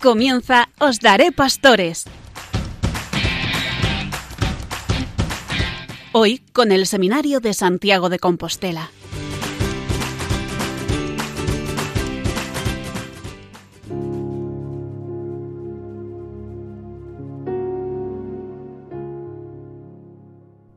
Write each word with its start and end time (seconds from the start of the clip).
Comienza 0.00 0.70
Os 0.78 0.98
Daré 0.98 1.30
Pastores. 1.30 2.06
Hoy 6.12 6.38
con 6.54 6.72
el 6.72 6.86
Seminario 6.86 7.40
de 7.40 7.52
Santiago 7.52 8.08
de 8.08 8.18
Compostela. 8.18 8.90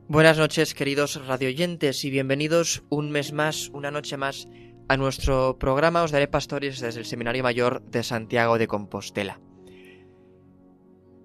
Buenas 0.06 0.36
noches, 0.36 0.74
queridos 0.74 1.26
radioyentes, 1.26 2.04
y 2.04 2.10
bienvenidos 2.10 2.82
un 2.90 3.10
mes 3.10 3.32
más, 3.32 3.70
una 3.70 3.90
noche 3.90 4.18
más, 4.18 4.46
a 4.88 4.96
nuestro 4.96 5.58
programa 5.58 6.02
Os 6.02 6.10
Daré 6.10 6.28
Pastores 6.28 6.80
desde 6.80 7.00
el 7.00 7.06
Seminario 7.06 7.42
Mayor 7.42 7.82
de 7.82 8.02
Santiago 8.02 8.58
de 8.58 8.66
Compostela. 8.66 9.40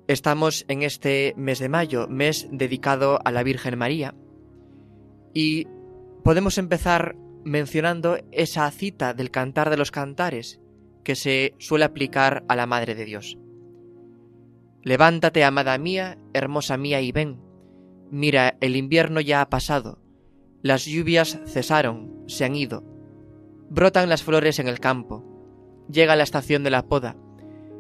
Estamos 0.07 0.65
en 0.67 0.81
este 0.81 1.33
mes 1.37 1.59
de 1.59 1.69
mayo, 1.69 2.07
mes 2.07 2.47
dedicado 2.51 3.19
a 3.23 3.31
la 3.31 3.43
Virgen 3.43 3.77
María, 3.77 4.15
y 5.33 5.67
podemos 6.23 6.57
empezar 6.57 7.15
mencionando 7.43 8.17
esa 8.31 8.69
cita 8.71 9.13
del 9.13 9.31
Cantar 9.31 9.69
de 9.69 9.77
los 9.77 9.91
Cantares 9.91 10.59
que 11.03 11.15
se 11.15 11.53
suele 11.59 11.85
aplicar 11.85 12.43
a 12.47 12.55
la 12.55 12.65
Madre 12.65 12.95
de 12.95 13.05
Dios. 13.05 13.37
Levántate, 14.81 15.43
amada 15.43 15.77
mía, 15.77 16.17
hermosa 16.33 16.77
mía, 16.77 17.01
y 17.01 17.11
ven 17.11 17.41
Mira, 18.11 18.57
el 18.61 18.75
invierno 18.75 19.21
ya 19.21 19.41
ha 19.41 19.49
pasado, 19.49 20.01
las 20.63 20.85
lluvias 20.85 21.39
cesaron, 21.45 22.23
se 22.27 22.43
han 22.43 22.55
ido, 22.55 22.83
brotan 23.69 24.09
las 24.09 24.23
flores 24.23 24.59
en 24.59 24.67
el 24.67 24.79
campo, 24.79 25.25
llega 25.89 26.15
la 26.15 26.23
estación 26.23 26.63
de 26.63 26.69
la 26.69 26.87
poda, 26.87 27.15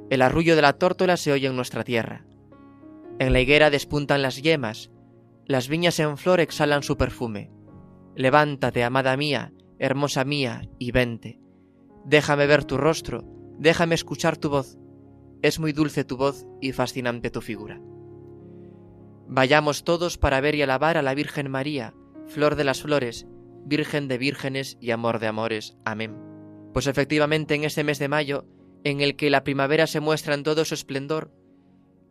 el 0.09 0.23
arrullo 0.23 0.55
de 0.55 0.63
la 0.63 0.73
tórtola 0.73 1.17
se 1.17 1.31
oye 1.31 1.47
en 1.47 1.55
nuestra 1.55 1.83
tierra. 1.83 2.25
En 3.19 3.31
la 3.31 3.41
higuera 3.41 3.69
despuntan 3.69 4.21
las 4.21 4.41
yemas, 4.41 4.91
las 5.45 5.67
viñas 5.67 5.99
en 5.99 6.17
flor 6.17 6.39
exhalan 6.39 6.83
su 6.83 6.97
perfume. 6.97 7.51
Levántate, 8.15 8.83
amada 8.83 9.15
mía, 9.17 9.53
hermosa 9.77 10.25
mía, 10.25 10.61
y 10.79 10.91
vente. 10.91 11.39
Déjame 12.05 12.47
ver 12.47 12.65
tu 12.65 12.77
rostro, 12.77 13.23
déjame 13.59 13.95
escuchar 13.95 14.37
tu 14.37 14.49
voz. 14.49 14.77
Es 15.41 15.59
muy 15.59 15.73
dulce 15.73 16.03
tu 16.03 16.17
voz 16.17 16.45
y 16.59 16.71
fascinante 16.71 17.29
tu 17.29 17.41
figura. 17.41 17.79
Vayamos 19.27 19.83
todos 19.83 20.17
para 20.17 20.41
ver 20.41 20.55
y 20.55 20.63
alabar 20.63 20.97
a 20.97 21.01
la 21.03 21.13
Virgen 21.13 21.51
María, 21.51 21.93
flor 22.25 22.55
de 22.55 22.63
las 22.63 22.81
flores, 22.81 23.27
Virgen 23.65 24.07
de 24.07 24.17
vírgenes 24.17 24.77
y 24.79 24.91
amor 24.91 25.19
de 25.19 25.27
amores. 25.27 25.77
Amén. 25.85 26.15
Pues 26.73 26.87
efectivamente 26.87 27.55
en 27.55 27.63
este 27.63 27.83
mes 27.83 27.99
de 27.99 28.07
mayo, 28.07 28.45
en 28.83 29.01
el 29.01 29.15
que 29.15 29.29
la 29.29 29.43
primavera 29.43 29.87
se 29.87 29.99
muestra 29.99 30.33
en 30.33 30.43
todo 30.43 30.65
su 30.65 30.73
esplendor, 30.73 31.31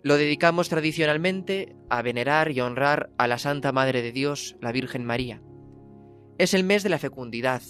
lo 0.02 0.16
dedicamos 0.16 0.68
tradicionalmente 0.68 1.74
a 1.90 2.02
venerar 2.02 2.50
y 2.52 2.60
honrar 2.60 3.10
a 3.18 3.26
la 3.26 3.38
Santa 3.38 3.72
Madre 3.72 4.02
de 4.02 4.12
Dios, 4.12 4.56
la 4.60 4.72
Virgen 4.72 5.04
María. 5.04 5.42
Es 6.38 6.54
el 6.54 6.62
mes 6.62 6.82
de 6.82 6.88
la 6.88 6.98
fecundidad, 6.98 7.62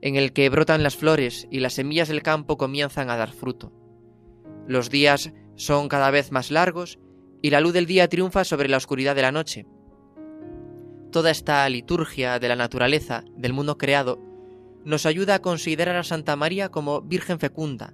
en 0.00 0.16
el 0.16 0.32
que 0.32 0.48
brotan 0.48 0.82
las 0.82 0.96
flores 0.96 1.46
y 1.50 1.60
las 1.60 1.74
semillas 1.74 2.08
del 2.08 2.22
campo 2.22 2.58
comienzan 2.58 3.10
a 3.10 3.16
dar 3.16 3.30
fruto. 3.32 3.72
Los 4.66 4.90
días 4.90 5.32
son 5.54 5.88
cada 5.88 6.10
vez 6.10 6.32
más 6.32 6.50
largos 6.50 6.98
y 7.40 7.50
la 7.50 7.60
luz 7.60 7.72
del 7.72 7.86
día 7.86 8.08
triunfa 8.08 8.44
sobre 8.44 8.68
la 8.68 8.76
oscuridad 8.76 9.14
de 9.14 9.22
la 9.22 9.32
noche. 9.32 9.66
Toda 11.12 11.30
esta 11.30 11.68
liturgia 11.68 12.38
de 12.38 12.48
la 12.48 12.56
naturaleza, 12.56 13.22
del 13.36 13.52
mundo 13.52 13.76
creado, 13.76 14.18
nos 14.82 15.04
ayuda 15.04 15.34
a 15.34 15.42
considerar 15.42 15.94
a 15.96 16.04
Santa 16.04 16.36
María 16.36 16.70
como 16.70 17.02
Virgen 17.02 17.38
fecunda, 17.38 17.92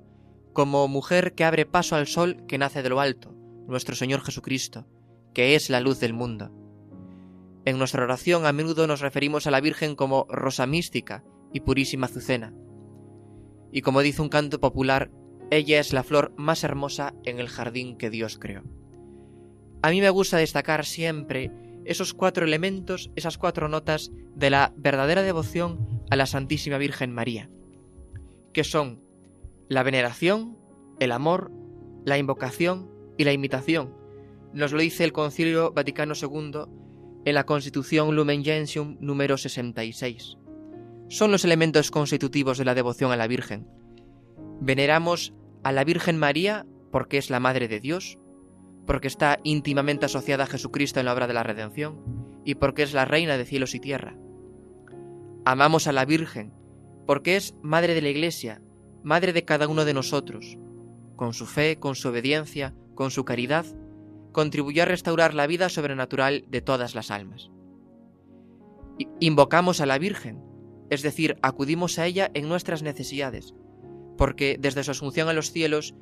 como 0.53 0.87
mujer 0.87 1.35
que 1.35 1.43
abre 1.43 1.67
paso 1.67 1.97
al 1.97 2.07
sol 2.07 2.45
que 2.47 2.59
nace 2.59 2.81
de 2.81 2.91
lo 2.91 3.01
alto, 3.01 3.35
nuestro 3.67 3.97
Señor 3.97 4.21
Jesucristo, 4.21 4.87
que 5.35 5.57
es 5.57 5.69
la 5.69 5.81
luz 5.81 5.99
del 5.99 6.13
mundo. 6.13 6.53
En 7.65 7.77
nuestra 7.77 8.05
oración 8.05 8.47
a 8.47 8.53
menudo 8.53 8.87
nos 8.87 9.01
referimos 9.01 9.49
a 9.49 9.51
la 9.51 9.61
Virgen 9.61 9.97
como 9.97 10.25
rosa 10.29 10.67
mística 10.67 11.25
y 11.53 11.59
purísima 11.59 12.07
azucena. 12.07 12.55
Y 13.73 13.83
como 13.83 14.01
dice 14.01 14.23
un 14.23 14.29
canto 14.29 14.61
popular, 14.61 15.11
ella 15.51 15.81
es 15.81 15.93
la 15.93 16.05
flor 16.05 16.35
más 16.37 16.63
hermosa 16.63 17.15
en 17.25 17.41
el 17.41 17.49
jardín 17.49 17.99
que 17.99 18.11
Dios 18.11 18.39
creó. 18.39 18.63
A 19.83 19.91
mí 19.91 20.01
me 20.01 20.11
gusta 20.11 20.37
destacar 20.37 20.85
siempre 20.85 21.51
esos 21.89 22.13
cuatro 22.13 22.45
elementos, 22.45 23.11
esas 23.17 23.39
cuatro 23.39 23.67
notas 23.67 24.13
de 24.35 24.51
la 24.51 24.75
verdadera 24.77 25.23
devoción 25.23 26.03
a 26.11 26.17
la 26.17 26.27
Santísima 26.27 26.77
Virgen 26.77 27.13
María, 27.13 27.49
que 28.53 28.63
son 28.63 29.01
la 29.69 29.83
veneración, 29.83 30.59
el 31.01 31.13
amor, 31.13 31.51
la 32.05 32.19
invocación 32.19 32.91
y 33.17 33.25
la 33.25 33.33
imitación. 33.33 33.95
Nos 34.53 34.73
lo 34.73 34.81
dice 34.81 35.03
el 35.05 35.15
Concilio 35.15 35.73
Vaticano 35.73 36.13
II 36.15 36.67
en 37.25 37.35
la 37.35 37.47
Constitución 37.47 38.15
Lumen 38.15 38.45
Gentium 38.45 38.99
número 39.01 39.39
66. 39.39 40.37
Son 41.09 41.31
los 41.31 41.47
elementos 41.47 41.91
constitutivos 41.91 42.59
de 42.59 42.67
la 42.67 42.75
devoción 42.75 43.13
a 43.13 43.17
la 43.17 43.27
Virgen. 43.27 43.67
Veneramos 44.61 45.33
a 45.63 45.73
la 45.73 45.85
Virgen 45.85 46.19
María 46.19 46.67
porque 46.93 47.17
es 47.17 47.31
la 47.31 47.41
Madre 47.41 47.67
de 47.67 47.81
Dios, 47.81 48.19
porque 48.89 49.07
está 49.07 49.39
íntimamente 49.45 50.07
asociada 50.07 50.45
a 50.45 50.47
Jesucristo 50.47 50.99
en 50.99 51.05
la 51.05 51.13
obra 51.13 51.27
de 51.27 51.35
la 51.35 51.43
redención 51.43 52.41
y 52.43 52.55
porque 52.55 52.83
es 52.83 52.95
la 52.95 53.05
reina 53.05 53.37
de 53.37 53.45
cielos 53.45 53.75
y 53.75 53.81
tierra. 53.81 54.17
Amamos 55.45 55.87
a 55.87 55.93
la 55.93 56.07
Virgen 56.07 56.55
porque 57.07 57.37
es 57.37 57.55
Madre 57.63 57.93
de 57.93 58.01
la 58.01 58.09
Iglesia, 58.09 58.63
Madre 59.03 59.35
de 59.35 59.45
cada 59.45 59.69
uno 59.69 59.85
de 59.85 59.93
nosotros. 59.93 60.57
Con 61.17 61.35
su 61.35 61.45
fe, 61.45 61.79
con 61.79 61.97
su 61.97 62.09
obediencia, 62.09 62.75
con 62.95 63.11
su 63.11 63.27
caridad, 63.27 63.67
contribuyó 64.33 64.85
a 64.85 64.87
restaurar 64.87 65.35
la 65.35 65.47
vida 65.47 65.69
sobrenatural 65.69 66.47
de 66.49 66.63
todas 66.63 66.95
las 66.95 67.11
almas. 67.11 67.51
Invocamos 69.21 69.83
a 69.83 69.87
la 69.87 69.99
Virgen, 69.99 70.43
es 70.89 71.03
decir, 71.03 71.37
acudimos 71.43 71.99
a 71.99 72.07
ella 72.07 72.31
en 72.33 72.49
nuestras 72.49 72.83
necesidades, 72.83 73.55
porque 74.17 74.57
desde 74.59 74.83
su 74.83 74.93
asunción 74.93 75.29
a 75.29 75.35
los 75.35 75.53
cielos 75.53 75.95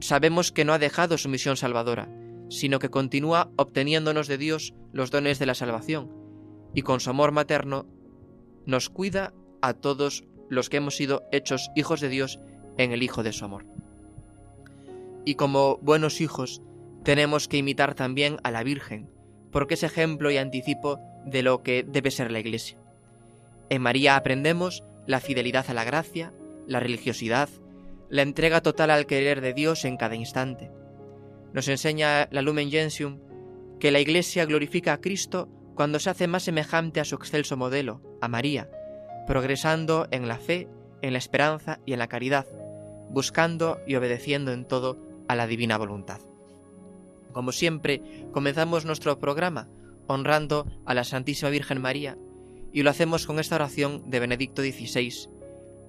sabemos 0.00 0.52
que 0.52 0.64
no 0.64 0.72
ha 0.72 0.78
dejado 0.78 1.18
su 1.18 1.28
misión 1.28 1.56
salvadora, 1.56 2.08
sino 2.48 2.78
que 2.78 2.90
continúa 2.90 3.50
obteniéndonos 3.56 4.28
de 4.28 4.38
Dios 4.38 4.74
los 4.92 5.10
dones 5.10 5.38
de 5.38 5.46
la 5.46 5.54
salvación, 5.54 6.10
y 6.74 6.82
con 6.82 7.00
su 7.00 7.10
amor 7.10 7.32
materno 7.32 7.86
nos 8.64 8.88
cuida 8.88 9.32
a 9.62 9.74
todos 9.74 10.24
los 10.48 10.68
que 10.68 10.76
hemos 10.78 10.96
sido 10.96 11.22
hechos 11.32 11.70
hijos 11.74 12.00
de 12.00 12.08
Dios 12.08 12.40
en 12.78 12.92
el 12.92 13.02
Hijo 13.02 13.22
de 13.22 13.32
su 13.32 13.44
amor. 13.44 13.66
Y 15.24 15.34
como 15.34 15.78
buenos 15.78 16.20
hijos, 16.20 16.62
tenemos 17.02 17.48
que 17.48 17.56
imitar 17.56 17.94
también 17.94 18.38
a 18.44 18.50
la 18.50 18.62
Virgen, 18.62 19.10
porque 19.50 19.74
es 19.74 19.82
ejemplo 19.82 20.30
y 20.30 20.36
anticipo 20.36 21.00
de 21.24 21.42
lo 21.42 21.62
que 21.62 21.84
debe 21.86 22.10
ser 22.10 22.30
la 22.30 22.40
Iglesia. 22.40 22.78
En 23.70 23.82
María 23.82 24.16
aprendemos 24.16 24.84
la 25.06 25.20
fidelidad 25.20 25.66
a 25.68 25.74
la 25.74 25.84
gracia, 25.84 26.32
la 26.66 26.80
religiosidad, 26.80 27.48
la 28.08 28.22
entrega 28.22 28.60
total 28.60 28.90
al 28.90 29.06
querer 29.06 29.40
de 29.40 29.52
Dios 29.52 29.84
en 29.84 29.96
cada 29.96 30.14
instante. 30.14 30.70
Nos 31.52 31.68
enseña 31.68 32.28
la 32.30 32.42
Lumen 32.42 32.70
Gentium 32.70 33.20
que 33.80 33.90
la 33.90 34.00
Iglesia 34.00 34.44
glorifica 34.46 34.94
a 34.94 35.00
Cristo 35.00 35.48
cuando 35.74 35.98
se 35.98 36.10
hace 36.10 36.26
más 36.26 36.44
semejante 36.44 37.00
a 37.00 37.04
su 37.04 37.14
excelso 37.16 37.56
modelo, 37.56 38.02
a 38.20 38.28
María, 38.28 38.70
progresando 39.26 40.08
en 40.10 40.28
la 40.28 40.38
fe, 40.38 40.68
en 41.02 41.12
la 41.12 41.18
esperanza 41.18 41.80
y 41.84 41.92
en 41.92 41.98
la 41.98 42.08
caridad, 42.08 42.46
buscando 43.10 43.80
y 43.86 43.96
obedeciendo 43.96 44.52
en 44.52 44.64
todo 44.64 44.98
a 45.28 45.36
la 45.36 45.46
divina 45.46 45.76
voluntad. 45.76 46.20
Como 47.32 47.52
siempre, 47.52 48.00
comenzamos 48.32 48.86
nuestro 48.86 49.18
programa 49.18 49.68
honrando 50.06 50.66
a 50.86 50.94
la 50.94 51.04
Santísima 51.04 51.50
Virgen 51.50 51.80
María 51.80 52.16
y 52.72 52.82
lo 52.82 52.90
hacemos 52.90 53.26
con 53.26 53.38
esta 53.38 53.56
oración 53.56 54.08
de 54.10 54.20
Benedicto 54.20 54.62
XVI, 54.62 55.28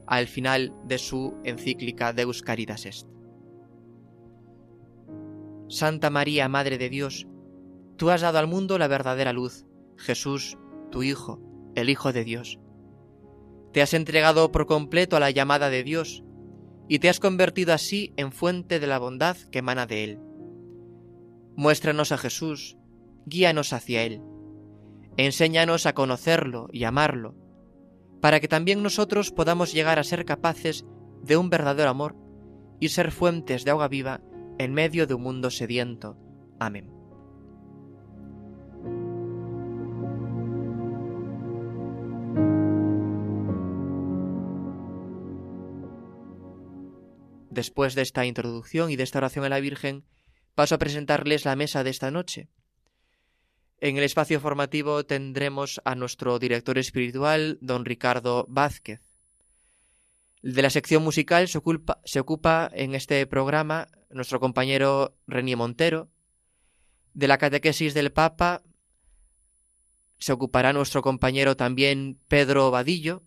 al 0.07 0.27
final 0.27 0.73
de 0.85 0.97
su 0.97 1.35
encíclica 1.43 2.13
Deus 2.13 2.41
Caritas 2.41 2.85
Est. 2.85 3.07
Santa 5.69 6.09
María, 6.09 6.47
Madre 6.47 6.77
de 6.77 6.89
Dios, 6.89 7.27
tú 7.97 8.09
has 8.09 8.21
dado 8.21 8.39
al 8.39 8.47
mundo 8.47 8.77
la 8.77 8.87
verdadera 8.87 9.33
luz, 9.33 9.65
Jesús, 9.97 10.57
tu 10.91 11.03
Hijo, 11.03 11.41
el 11.75 11.89
Hijo 11.89 12.13
de 12.13 12.23
Dios. 12.23 12.59
Te 13.73 13.81
has 13.81 13.93
entregado 13.93 14.51
por 14.51 14.65
completo 14.65 15.17
a 15.17 15.19
la 15.19 15.29
llamada 15.29 15.69
de 15.69 15.83
Dios 15.83 16.23
y 16.87 16.99
te 16.99 17.09
has 17.09 17.19
convertido 17.19 17.73
así 17.73 18.13
en 18.15 18.31
fuente 18.31 18.79
de 18.79 18.87
la 18.87 18.97
bondad 18.97 19.35
que 19.51 19.59
emana 19.59 19.85
de 19.85 20.03
Él. 20.05 20.19
Muéstranos 21.57 22.13
a 22.13 22.17
Jesús, 22.17 22.77
guíanos 23.25 23.73
hacia 23.73 24.03
Él, 24.03 24.21
enséñanos 25.17 25.85
a 25.85 25.93
conocerlo 25.93 26.67
y 26.71 26.85
amarlo, 26.85 27.35
para 28.21 28.39
que 28.39 28.47
también 28.47 28.83
nosotros 28.83 29.31
podamos 29.31 29.73
llegar 29.73 29.99
a 29.99 30.03
ser 30.03 30.25
capaces 30.25 30.85
de 31.21 31.37
un 31.37 31.49
verdadero 31.49 31.89
amor 31.89 32.15
y 32.79 32.89
ser 32.89 33.11
fuentes 33.11 33.65
de 33.65 33.71
agua 33.71 33.87
viva 33.87 34.21
en 34.57 34.73
medio 34.73 35.07
de 35.07 35.13
un 35.13 35.23
mundo 35.23 35.51
sediento. 35.51 36.17
Amén. 36.59 36.97
después 47.57 47.95
de 47.95 48.03
esta 48.03 48.23
introducción 48.25 48.91
y 48.91 48.95
de 48.95 49.03
esta 49.03 49.17
oración 49.17 49.43
a 49.43 49.49
la 49.49 49.59
Virgen, 49.59 50.05
paso 50.53 50.75
a 50.75 50.77
presentarles 50.77 51.43
la 51.43 51.55
mesa 51.55 51.83
de 51.83 51.89
esta 51.89 52.11
noche. 52.11 52.49
En 53.79 53.97
el 53.97 54.03
espacio 54.03 54.39
formativo 54.39 55.05
tendremos 55.05 55.79
a 55.85 55.93
nuestro 55.93 56.39
director 56.39 56.79
espiritual, 56.79 57.59
don 57.61 57.85
Ricardo 57.85 58.47
Vázquez. 58.49 59.01
De 60.41 60.63
la 60.63 60.71
sección 60.71 61.03
musical 61.03 61.47
se 61.47 61.57
ocupa, 62.19 62.71
en 62.73 62.95
este 62.95 63.25
programa 63.27 63.87
nuestro 64.09 64.39
compañero 64.39 65.15
Renier 65.27 65.57
Montero. 65.57 66.09
De 67.13 67.27
la 67.27 67.37
catequesis 67.37 67.93
del 67.93 68.11
Papa 68.11 68.63
se 70.17 70.31
ocupará 70.31 70.73
nuestro 70.73 71.03
compañero 71.03 71.55
también 71.55 72.19
Pedro 72.27 72.71
Vadillo. 72.71 73.21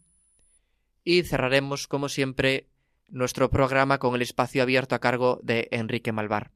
Y 1.04 1.22
cerraremos, 1.22 1.86
como 1.86 2.08
siempre, 2.08 2.68
nuestro 3.08 3.50
programa 3.50 3.98
con 3.98 4.16
el 4.16 4.22
espacio 4.22 4.62
abierto 4.62 4.96
a 4.96 5.00
cargo 5.00 5.38
de 5.44 5.68
Enrique 5.70 6.10
Malvar. 6.10 6.50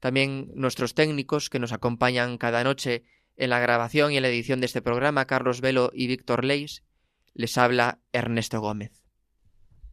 También 0.00 0.50
nuestros 0.54 0.94
técnicos 0.94 1.50
que 1.50 1.58
nos 1.58 1.72
acompañan 1.72 2.38
cada 2.38 2.64
noche 2.64 3.04
en 3.36 3.50
la 3.50 3.60
grabación 3.60 4.12
y 4.12 4.16
en 4.16 4.22
la 4.22 4.28
edición 4.28 4.60
de 4.60 4.66
este 4.66 4.82
programa, 4.82 5.26
Carlos 5.26 5.60
Velo 5.60 5.90
y 5.94 6.06
Víctor 6.06 6.44
Leis, 6.44 6.82
les 7.34 7.56
habla 7.56 8.00
Ernesto 8.12 8.60
Gómez. 8.60 9.04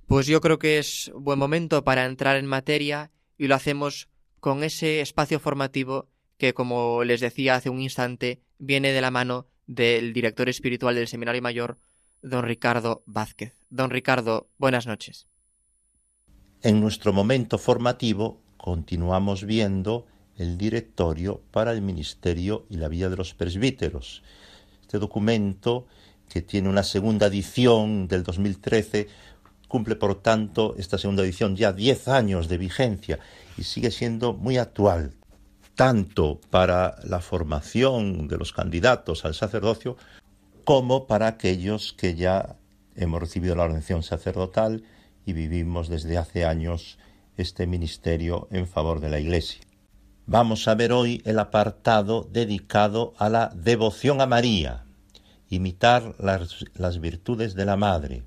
Pues 0.07 0.27
yo 0.27 0.41
creo 0.41 0.59
que 0.59 0.77
es 0.77 1.11
buen 1.15 1.39
momento 1.39 1.83
para 1.83 2.05
entrar 2.05 2.37
en 2.37 2.45
materia 2.45 3.11
y 3.37 3.47
lo 3.47 3.55
hacemos 3.55 4.09
con 4.39 4.63
ese 4.63 5.01
espacio 5.01 5.39
formativo 5.39 6.09
que, 6.37 6.53
como 6.53 7.03
les 7.03 7.21
decía 7.21 7.55
hace 7.55 7.69
un 7.69 7.81
instante, 7.81 8.41
viene 8.59 8.91
de 8.91 9.01
la 9.01 9.11
mano 9.11 9.47
del 9.65 10.13
director 10.13 10.49
espiritual 10.49 10.95
del 10.95 11.07
Seminario 11.07 11.41
Mayor, 11.41 11.79
don 12.21 12.43
Ricardo 12.43 13.03
Vázquez. 13.05 13.55
Don 13.69 13.89
Ricardo, 13.89 14.49
buenas 14.57 14.85
noches. 14.85 15.27
En 16.61 16.79
nuestro 16.79 17.13
momento 17.13 17.57
formativo 17.57 18.44
continuamos 18.65 19.43
viendo 19.43 20.07
el 20.37 20.57
directorio 20.57 21.39
para 21.51 21.71
el 21.71 21.83
ministerio 21.83 22.65
y 22.67 22.77
la 22.77 22.87
vida 22.87 23.09
de 23.09 23.15
los 23.15 23.35
presbíteros. 23.35 24.23
Este 24.81 24.97
documento, 24.97 25.85
que 26.27 26.41
tiene 26.41 26.67
una 26.67 26.81
segunda 26.81 27.27
edición 27.27 28.07
del 28.07 28.23
2013, 28.23 29.07
cumple 29.67 29.95
por 29.95 30.15
tanto 30.15 30.73
esta 30.79 30.97
segunda 30.97 31.21
edición 31.21 31.55
ya 31.55 31.73
10 31.73 32.07
años 32.07 32.49
de 32.49 32.57
vigencia 32.57 33.19
y 33.55 33.65
sigue 33.65 33.91
siendo 33.91 34.33
muy 34.33 34.57
actual, 34.57 35.13
tanto 35.75 36.41
para 36.49 36.95
la 37.03 37.19
formación 37.19 38.27
de 38.27 38.39
los 38.39 38.51
candidatos 38.51 39.25
al 39.25 39.35
sacerdocio 39.35 39.95
como 40.63 41.05
para 41.05 41.27
aquellos 41.27 41.93
que 41.93 42.15
ya 42.15 42.55
hemos 42.95 43.19
recibido 43.21 43.55
la 43.55 43.65
ordenación 43.65 44.01
sacerdotal 44.01 44.81
y 45.23 45.33
vivimos 45.33 45.87
desde 45.87 46.17
hace 46.17 46.45
años 46.45 46.97
este 47.37 47.67
ministerio 47.67 48.47
en 48.51 48.67
favor 48.67 48.99
de 48.99 49.09
la 49.09 49.19
Iglesia. 49.19 49.61
Vamos 50.27 50.67
a 50.67 50.73
ver 50.73 50.91
hoy 50.91 51.21
el 51.23 51.37
apartado 51.37 52.27
dedicado 52.31 53.13
a 53.17 53.29
la 53.29 53.51
devoción 53.55 54.21
a 54.21 54.25
María, 54.25 54.85
imitar 55.49 56.15
las, 56.17 56.99
virtudes 56.99 57.53
de 57.53 57.65
la 57.65 57.77
Madre. 57.77 58.23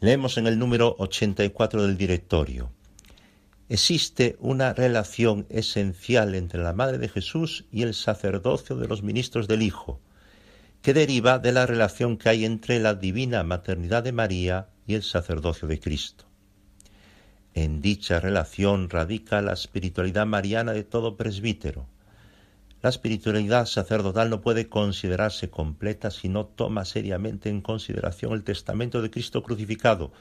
Leemos 0.00 0.38
en 0.38 0.46
el 0.46 0.58
número 0.58 0.96
84 0.98 1.82
del 1.82 1.98
directorio. 1.98 2.70
Existe 3.68 4.36
una 4.40 4.72
relación 4.72 5.46
esencial 5.50 6.34
entre 6.34 6.62
la 6.62 6.72
Madre 6.72 6.98
de 6.98 7.08
Jesús 7.08 7.66
y 7.70 7.82
el 7.82 7.92
sacerdocio 7.92 8.76
de 8.76 8.88
los 8.88 9.02
ministros 9.02 9.48
del 9.48 9.60
Hijo, 9.60 10.00
que 10.80 10.94
deriva 10.94 11.38
de 11.38 11.52
la 11.52 11.66
relación 11.66 12.16
que 12.16 12.28
hay 12.28 12.44
entre 12.44 12.78
la 12.78 12.94
divina 12.94 13.42
maternidad 13.42 14.04
de 14.04 14.12
María 14.12 14.68
y 14.86 14.94
el 14.94 15.02
sacerdocio 15.02 15.68
de 15.68 15.80
Cristo. 15.80 16.24
En 17.56 17.80
dicha 17.80 18.20
relación 18.20 18.90
radica 18.90 19.40
la 19.40 19.54
espiritualidad 19.54 20.26
mariana 20.26 20.74
de 20.74 20.84
todo 20.84 21.16
presbítero. 21.16 21.86
La 22.82 22.90
espiritualidad 22.90 23.64
sacerdotal 23.64 24.28
no 24.28 24.42
puede 24.42 24.68
considerarse 24.68 25.48
completa 25.48 26.10
si 26.10 26.28
no 26.28 26.44
toma 26.44 26.84
seriamente 26.84 27.48
en 27.48 27.62
consideración 27.62 28.34
el 28.34 28.44
testamento 28.44 29.00
de 29.00 29.10
Cristo 29.10 29.42
crucificado, 29.42 30.12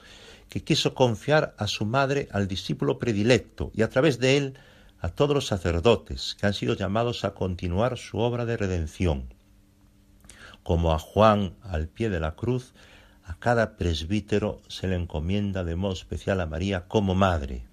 que 0.48 0.64
quiso 0.64 0.94
confiar 0.94 1.54
a 1.58 1.68
su 1.68 1.86
madre 1.86 2.30
al 2.32 2.48
discípulo 2.48 3.00
predilecto 3.00 3.70
y 3.76 3.82
a 3.82 3.90
través 3.90 4.18
de 4.20 4.38
él 4.38 4.54
a 5.02 5.10
todos 5.10 5.36
los 5.36 5.46
sacerdotes 5.46 6.38
que 6.40 6.48
han 6.48 6.54
sido 6.54 6.74
llamados 6.74 7.26
a 7.26 7.34
continuar 7.34 7.98
su 7.98 8.18
obra 8.20 8.46
de 8.46 8.56
redención. 8.56 9.26
Como 10.64 10.94
a 10.94 11.00
Juan 11.00 11.54
al 11.64 11.90
pie 11.90 12.10
de 12.10 12.22
la 12.22 12.36
cruz, 12.36 12.74
a 13.26 13.34
cada 13.40 13.76
presbítero 13.76 14.62
se 14.68 14.88
le 14.88 14.96
encomienda 14.96 15.64
de 15.64 15.76
modo 15.76 15.94
especial 15.94 16.42
a 16.42 16.46
María 16.46 16.88
como 16.88 17.16
madre. 17.16 17.66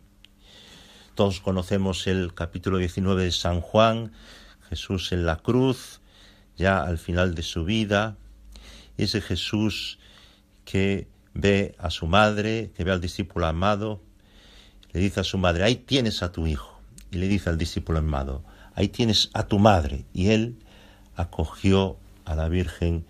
Todos 1.15 1.41
conocemos 1.41 2.07
el 2.07 2.33
capítulo 2.33 2.79
19 2.79 3.25
de 3.25 3.33
San 3.33 3.61
Juan, 3.61 4.13
Jesús 4.71 5.13
en 5.13 5.27
la 5.27 5.37
cruz, 5.37 6.01
ya 6.57 6.83
al 6.83 6.97
final 6.97 7.35
de 7.35 7.43
su 7.43 7.65
vida, 7.65 8.17
ese 8.97 9.21
Jesús 9.21 9.99
que 10.65 11.07
ve 11.35 11.75
a 11.79 11.91
su 11.91 12.07
madre, 12.07 12.73
que 12.75 12.85
ve 12.85 12.93
al 12.93 13.01
discípulo 13.03 13.47
amado, 13.47 14.01
le 14.93 15.01
dice 15.01 15.21
a 15.21 15.25
su 15.25 15.37
madre, 15.37 15.65
ahí 15.65 15.77
tienes 15.77 16.23
a 16.23 16.33
tu 16.33 16.47
hijo, 16.47 16.81
y 17.11 17.19
le 17.19 17.29
dice 17.29 17.51
al 17.51 17.59
discípulo 17.59 17.99
amado, 17.99 18.43
ahí 18.75 18.89
tienes 18.89 19.29
a 19.35 19.47
tu 19.47 19.59
madre, 19.59 20.07
y 20.15 20.31
él 20.31 20.57
acogió 21.15 21.99
a 22.25 22.35
la 22.35 22.49
Virgen 22.49 23.05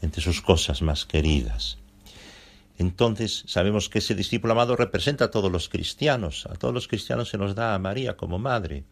entre 0.00 0.22
sus 0.22 0.42
cosas 0.42 0.80
más 0.80 1.04
queridas 1.04 1.78
entonces 2.78 3.42
sabemos 3.46 3.88
que 3.88 3.98
ese 3.98 4.14
discípulo 4.14 4.52
amado 4.52 4.76
representa 4.76 5.26
a 5.26 5.30
todos 5.32 5.50
los 5.50 5.68
cristianos. 5.68 6.46
A 6.46 6.54
todos 6.54 6.72
los 6.72 6.86
cristianos 6.86 7.28
se 7.28 7.36
nos 7.36 7.56
da 7.56 7.74
a 7.74 7.78
María 7.80 8.16
como 8.16 8.38
madre. 8.38 8.84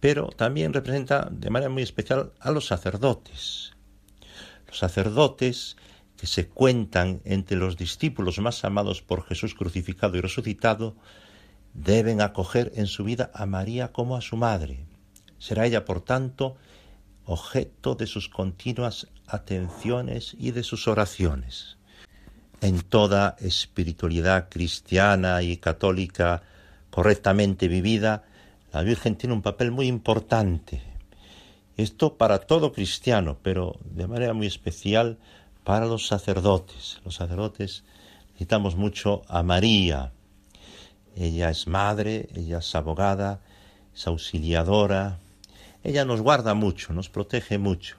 Pero 0.00 0.28
también 0.28 0.74
representa 0.74 1.28
de 1.30 1.48
manera 1.48 1.70
muy 1.70 1.82
especial 1.82 2.34
a 2.38 2.50
los 2.50 2.66
sacerdotes. 2.66 3.72
Los 4.66 4.78
sacerdotes 4.78 5.76
que 6.18 6.26
se 6.26 6.48
cuentan 6.48 7.22
entre 7.24 7.56
los 7.56 7.78
discípulos 7.78 8.38
más 8.38 8.62
amados 8.66 9.00
por 9.00 9.24
Jesús 9.24 9.54
crucificado 9.54 10.18
y 10.18 10.20
resucitado, 10.20 10.94
deben 11.72 12.20
acoger 12.20 12.70
en 12.76 12.86
su 12.86 13.02
vida 13.02 13.30
a 13.34 13.46
María 13.46 13.92
como 13.92 14.14
a 14.14 14.20
su 14.20 14.36
madre. 14.36 14.84
Será 15.38 15.64
ella, 15.66 15.86
por 15.86 16.02
tanto, 16.02 16.56
objeto 17.24 17.94
de 17.94 18.06
sus 18.06 18.28
continuas 18.28 19.08
atenciones 19.26 20.36
y 20.38 20.50
de 20.50 20.62
sus 20.62 20.86
oraciones 20.86 21.73
en 22.60 22.80
toda 22.80 23.36
espiritualidad 23.40 24.48
cristiana 24.48 25.42
y 25.42 25.56
católica 25.56 26.42
correctamente 26.90 27.68
vivida, 27.68 28.24
la 28.72 28.82
Virgen 28.82 29.16
tiene 29.16 29.34
un 29.34 29.42
papel 29.42 29.70
muy 29.70 29.86
importante. 29.86 30.82
Esto 31.76 32.16
para 32.16 32.38
todo 32.40 32.72
cristiano, 32.72 33.36
pero 33.42 33.76
de 33.84 34.06
manera 34.06 34.32
muy 34.32 34.46
especial 34.46 35.18
para 35.64 35.86
los 35.86 36.06
sacerdotes. 36.06 37.00
Los 37.04 37.16
sacerdotes 37.16 37.84
necesitamos 38.28 38.76
mucho 38.76 39.22
a 39.28 39.42
María. 39.42 40.12
Ella 41.16 41.50
es 41.50 41.66
madre, 41.66 42.28
ella 42.34 42.58
es 42.58 42.74
abogada, 42.74 43.40
es 43.94 44.06
auxiliadora. 44.06 45.18
Ella 45.82 46.04
nos 46.04 46.20
guarda 46.20 46.54
mucho, 46.54 46.92
nos 46.92 47.08
protege 47.08 47.58
mucho. 47.58 47.96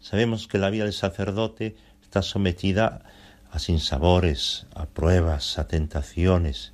Sabemos 0.00 0.46
que 0.48 0.58
la 0.58 0.70
vida 0.70 0.84
del 0.84 0.92
sacerdote 0.92 1.76
está 2.02 2.22
sometida 2.22 3.02
a 3.50 3.58
sinsabores, 3.58 4.66
a 4.74 4.86
pruebas, 4.86 5.58
a 5.58 5.66
tentaciones. 5.66 6.72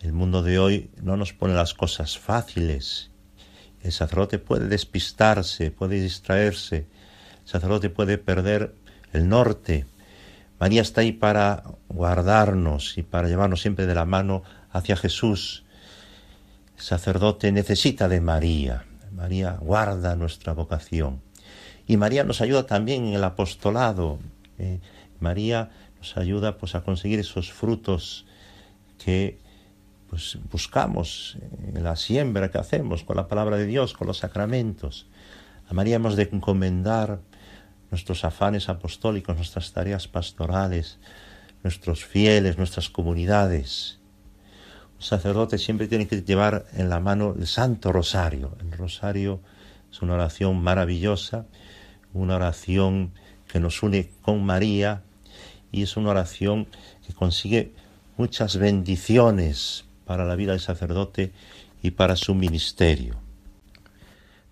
El 0.00 0.12
mundo 0.12 0.42
de 0.42 0.58
hoy 0.58 0.90
no 1.02 1.16
nos 1.16 1.32
pone 1.32 1.54
las 1.54 1.74
cosas 1.74 2.18
fáciles. 2.18 3.10
El 3.82 3.92
sacerdote 3.92 4.38
puede 4.38 4.68
despistarse, 4.68 5.70
puede 5.70 6.00
distraerse, 6.00 6.76
el 6.76 7.48
sacerdote 7.48 7.90
puede 7.90 8.18
perder 8.18 8.74
el 9.12 9.28
norte. 9.28 9.86
María 10.58 10.82
está 10.82 11.02
ahí 11.02 11.12
para 11.12 11.64
guardarnos 11.88 12.98
y 12.98 13.02
para 13.02 13.28
llevarnos 13.28 13.60
siempre 13.60 13.86
de 13.86 13.94
la 13.94 14.04
mano 14.04 14.42
hacia 14.70 14.96
Jesús. 14.96 15.64
El 16.76 16.82
sacerdote 16.82 17.52
necesita 17.52 18.08
de 18.08 18.20
María. 18.20 18.84
María 19.12 19.52
guarda 19.60 20.14
nuestra 20.16 20.52
vocación. 20.52 21.22
Y 21.86 21.96
María 21.96 22.24
nos 22.24 22.40
ayuda 22.40 22.66
también 22.66 23.06
en 23.06 23.14
el 23.14 23.24
apostolado. 23.24 24.18
Eh, 24.58 24.80
María 25.20 25.70
nos 26.06 26.16
ayuda 26.16 26.56
pues 26.56 26.74
a 26.76 26.82
conseguir 26.82 27.18
esos 27.18 27.52
frutos 27.52 28.26
que 29.04 29.40
pues 30.08 30.38
buscamos 30.52 31.36
en 31.74 31.82
la 31.82 31.96
siembra 31.96 32.50
que 32.50 32.58
hacemos 32.58 33.02
con 33.02 33.16
la 33.16 33.26
palabra 33.26 33.56
de 33.56 33.66
Dios, 33.66 33.92
con 33.92 34.06
los 34.06 34.18
sacramentos. 34.18 35.08
A 35.68 35.74
María 35.74 35.96
hemos 35.96 36.14
de 36.14 36.28
encomendar 36.30 37.20
nuestros 37.90 38.24
afanes 38.24 38.68
apostólicos, 38.68 39.34
nuestras 39.34 39.72
tareas 39.72 40.06
pastorales, 40.06 40.98
nuestros 41.64 42.04
fieles, 42.04 42.56
nuestras 42.56 42.88
comunidades. 42.88 43.98
Un 44.94 45.02
sacerdote 45.02 45.58
siempre 45.58 45.88
tiene 45.88 46.06
que 46.06 46.22
llevar 46.22 46.66
en 46.74 46.88
la 46.88 47.00
mano 47.00 47.34
el 47.36 47.48
Santo 47.48 47.90
Rosario. 47.90 48.56
El 48.60 48.70
Rosario 48.70 49.40
es 49.90 50.02
una 50.02 50.14
oración 50.14 50.62
maravillosa, 50.62 51.46
una 52.12 52.36
oración 52.36 53.12
que 53.48 53.58
nos 53.58 53.82
une 53.82 54.10
con 54.22 54.44
María 54.44 55.02
y 55.72 55.82
es 55.82 55.96
una 55.96 56.10
oración 56.10 56.68
que 57.06 57.12
consigue 57.12 57.72
muchas 58.16 58.56
bendiciones 58.56 59.84
para 60.04 60.24
la 60.24 60.36
vida 60.36 60.52
del 60.52 60.60
sacerdote 60.60 61.32
y 61.82 61.92
para 61.92 62.16
su 62.16 62.34
ministerio. 62.34 63.20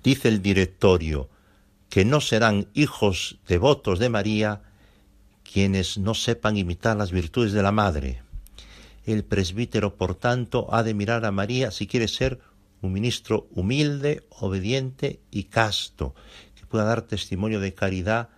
Dice 0.02 0.28
el 0.28 0.42
directorio 0.42 1.30
que 1.88 2.04
no 2.04 2.20
serán 2.20 2.68
hijos 2.74 3.38
devotos 3.46 3.98
de 3.98 4.08
María 4.08 4.62
quienes 5.50 5.98
no 5.98 6.14
sepan 6.14 6.56
imitar 6.56 6.96
las 6.96 7.12
virtudes 7.12 7.52
de 7.52 7.62
la 7.62 7.72
Madre. 7.72 8.22
El 9.06 9.24
presbítero, 9.24 9.96
por 9.96 10.14
tanto, 10.14 10.66
ha 10.74 10.82
de 10.82 10.94
mirar 10.94 11.24
a 11.24 11.30
María 11.30 11.70
si 11.70 11.86
quiere 11.86 12.08
ser 12.08 12.40
un 12.80 12.92
ministro 12.92 13.46
humilde, 13.54 14.26
obediente 14.30 15.20
y 15.30 15.44
casto, 15.44 16.14
que 16.54 16.66
pueda 16.66 16.84
dar 16.84 17.02
testimonio 17.02 17.60
de 17.60 17.74
caridad 17.74 18.30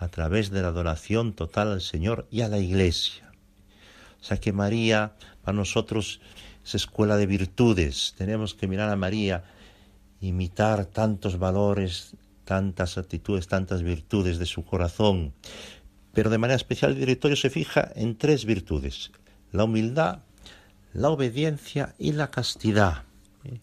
a 0.00 0.08
través 0.08 0.50
de 0.50 0.62
la 0.62 0.68
adoración 0.68 1.34
total 1.34 1.68
al 1.68 1.82
Señor 1.82 2.26
y 2.30 2.40
a 2.40 2.48
la 2.48 2.58
Iglesia. 2.58 3.30
O 4.18 4.24
sea 4.24 4.38
que 4.38 4.52
María 4.52 5.12
para 5.42 5.56
nosotros 5.56 6.22
es 6.64 6.74
escuela 6.74 7.18
de 7.18 7.26
virtudes. 7.26 8.14
Tenemos 8.16 8.54
que 8.54 8.66
mirar 8.66 8.88
a 8.88 8.96
María, 8.96 9.44
imitar 10.22 10.86
tantos 10.86 11.38
valores, 11.38 12.16
tantas 12.46 12.96
actitudes, 12.96 13.46
tantas 13.46 13.82
virtudes 13.82 14.38
de 14.38 14.46
su 14.46 14.64
corazón. 14.64 15.34
Pero 16.14 16.30
de 16.30 16.38
manera 16.38 16.56
especial 16.56 16.92
el 16.92 16.98
directorio 17.00 17.36
se 17.36 17.50
fija 17.50 17.92
en 17.94 18.16
tres 18.16 18.46
virtudes, 18.46 19.12
la 19.52 19.64
humildad, 19.64 20.20
la 20.94 21.10
obediencia 21.10 21.94
y 21.98 22.12
la 22.12 22.30
castidad. 22.30 23.04
¿eh? 23.44 23.60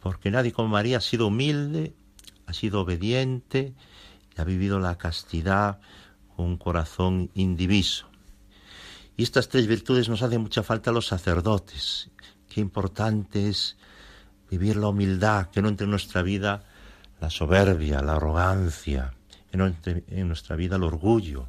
Porque 0.00 0.30
nadie 0.30 0.52
como 0.52 0.68
María 0.68 0.96
ha 0.96 1.02
sido 1.02 1.26
humilde, 1.26 1.92
ha 2.46 2.54
sido 2.54 2.80
obediente 2.80 3.74
ha 4.40 4.44
vivido 4.44 4.80
la 4.80 4.96
castidad 4.96 5.80
con 6.34 6.46
un 6.46 6.56
corazón 6.56 7.30
indiviso. 7.34 8.08
Y 9.16 9.22
estas 9.22 9.48
tres 9.48 9.66
virtudes 9.66 10.08
nos 10.08 10.22
hacen 10.22 10.40
mucha 10.40 10.62
falta 10.62 10.90
a 10.90 10.94
los 10.94 11.06
sacerdotes. 11.06 12.10
Qué 12.48 12.60
importante 12.60 13.48
es 13.48 13.76
vivir 14.50 14.76
la 14.76 14.88
humildad, 14.88 15.50
que 15.50 15.62
no 15.62 15.68
entre 15.68 15.84
en 15.84 15.90
nuestra 15.90 16.22
vida 16.22 16.64
la 17.20 17.30
soberbia, 17.30 18.02
la 18.02 18.14
arrogancia, 18.14 19.12
que 19.50 19.58
no 19.58 19.66
entre 19.66 20.04
en 20.08 20.26
nuestra 20.26 20.56
vida 20.56 20.76
el 20.76 20.84
orgullo. 20.84 21.48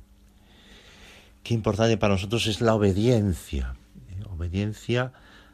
Qué 1.44 1.54
importante 1.54 1.98
para 1.98 2.14
nosotros 2.14 2.46
es 2.48 2.62
la 2.62 2.76
obediencia, 2.76 3.76
¿eh? 4.10 4.24
obediencia 4.30 5.14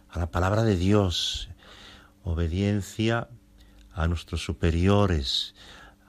a 0.09 0.19
la 0.19 0.31
palabra 0.31 0.63
de 0.63 0.75
Dios, 0.75 1.49
obediencia 2.23 3.29
a 3.93 4.07
nuestros 4.07 4.43
superiores, 4.43 5.55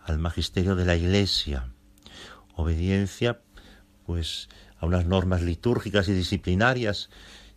al 0.09 0.19
magisterio 0.19 0.75
de 0.75 0.85
la 0.85 0.97
Iglesia, 0.97 1.69
obediencia 2.55 3.41
pues 4.07 4.49
a 4.81 4.87
unas 4.87 5.07
normas 5.07 5.43
litúrgicas 5.43 6.09
y 6.09 6.13
disciplinarias 6.13 7.11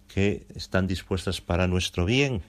que 0.07 0.45
están 0.55 0.87
dispuestas 0.87 1.39
para 1.39 1.67
nuestro 1.67 2.05
bien. 2.05 2.41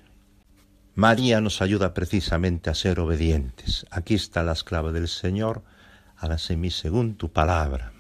María 0.95 1.41
nos 1.41 1.63
ayuda 1.63 1.95
precisamente 1.95 2.69
a 2.69 2.75
ser 2.75 3.01
obedientes. 3.01 3.87
Aquí 3.91 4.15
está 4.15 4.43
la 4.43 4.53
esclava 4.53 4.93
del 4.93 5.09
Señor, 5.09 5.63
hágase 6.17 6.57
mí 6.57 6.71
según 6.71 7.15
tu 7.15 7.31
palabra. 7.31 7.93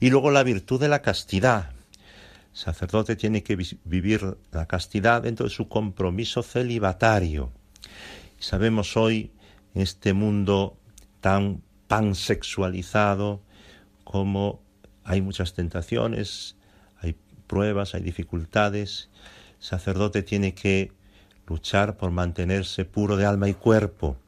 Y 0.00 0.10
luego 0.10 0.30
la 0.30 0.42
virtud 0.42 0.80
de 0.80 0.88
la 0.88 1.02
castidad. 1.02 1.70
El 2.52 2.58
sacerdote 2.58 3.16
tiene 3.16 3.42
que 3.42 3.56
vivir 3.84 4.38
la 4.50 4.66
castidad 4.66 5.22
dentro 5.22 5.44
de 5.44 5.50
su 5.50 5.68
compromiso 5.68 6.42
celibatario. 6.42 7.52
Sabemos 8.38 8.96
hoy, 8.96 9.30
en 9.74 9.82
este 9.82 10.14
mundo 10.14 10.78
tan 11.26 11.60
pansexualizado, 11.88 13.42
como 14.04 14.62
hay 15.02 15.22
muchas 15.22 15.54
tentaciones, 15.54 16.54
hay 17.00 17.16
pruebas, 17.48 17.96
hay 17.96 18.02
dificultades. 18.02 19.10
El 19.58 19.64
sacerdote 19.64 20.22
tiene 20.22 20.54
que 20.54 20.92
luchar 21.48 21.96
por 21.96 22.12
mantenerse 22.12 22.84
puro 22.84 23.16
de 23.16 23.26
alma 23.26 23.48
y 23.48 23.54
cuerpo 23.54 24.18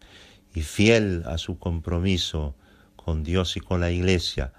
y 0.52 0.62
fiel 0.62 1.22
a 1.26 1.38
su 1.38 1.60
compromiso 1.60 2.56
con 2.96 3.22
Dios 3.22 3.56
y 3.56 3.60
con 3.60 3.80
la 3.80 3.92
Iglesia. 3.92 4.52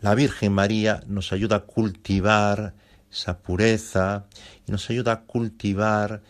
La 0.00 0.14
Virgen 0.14 0.52
María 0.52 1.02
nos 1.08 1.32
ayuda 1.32 1.56
a 1.56 1.64
cultivar 1.64 2.74
esa 3.10 3.38
pureza 3.38 4.26
y 4.64 4.70
nos 4.70 4.88
ayuda 4.90 5.10
a 5.10 5.20
cultivar 5.22 6.22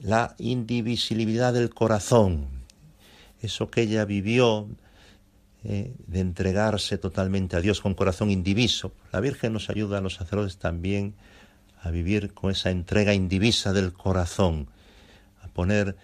la 0.00 0.36
indivisibilidad 0.38 1.52
del 1.52 1.74
corazón, 1.74 2.57
eso 3.40 3.70
que 3.70 3.82
ella 3.82 4.04
vivió 4.04 4.68
eh, 5.64 5.92
de 6.06 6.20
entregarse 6.20 6.98
totalmente 6.98 7.56
a 7.56 7.60
Dios 7.60 7.80
con 7.80 7.94
corazón 7.94 8.30
indiviso. 8.30 8.92
La 9.12 9.20
Virgen 9.20 9.52
nos 9.52 9.70
ayuda 9.70 9.98
a 9.98 10.00
los 10.00 10.14
sacerdotes 10.14 10.58
también 10.58 11.14
a 11.82 11.90
vivir 11.90 12.32
con 12.32 12.50
esa 12.50 12.70
entrega 12.70 13.14
indivisa 13.14 13.72
del 13.72 13.92
corazón, 13.92 14.68
a 15.42 15.48
poner 15.48 15.96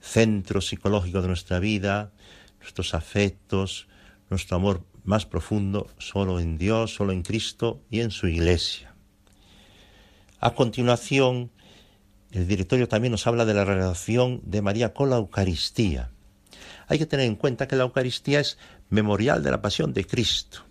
centro 0.00 0.60
psicológico 0.60 1.22
de 1.22 1.28
nuestra 1.28 1.58
vida, 1.58 2.12
nuestros 2.60 2.94
afectos, 2.94 3.86
nuestro 4.30 4.56
amor 4.56 4.84
más 5.04 5.26
profundo 5.26 5.88
solo 5.98 6.40
en 6.40 6.58
Dios, 6.58 6.94
solo 6.94 7.12
en 7.12 7.22
Cristo 7.22 7.80
y 7.90 8.00
en 8.00 8.10
su 8.10 8.28
Iglesia. 8.28 8.94
A 10.40 10.54
continuación, 10.54 11.50
el 12.30 12.48
directorio 12.48 12.88
también 12.88 13.12
nos 13.12 13.26
habla 13.26 13.44
de 13.44 13.54
la 13.54 13.64
relación 13.64 14.40
de 14.44 14.62
María 14.62 14.94
con 14.94 15.10
la 15.10 15.16
Eucaristía. 15.16 16.10
Hay 16.92 16.98
que 16.98 17.06
tener 17.06 17.24
en 17.24 17.36
cuenta 17.36 17.66
que 17.66 17.74
la 17.74 17.84
Eucaristía 17.84 18.40
es 18.40 18.58
memorial 18.90 19.42
de 19.42 19.50
la 19.50 19.62
pasión 19.62 19.94
de 19.94 20.06
Cristo. 20.06 20.62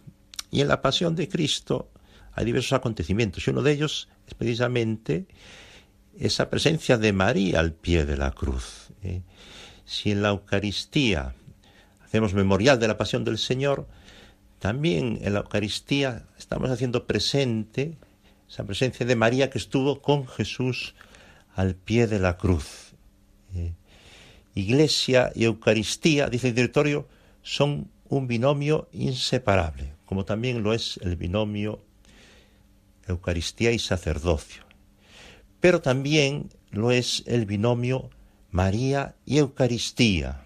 Y 0.51 0.61
en 0.61 0.67
la 0.67 0.79
pasión 0.79 1.15
de 1.15 1.27
Cristo 1.27 1.89
hay 2.33 2.45
diversos 2.45 2.73
acontecimientos 2.73 3.47
y 3.47 3.49
uno 3.49 3.63
de 3.63 3.71
ellos 3.71 4.07
es 4.27 4.35
precisamente 4.35 5.25
esa 6.19 6.51
presencia 6.51 6.99
de 6.99 7.11
María 7.11 7.59
al 7.59 7.73
pie 7.73 8.05
de 8.05 8.17
la 8.17 8.29
cruz. 8.33 8.89
¿eh? 9.01 9.23
Si 9.83 10.11
en 10.11 10.21
la 10.21 10.29
Eucaristía 10.29 11.33
hacemos 12.05 12.35
memorial 12.35 12.79
de 12.79 12.89
la 12.89 12.97
pasión 12.97 13.23
del 13.23 13.39
Señor, 13.39 13.87
también 14.59 15.17
en 15.23 15.33
la 15.33 15.39
Eucaristía 15.39 16.27
estamos 16.37 16.69
haciendo 16.69 17.07
presente 17.07 17.97
esa 18.47 18.63
presencia 18.63 19.07
de 19.07 19.15
María 19.15 19.49
que 19.49 19.57
estuvo 19.57 20.03
con 20.03 20.27
Jesús 20.27 20.93
al 21.55 21.73
pie 21.73 22.05
de 22.05 22.19
la 22.19 22.37
cruz. 22.37 22.80
Iglesia 24.53 25.31
y 25.34 25.46
Eucaristía, 25.46 26.29
dice 26.29 26.50
el 26.50 26.55
directorio, 26.55 27.08
son 27.41 27.89
un 28.10 28.27
binomio 28.27 28.89
inseparable, 28.91 29.93
como 30.05 30.25
también 30.25 30.63
lo 30.63 30.74
es 30.74 31.00
el 31.01 31.15
binomio 31.15 31.81
Eucaristía 33.08 33.72
y 33.72 33.79
sacerdocio. 33.79 34.63
Pero 35.60 35.81
también 35.81 36.50
lo 36.72 36.91
es 36.91 37.24
el 37.27 37.46
binomio 37.46 38.10
María 38.51 39.15
y 39.25 39.38
Eucaristía. 39.38 40.43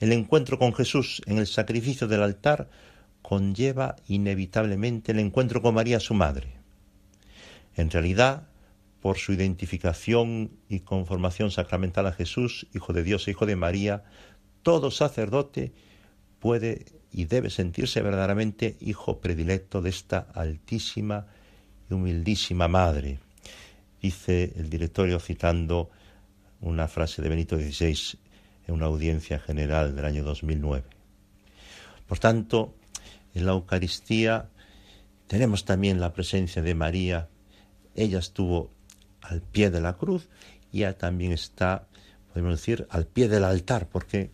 El 0.00 0.12
encuentro 0.12 0.58
con 0.58 0.74
Jesús 0.74 1.22
en 1.26 1.38
el 1.38 1.46
sacrificio 1.46 2.08
del 2.08 2.22
altar 2.22 2.68
conlleva 3.22 3.96
inevitablemente 4.08 5.12
el 5.12 5.18
encuentro 5.20 5.62
con 5.62 5.74
María 5.74 6.00
su 6.00 6.14
madre. 6.14 6.54
En 7.76 7.90
realidad, 7.90 8.47
por 9.00 9.18
su 9.18 9.32
identificación 9.32 10.50
y 10.68 10.80
conformación 10.80 11.50
sacramental 11.50 12.06
a 12.06 12.12
Jesús, 12.12 12.66
Hijo 12.74 12.92
de 12.92 13.04
Dios 13.04 13.26
e 13.26 13.30
Hijo 13.30 13.46
de 13.46 13.56
María, 13.56 14.04
todo 14.62 14.90
sacerdote 14.90 15.72
puede 16.40 16.86
y 17.12 17.24
debe 17.24 17.50
sentirse 17.50 18.02
verdaderamente 18.02 18.76
hijo 18.80 19.20
predilecto 19.20 19.80
de 19.80 19.90
esta 19.90 20.26
altísima 20.34 21.26
y 21.88 21.94
humildísima 21.94 22.68
madre. 22.68 23.18
Dice 24.02 24.52
el 24.56 24.68
directorio 24.68 25.18
citando 25.18 25.90
una 26.60 26.88
frase 26.88 27.22
de 27.22 27.28
Benito 27.28 27.56
XVI 27.56 28.18
en 28.66 28.74
una 28.74 28.86
audiencia 28.86 29.38
general 29.38 29.96
del 29.96 30.04
año 30.04 30.24
2009. 30.24 30.84
Por 32.06 32.18
tanto, 32.18 32.74
en 33.34 33.46
la 33.46 33.52
Eucaristía 33.52 34.50
tenemos 35.26 35.64
también 35.64 36.00
la 36.00 36.12
presencia 36.12 36.62
de 36.62 36.74
María. 36.74 37.28
Ella 37.94 38.18
estuvo 38.18 38.70
al 39.22 39.42
pie 39.42 39.70
de 39.70 39.80
la 39.80 39.96
cruz 39.96 40.28
y 40.72 40.78
ella 40.78 40.96
también 40.96 41.32
está, 41.32 41.88
podemos 42.32 42.52
decir, 42.52 42.86
al 42.90 43.06
pie 43.06 43.28
del 43.28 43.44
altar, 43.44 43.88
porque 43.88 44.30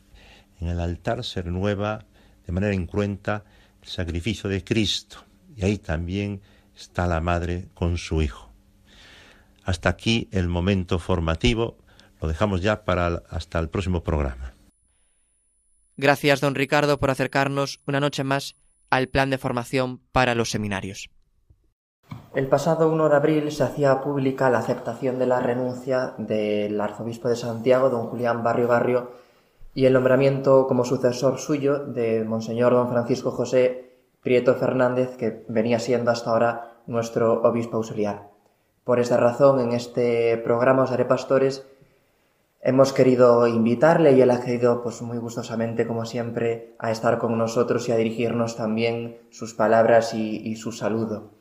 en 0.60 0.68
el 0.68 0.80
altar 0.80 1.24
se 1.24 1.42
renueva 1.42 2.06
de 2.46 2.52
manera 2.52 2.74
incruenta 2.74 3.44
el 3.82 3.88
sacrificio 3.88 4.50
de 4.50 4.62
Cristo. 4.64 5.24
Y 5.56 5.64
ahí 5.64 5.78
también 5.78 6.42
está 6.76 7.06
la 7.06 7.20
madre 7.20 7.68
con 7.74 7.98
su 7.98 8.22
hijo. 8.22 8.50
Hasta 9.64 9.88
aquí 9.88 10.28
el 10.30 10.48
momento 10.48 10.98
formativo. 10.98 11.78
Lo 12.20 12.28
dejamos 12.28 12.60
ya 12.60 12.84
para 12.84 13.22
hasta 13.30 13.58
el 13.58 13.68
próximo 13.68 14.02
programa. 14.02 14.54
Gracias, 15.96 16.40
don 16.40 16.54
Ricardo, 16.54 16.98
por 16.98 17.10
acercarnos 17.10 17.80
una 17.86 18.00
noche 18.00 18.24
más 18.24 18.56
al 18.90 19.08
plan 19.08 19.30
de 19.30 19.38
formación 19.38 20.00
para 20.12 20.34
los 20.34 20.50
seminarios. 20.50 21.10
El 22.34 22.48
pasado 22.48 22.88
1 22.88 23.10
de 23.10 23.14
abril 23.14 23.52
se 23.52 23.62
hacía 23.62 24.00
pública 24.00 24.50
la 24.50 24.58
aceptación 24.58 25.20
de 25.20 25.26
la 25.26 25.38
renuncia 25.38 26.14
del 26.18 26.80
arzobispo 26.80 27.28
de 27.28 27.36
Santiago, 27.36 27.90
don 27.90 28.08
Julián 28.08 28.42
Barrio 28.42 28.66
Barrio, 28.66 29.10
y 29.72 29.84
el 29.84 29.92
nombramiento 29.92 30.66
como 30.66 30.84
sucesor 30.84 31.38
suyo 31.38 31.78
de 31.78 32.24
Monseñor 32.24 32.72
don 32.72 32.88
Francisco 32.88 33.30
José 33.30 33.92
Prieto 34.20 34.56
Fernández, 34.56 35.16
que 35.16 35.44
venía 35.46 35.78
siendo 35.78 36.10
hasta 36.10 36.30
ahora 36.30 36.72
nuestro 36.88 37.40
obispo 37.42 37.76
auxiliar. 37.76 38.30
Por 38.82 38.98
esta 38.98 39.16
razón, 39.16 39.60
en 39.60 39.70
este 39.70 40.36
programa 40.38 40.82
Os 40.82 40.90
Daré 40.90 41.04
Pastores 41.04 41.64
hemos 42.62 42.92
querido 42.92 43.46
invitarle 43.46 44.10
y 44.10 44.20
él 44.20 44.32
ha 44.32 44.40
querido, 44.40 44.82
pues 44.82 45.00
muy 45.02 45.18
gustosamente, 45.18 45.86
como 45.86 46.04
siempre, 46.04 46.74
a 46.80 46.90
estar 46.90 47.18
con 47.18 47.38
nosotros 47.38 47.88
y 47.88 47.92
a 47.92 47.96
dirigirnos 47.96 48.56
también 48.56 49.18
sus 49.30 49.54
palabras 49.54 50.14
y, 50.14 50.38
y 50.38 50.56
su 50.56 50.72
saludo. 50.72 51.33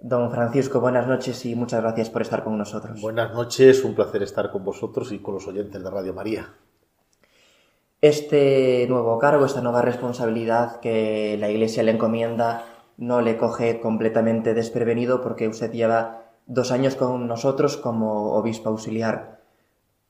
Don 0.00 0.30
Francisco, 0.30 0.80
buenas 0.80 1.06
noches 1.06 1.44
y 1.46 1.54
muchas 1.54 1.80
gracias 1.80 2.10
por 2.10 2.22
estar 2.22 2.44
con 2.44 2.58
nosotros. 2.58 3.00
Buenas 3.00 3.32
noches, 3.32 3.82
un 3.82 3.94
placer 3.94 4.22
estar 4.22 4.50
con 4.50 4.62
vosotros 4.62 5.10
y 5.10 5.20
con 5.20 5.34
los 5.34 5.48
oyentes 5.48 5.82
de 5.82 5.90
Radio 5.90 6.12
María. 6.12 6.52
Este 8.02 8.86
nuevo 8.88 9.18
cargo, 9.18 9.46
esta 9.46 9.62
nueva 9.62 9.80
responsabilidad 9.80 10.80
que 10.80 11.36
la 11.40 11.48
Iglesia 11.48 11.82
le 11.82 11.92
encomienda, 11.92 12.64
no 12.98 13.22
le 13.22 13.38
coge 13.38 13.80
completamente 13.80 14.52
desprevenido 14.52 15.22
porque 15.22 15.48
usted 15.48 15.72
lleva 15.72 16.24
dos 16.44 16.72
años 16.72 16.94
con 16.94 17.26
nosotros 17.26 17.78
como 17.78 18.34
obispo 18.34 18.68
auxiliar. 18.68 19.40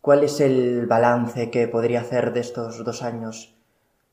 ¿Cuál 0.01 0.25
es 0.25 0.41
el 0.41 0.87
balance 0.87 1.51
que 1.51 1.69
podría 1.69 2.01
hacer 2.01 2.33
de 2.33 2.41
estos 2.41 2.85
dos 2.85 3.03
años, 3.03 3.55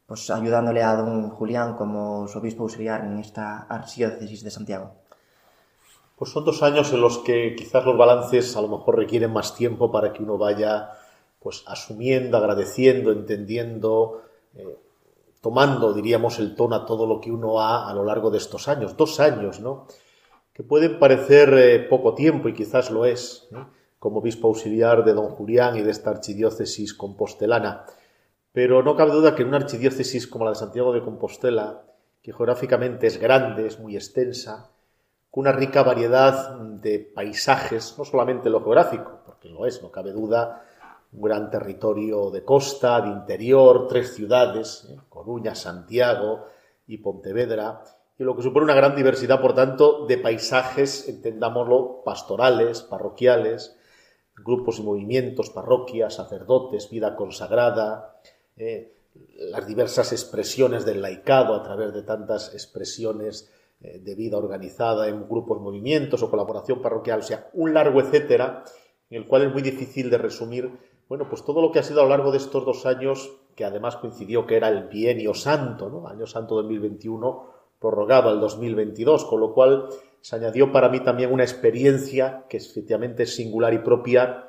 pues 0.05 0.29
ayudándole 0.29 0.83
a 0.83 0.95
don 0.95 1.29
Julián 1.31 1.75
como 1.75 2.27
su 2.27 2.37
obispo 2.37 2.63
auxiliar 2.63 3.03
en 3.03 3.17
esta 3.17 3.63
archidiócesis 3.63 4.43
de 4.43 4.51
Santiago? 4.51 5.02
Pues 6.15 6.32
son 6.32 6.46
dos 6.46 6.63
años 6.63 6.93
en 6.93 7.01
los 7.01 7.20
que 7.20 7.55
quizás 7.55 7.86
los 7.86 7.98
balances 7.98 8.55
a 8.55 8.62
lo 8.62 8.67
mejor 8.67 8.98
requieren 8.98 9.32
más 9.32 9.55
tiempo 9.55 9.91
para 9.91 10.13
que 10.13 10.24
uno 10.24 10.38
vaya 10.38 10.91
pues 11.39 11.63
asumiendo, 11.67 12.38
agradeciendo, 12.38 13.12
entendiendo, 13.12 14.22
eh, 14.55 14.77
tomando, 15.41 15.93
diríamos, 15.93 16.39
el 16.39 16.55
tono 16.55 16.75
a 16.75 16.86
todo 16.86 17.05
lo 17.05 17.20
que 17.20 17.32
uno 17.32 17.60
ha 17.60 17.89
a 17.89 17.93
lo 17.93 18.05
largo 18.05 18.32
de 18.32 18.38
estos 18.38 18.67
años. 18.67 18.96
Dos 18.96 19.20
años, 19.20 19.60
¿no? 19.60 19.88
que 20.53 20.63
pueden 20.63 21.00
parecer 21.00 21.53
eh, 21.55 21.79
poco 21.79 22.13
tiempo, 22.13 22.48
y 22.48 22.53
quizás 22.53 22.91
lo 22.91 23.05
es, 23.05 23.50
como 24.00 24.20
obispo 24.20 24.48
auxiliar 24.48 25.03
de 25.03 25.13
don 25.13 25.29
Julián 25.29 25.75
y 25.75 25.82
de 25.82 25.91
esta 25.91 26.12
archidiócesis 26.12 26.93
compostelana. 26.93 27.86
Pero 28.51 28.84
no 28.84 28.96
cabe 28.96 29.13
duda 29.13 29.34
que 29.34 29.41
en 29.41 29.48
una 29.48 29.58
archidiócesis 29.58 30.27
como 30.27 30.46
la 30.46 30.51
de 30.51 30.58
Santiago 30.58 30.93
de 30.93 31.01
Compostela, 31.01 31.84
que 32.22 32.34
geográficamente 32.34 33.08
es 33.08 33.17
grande, 33.17 33.65
es 33.65 33.79
muy 33.79 33.96
extensa, 33.96 34.70
con 35.33 35.41
una 35.41 35.51
rica 35.51 35.81
variedad 35.81 36.59
de 36.59 36.99
paisajes, 36.99 37.95
no 37.97 38.05
solamente 38.05 38.51
lo 38.51 38.61
geográfico, 38.61 39.21
porque 39.25 39.49
lo 39.49 39.65
es, 39.65 39.81
no 39.81 39.89
cabe 39.89 40.11
duda, 40.11 40.63
un 41.11 41.23
gran 41.23 41.49
territorio 41.49 42.29
de 42.29 42.43
costa, 42.43 43.01
de 43.01 43.09
interior, 43.09 43.87
tres 43.87 44.13
ciudades, 44.13 44.87
¿eh? 44.91 44.95
Coruña, 45.09 45.55
Santiago 45.55 46.45
y 46.85 46.99
Pontevedra, 46.99 47.81
y 48.19 48.23
lo 48.23 48.35
que 48.35 48.43
supone 48.43 48.65
una 48.65 48.75
gran 48.75 48.95
diversidad, 48.95 49.41
por 49.41 49.55
tanto, 49.55 50.05
de 50.05 50.19
paisajes, 50.19 51.09
entendámoslo, 51.09 52.03
pastorales, 52.05 52.83
parroquiales, 52.83 53.75
grupos 54.35 54.77
y 54.77 54.83
movimientos, 54.83 55.49
parroquias, 55.49 56.13
sacerdotes, 56.13 56.91
vida 56.91 57.15
consagrada, 57.15 58.19
eh, 58.55 58.93
las 59.35 59.65
diversas 59.65 60.11
expresiones 60.11 60.85
del 60.85 61.01
laicado 61.01 61.55
a 61.55 61.63
través 61.63 61.91
de 61.91 62.03
tantas 62.03 62.53
expresiones 62.53 63.49
eh, 63.83 63.99
de 63.99 64.15
vida 64.15 64.37
organizada 64.37 65.09
en 65.09 65.27
grupos, 65.27 65.59
movimientos 65.59 66.23
o 66.23 66.31
colaboración 66.31 66.81
parroquial, 66.81 67.19
o 67.19 67.23
sea, 67.23 67.49
un 67.53 67.73
largo 67.73 67.99
etcétera, 67.99 68.63
en 69.09 69.21
el 69.21 69.27
cual 69.27 69.43
es 69.43 69.51
muy 69.51 69.61
difícil 69.61 70.09
de 70.09 70.17
resumir, 70.17 70.71
bueno, 71.09 71.27
pues 71.27 71.43
todo 71.43 71.61
lo 71.61 71.71
que 71.71 71.79
ha 71.79 71.83
sido 71.83 71.99
a 71.99 72.03
lo 72.03 72.09
largo 72.09 72.31
de 72.31 72.37
estos 72.37 72.65
dos 72.65 72.85
años, 72.85 73.35
que 73.55 73.65
además 73.65 73.97
coincidió 73.97 74.47
que 74.47 74.55
era 74.55 74.69
el 74.69 74.87
bienio 74.87 75.33
santo, 75.33 75.89
¿no? 75.89 76.07
Año 76.07 76.25
santo 76.25 76.55
2021, 76.55 77.49
prorrogado 77.77 78.29
al 78.29 78.39
2022, 78.39 79.25
con 79.25 79.41
lo 79.41 79.53
cual 79.53 79.89
se 80.21 80.38
añadió 80.38 80.71
para 80.71 80.88
mí 80.88 81.01
también 81.01 81.34
una 81.34 81.43
experiencia 81.43 82.45
que 82.47 82.55
efectivamente 82.55 83.23
es 83.23 83.36
singular 83.36 83.73
y 83.73 83.79
propia 83.79 84.47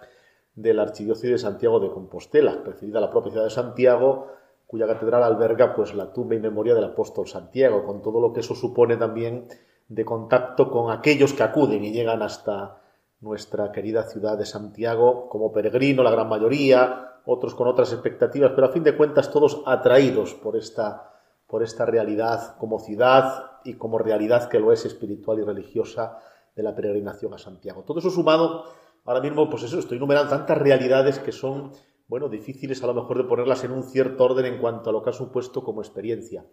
de 0.55 0.73
la 0.73 0.83
Archidiócesis 0.83 1.31
de 1.31 1.39
Santiago 1.39 1.81
de 1.81 1.91
Compostela, 1.91 2.63
referida 2.65 2.99
a 2.99 3.01
la 3.01 3.11
propia 3.11 3.33
ciudad 3.33 3.47
de 3.47 3.51
Santiago, 3.51 4.29
cuya 4.75 4.89
catedral 4.89 5.23
alberga 5.23 5.73
pues 5.73 5.95
la 5.95 6.13
tumba 6.13 6.35
y 6.35 6.41
memoria 6.41 6.75
del 6.75 6.83
apóstol 6.83 7.29
Santiago, 7.29 7.85
con 7.85 8.03
todo 8.03 8.21
lo 8.21 8.33
que 8.33 8.41
eso 8.41 8.57
supone 8.57 8.97
también 8.97 9.47
de 9.87 10.05
contacto 10.05 10.69
con 10.69 10.91
aquellos 10.91 11.33
que 11.33 11.45
acuden 11.45 11.85
y 11.85 11.93
llegan 11.93 12.23
hasta 12.23 12.83
nuestra 13.21 13.71
querida 13.71 14.03
ciudad 14.03 14.37
de 14.37 14.45
Santiago 14.45 15.29
como 15.29 15.53
peregrino, 15.53 16.03
la 16.03 16.11
gran 16.11 16.29
mayoría, 16.29 17.21
otros 17.25 17.55
con 17.55 17.69
otras 17.69 17.93
expectativas, 17.93 18.51
pero 18.53 18.67
a 18.67 18.71
fin 18.71 18.83
de 18.83 18.97
cuentas 18.97 19.31
todos 19.31 19.63
atraídos 19.65 20.35
por 20.35 20.57
esta 20.57 21.13
por 21.47 21.63
esta 21.63 21.87
realidad 21.87 22.57
como 22.59 22.81
ciudad 22.81 23.53
y 23.63 23.75
como 23.75 23.99
realidad 23.99 24.49
que 24.49 24.59
lo 24.59 24.73
es 24.73 24.85
espiritual 24.87 25.39
y 25.39 25.45
religiosa 25.45 26.19
de 26.57 26.65
la 26.65 26.75
peregrinación 26.75 27.33
a 27.33 27.39
Santiago. 27.39 27.85
Todo 27.87 28.01
eso 28.01 28.11
sumado, 28.11 28.65
ahora 29.05 29.21
mismo, 29.21 29.49
pues 29.49 29.63
eso, 29.63 29.79
estoy 29.79 30.01
numerando 30.01 30.31
tantas 30.31 30.59
realidades 30.59 31.21
que 31.21 31.31
son, 31.31 31.71
bueno, 32.07 32.29
difíciles 32.29 32.83
a 32.83 32.87
lo 32.87 32.95
mejor 32.95 33.19
de 33.19 33.25
ponerlas 33.25 33.65
en 33.65 33.73
un 33.73 33.83
cierto 33.83 34.25
orden 34.25 34.47
en 34.47 34.59
cuanto 34.59 34.91
a 34.91 34.93
lo 34.93 35.03
que 35.03 35.11
ha 35.11 35.15
supuesto 35.15 35.63
como 35.65 35.81
experiencia. 35.81 36.45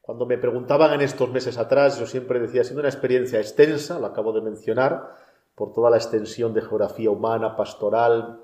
Cuando 0.00 0.26
me 0.26 0.38
preguntaban 0.38 0.92
en 0.92 1.00
estos 1.00 1.30
meses 1.30 1.58
atrás, 1.58 1.98
yo 1.98 2.06
siempre 2.06 2.38
decía, 2.38 2.64
siendo 2.64 2.80
una 2.80 2.88
experiencia 2.88 3.40
extensa, 3.40 3.98
lo 3.98 4.06
acabo 4.06 4.32
de 4.32 4.40
mencionar, 4.40 5.14
por 5.54 5.72
toda 5.72 5.90
la 5.90 5.96
extensión 5.96 6.52
de 6.52 6.62
geografía 6.62 7.10
humana, 7.10 7.56
pastoral, 7.56 8.40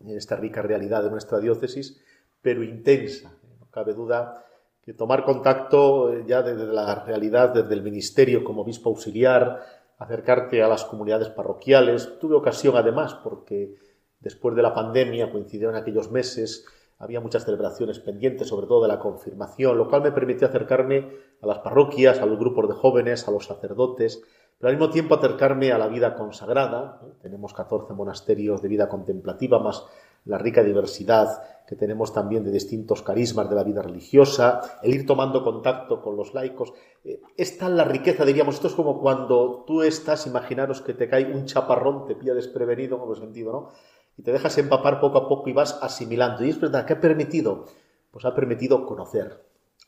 en 0.00 0.16
esta 0.16 0.36
rica 0.36 0.62
realidad 0.62 1.02
de 1.02 1.10
nuestra 1.10 1.38
diócesis, 1.38 2.00
pero 2.40 2.62
intensa. 2.62 3.32
No 3.60 3.66
cabe 3.70 3.94
duda 3.94 4.44
que 4.82 4.94
tomar 4.94 5.24
contacto 5.24 6.12
eh, 6.12 6.24
ya 6.26 6.42
desde 6.42 6.66
la 6.66 7.04
realidad, 7.04 7.50
desde 7.50 7.74
el 7.74 7.82
ministerio 7.82 8.42
como 8.42 8.62
obispo 8.62 8.90
auxiliar, 8.90 9.60
acercarte 9.98 10.62
a 10.62 10.68
las 10.68 10.84
comunidades 10.84 11.28
parroquiales. 11.28 12.18
Tuve 12.18 12.34
ocasión 12.34 12.76
además, 12.76 13.14
porque 13.14 13.76
después 14.22 14.54
de 14.54 14.62
la 14.62 14.72
pandemia, 14.72 15.30
coincidieron 15.30 15.74
aquellos 15.74 16.10
meses, 16.10 16.64
había 16.98 17.20
muchas 17.20 17.44
celebraciones 17.44 17.98
pendientes, 17.98 18.48
sobre 18.48 18.68
todo 18.68 18.82
de 18.82 18.88
la 18.88 19.00
confirmación, 19.00 19.76
lo 19.76 19.88
cual 19.88 20.02
me 20.02 20.12
permitió 20.12 20.46
acercarme 20.46 21.10
a 21.42 21.46
las 21.46 21.58
parroquias, 21.58 22.20
a 22.20 22.26
los 22.26 22.38
grupos 22.38 22.68
de 22.68 22.74
jóvenes, 22.74 23.26
a 23.26 23.32
los 23.32 23.46
sacerdotes, 23.46 24.22
pero 24.56 24.70
al 24.70 24.76
mismo 24.76 24.92
tiempo 24.92 25.16
acercarme 25.16 25.72
a 25.72 25.78
la 25.78 25.88
vida 25.88 26.14
consagrada. 26.14 27.00
Tenemos 27.20 27.52
14 27.52 27.92
monasterios 27.94 28.62
de 28.62 28.68
vida 28.68 28.88
contemplativa, 28.88 29.58
más 29.58 29.84
la 30.24 30.38
rica 30.38 30.62
diversidad 30.62 31.42
que 31.66 31.74
tenemos 31.74 32.12
también 32.12 32.44
de 32.44 32.52
distintos 32.52 33.02
carismas 33.02 33.48
de 33.48 33.56
la 33.56 33.64
vida 33.64 33.82
religiosa, 33.82 34.78
el 34.82 34.94
ir 34.94 35.06
tomando 35.06 35.42
contacto 35.42 36.02
con 36.02 36.16
los 36.16 36.34
laicos. 36.34 36.72
Eh, 37.04 37.20
es 37.36 37.58
tal 37.58 37.76
la 37.76 37.84
riqueza, 37.84 38.24
diríamos, 38.24 38.56
esto 38.56 38.68
es 38.68 38.74
como 38.74 39.00
cuando 39.00 39.64
tú 39.66 39.82
estás, 39.82 40.26
imaginaros 40.26 40.80
que 40.82 40.94
te 40.94 41.08
cae 41.08 41.32
un 41.32 41.46
chaparrón, 41.46 42.06
te 42.06 42.14
pilla 42.14 42.34
desprevenido, 42.34 43.02
en 43.02 43.10
el 43.10 43.16
sentido, 43.16 43.52
¿no? 43.52 43.68
Y 44.16 44.22
te 44.22 44.32
dejas 44.32 44.58
empapar 44.58 45.00
poco 45.00 45.18
a 45.18 45.28
poco 45.28 45.48
y 45.48 45.52
vas 45.52 45.78
asimilando. 45.82 46.44
Y 46.44 46.50
es 46.50 46.60
verdad, 46.60 46.86
¿qué 46.86 46.94
ha 46.94 47.00
permitido? 47.00 47.66
Pues 48.10 48.24
ha 48.24 48.34
permitido 48.34 48.86
conocer, 48.86 49.42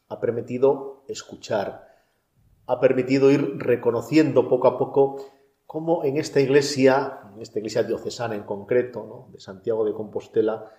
ha 0.09 0.21
permitido 0.21 1.05
escuchar, 1.09 1.89
ha 2.67 2.81
permitido 2.81 3.31
ir 3.31 3.59
reconociendo 3.59 4.49
poco 4.49 4.69
a 4.69 4.79
poco 4.79 5.25
cómo 5.67 6.05
en 6.05 6.17
esta 6.17 6.41
iglesia, 6.41 7.21
en 7.35 7.43
esta 7.43 7.59
iglesia 7.59 7.83
diocesana 7.83 8.35
en 8.35 8.45
concreto, 8.45 9.05
¿no? 9.07 9.33
de 9.33 9.41
Santiago 9.41 9.85
de 9.85 9.93
Compostela, 9.93 10.71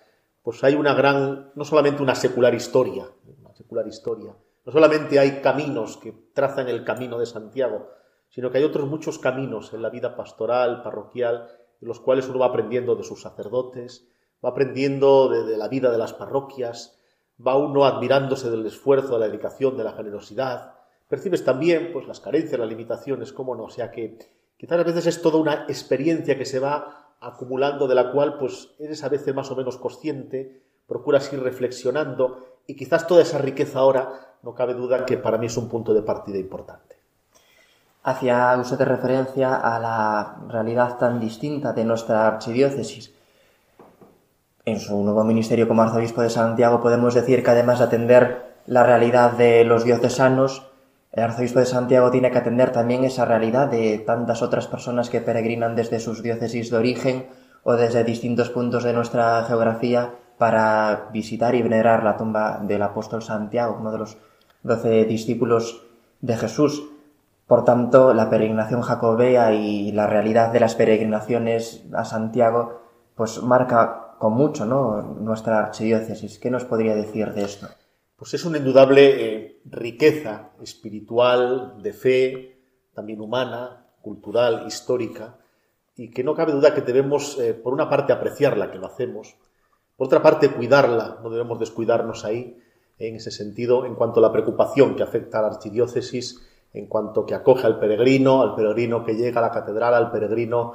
pues 0.42 0.62
hay 0.64 0.74
una 0.74 0.94
gran, 0.94 1.52
no 1.54 1.64
solamente 1.64 2.02
una 2.02 2.14
secular 2.14 2.54
historia, 2.54 3.06
una 3.40 3.54
secular 3.54 3.86
historia, 3.86 4.34
no 4.64 4.72
solamente 4.72 5.18
hay 5.18 5.40
caminos 5.40 5.96
que 5.96 6.12
trazan 6.32 6.68
el 6.68 6.84
camino 6.84 7.18
de 7.18 7.26
Santiago, 7.26 7.90
sino 8.28 8.50
que 8.50 8.58
hay 8.58 8.64
otros 8.64 8.88
muchos 8.88 9.18
caminos 9.18 9.72
en 9.72 9.82
la 9.82 9.90
vida 9.90 10.16
pastoral, 10.16 10.82
parroquial, 10.82 11.48
los 11.86 12.00
cuales 12.00 12.28
uno 12.28 12.40
va 12.40 12.46
aprendiendo 12.46 12.96
de 12.96 13.04
sus 13.04 13.22
sacerdotes, 13.22 14.08
va 14.44 14.50
aprendiendo 14.50 15.28
de, 15.28 15.56
la 15.56 15.68
vida 15.68 15.90
de 15.90 15.98
las 15.98 16.12
parroquias, 16.12 16.98
va 17.44 17.56
uno 17.56 17.84
admirándose 17.84 18.50
del 18.50 18.66
esfuerzo, 18.66 19.14
de 19.14 19.20
la 19.20 19.28
dedicación, 19.28 19.76
de 19.76 19.84
la 19.84 19.92
generosidad, 19.92 20.74
percibes 21.08 21.44
también 21.44 21.92
pues 21.92 22.08
las 22.08 22.20
carencias, 22.20 22.58
las 22.58 22.68
limitaciones, 22.68 23.32
cómo 23.32 23.54
no, 23.54 23.64
o 23.64 23.70
sea 23.70 23.90
que 23.90 24.18
quizás 24.56 24.80
a 24.80 24.82
veces 24.82 25.06
es 25.06 25.22
toda 25.22 25.38
una 25.38 25.64
experiencia 25.68 26.36
que 26.36 26.44
se 26.44 26.58
va 26.58 27.14
acumulando 27.20 27.86
de 27.86 27.94
la 27.94 28.10
cual 28.10 28.36
pues 28.38 28.74
eres 28.78 29.04
a 29.04 29.08
veces 29.08 29.34
más 29.34 29.50
o 29.50 29.56
menos 29.56 29.78
consciente, 29.78 30.62
procuras 30.86 31.32
ir 31.32 31.40
reflexionando 31.40 32.38
y 32.66 32.74
quizás 32.74 33.06
toda 33.06 33.22
esa 33.22 33.38
riqueza 33.38 33.78
ahora 33.78 34.38
no 34.42 34.54
cabe 34.54 34.74
duda 34.74 35.06
que 35.06 35.18
para 35.18 35.38
mí 35.38 35.46
es 35.46 35.56
un 35.56 35.68
punto 35.68 35.94
de 35.94 36.02
partida 36.02 36.38
importante. 36.38 36.95
Hacía 38.06 38.56
usted 38.60 38.80
referencia 38.82 39.56
a 39.56 39.80
la 39.80 40.36
realidad 40.46 40.96
tan 40.96 41.18
distinta 41.18 41.72
de 41.72 41.84
nuestra 41.84 42.28
archidiócesis. 42.28 43.12
En 44.64 44.78
su 44.78 45.02
nuevo 45.02 45.24
ministerio 45.24 45.66
como 45.66 45.82
arzobispo 45.82 46.22
de 46.22 46.30
Santiago 46.30 46.80
podemos 46.80 47.14
decir 47.14 47.42
que 47.42 47.50
además 47.50 47.80
de 47.80 47.86
atender 47.86 48.54
la 48.66 48.84
realidad 48.84 49.32
de 49.32 49.64
los 49.64 49.82
diocesanos, 49.82 50.70
el 51.10 51.24
arzobispo 51.24 51.58
de 51.58 51.66
Santiago 51.66 52.12
tiene 52.12 52.30
que 52.30 52.38
atender 52.38 52.70
también 52.70 53.02
esa 53.02 53.24
realidad 53.24 53.66
de 53.66 53.98
tantas 53.98 54.40
otras 54.40 54.68
personas 54.68 55.10
que 55.10 55.20
peregrinan 55.20 55.74
desde 55.74 55.98
sus 55.98 56.22
diócesis 56.22 56.70
de 56.70 56.76
origen 56.76 57.26
o 57.64 57.72
desde 57.72 58.04
distintos 58.04 58.50
puntos 58.50 58.84
de 58.84 58.92
nuestra 58.92 59.42
geografía 59.48 60.14
para 60.38 61.08
visitar 61.12 61.56
y 61.56 61.62
venerar 61.62 62.04
la 62.04 62.16
tumba 62.16 62.60
del 62.62 62.82
apóstol 62.82 63.24
Santiago, 63.24 63.78
uno 63.80 63.90
de 63.90 63.98
los 63.98 64.16
doce 64.62 65.04
discípulos 65.06 65.82
de 66.20 66.36
Jesús. 66.36 66.84
Por 67.46 67.64
tanto, 67.64 68.12
la 68.12 68.28
peregrinación 68.28 68.82
jacobea 68.82 69.52
y 69.52 69.92
la 69.92 70.06
realidad 70.06 70.52
de 70.52 70.60
las 70.60 70.74
peregrinaciones 70.74 71.84
a 71.94 72.04
Santiago, 72.04 72.82
pues 73.14 73.40
marca 73.42 74.16
con 74.18 74.32
mucho, 74.32 74.66
¿no? 74.66 75.02
Nuestra 75.02 75.60
archidiócesis. 75.60 76.38
¿Qué 76.38 76.50
nos 76.50 76.64
podría 76.64 76.94
decir 76.94 77.32
de 77.32 77.44
esto? 77.44 77.68
Pues 78.16 78.34
es 78.34 78.44
una 78.44 78.58
indudable 78.58 79.04
eh, 79.04 79.60
riqueza 79.66 80.50
espiritual, 80.60 81.82
de 81.82 81.92
fe, 81.92 82.58
también 82.94 83.20
humana, 83.20 83.86
cultural, 84.00 84.64
histórica, 84.66 85.36
y 85.94 86.10
que 86.10 86.24
no 86.24 86.34
cabe 86.34 86.52
duda 86.52 86.74
que 86.74 86.80
debemos, 86.80 87.38
eh, 87.38 87.54
por 87.54 87.72
una 87.72 87.88
parte, 87.88 88.12
apreciarla, 88.12 88.70
que 88.70 88.78
lo 88.78 88.86
hacemos, 88.86 89.36
por 89.96 90.06
otra 90.08 90.22
parte, 90.22 90.50
cuidarla, 90.50 91.20
no 91.22 91.30
debemos 91.30 91.58
descuidarnos 91.58 92.24
ahí, 92.24 92.58
en 92.98 93.16
ese 93.16 93.30
sentido, 93.30 93.86
en 93.86 93.94
cuanto 93.94 94.20
a 94.20 94.22
la 94.22 94.32
preocupación 94.32 94.96
que 94.96 95.02
afecta 95.02 95.38
a 95.38 95.42
la 95.42 95.48
archidiócesis, 95.48 96.40
en 96.72 96.86
cuanto 96.86 97.24
que 97.24 97.34
acoge 97.34 97.66
al 97.66 97.78
peregrino, 97.78 98.42
al 98.42 98.54
peregrino 98.54 99.04
que 99.04 99.14
llega 99.14 99.40
a 99.40 99.42
la 99.42 99.50
catedral, 99.50 99.94
al 99.94 100.10
peregrino 100.10 100.72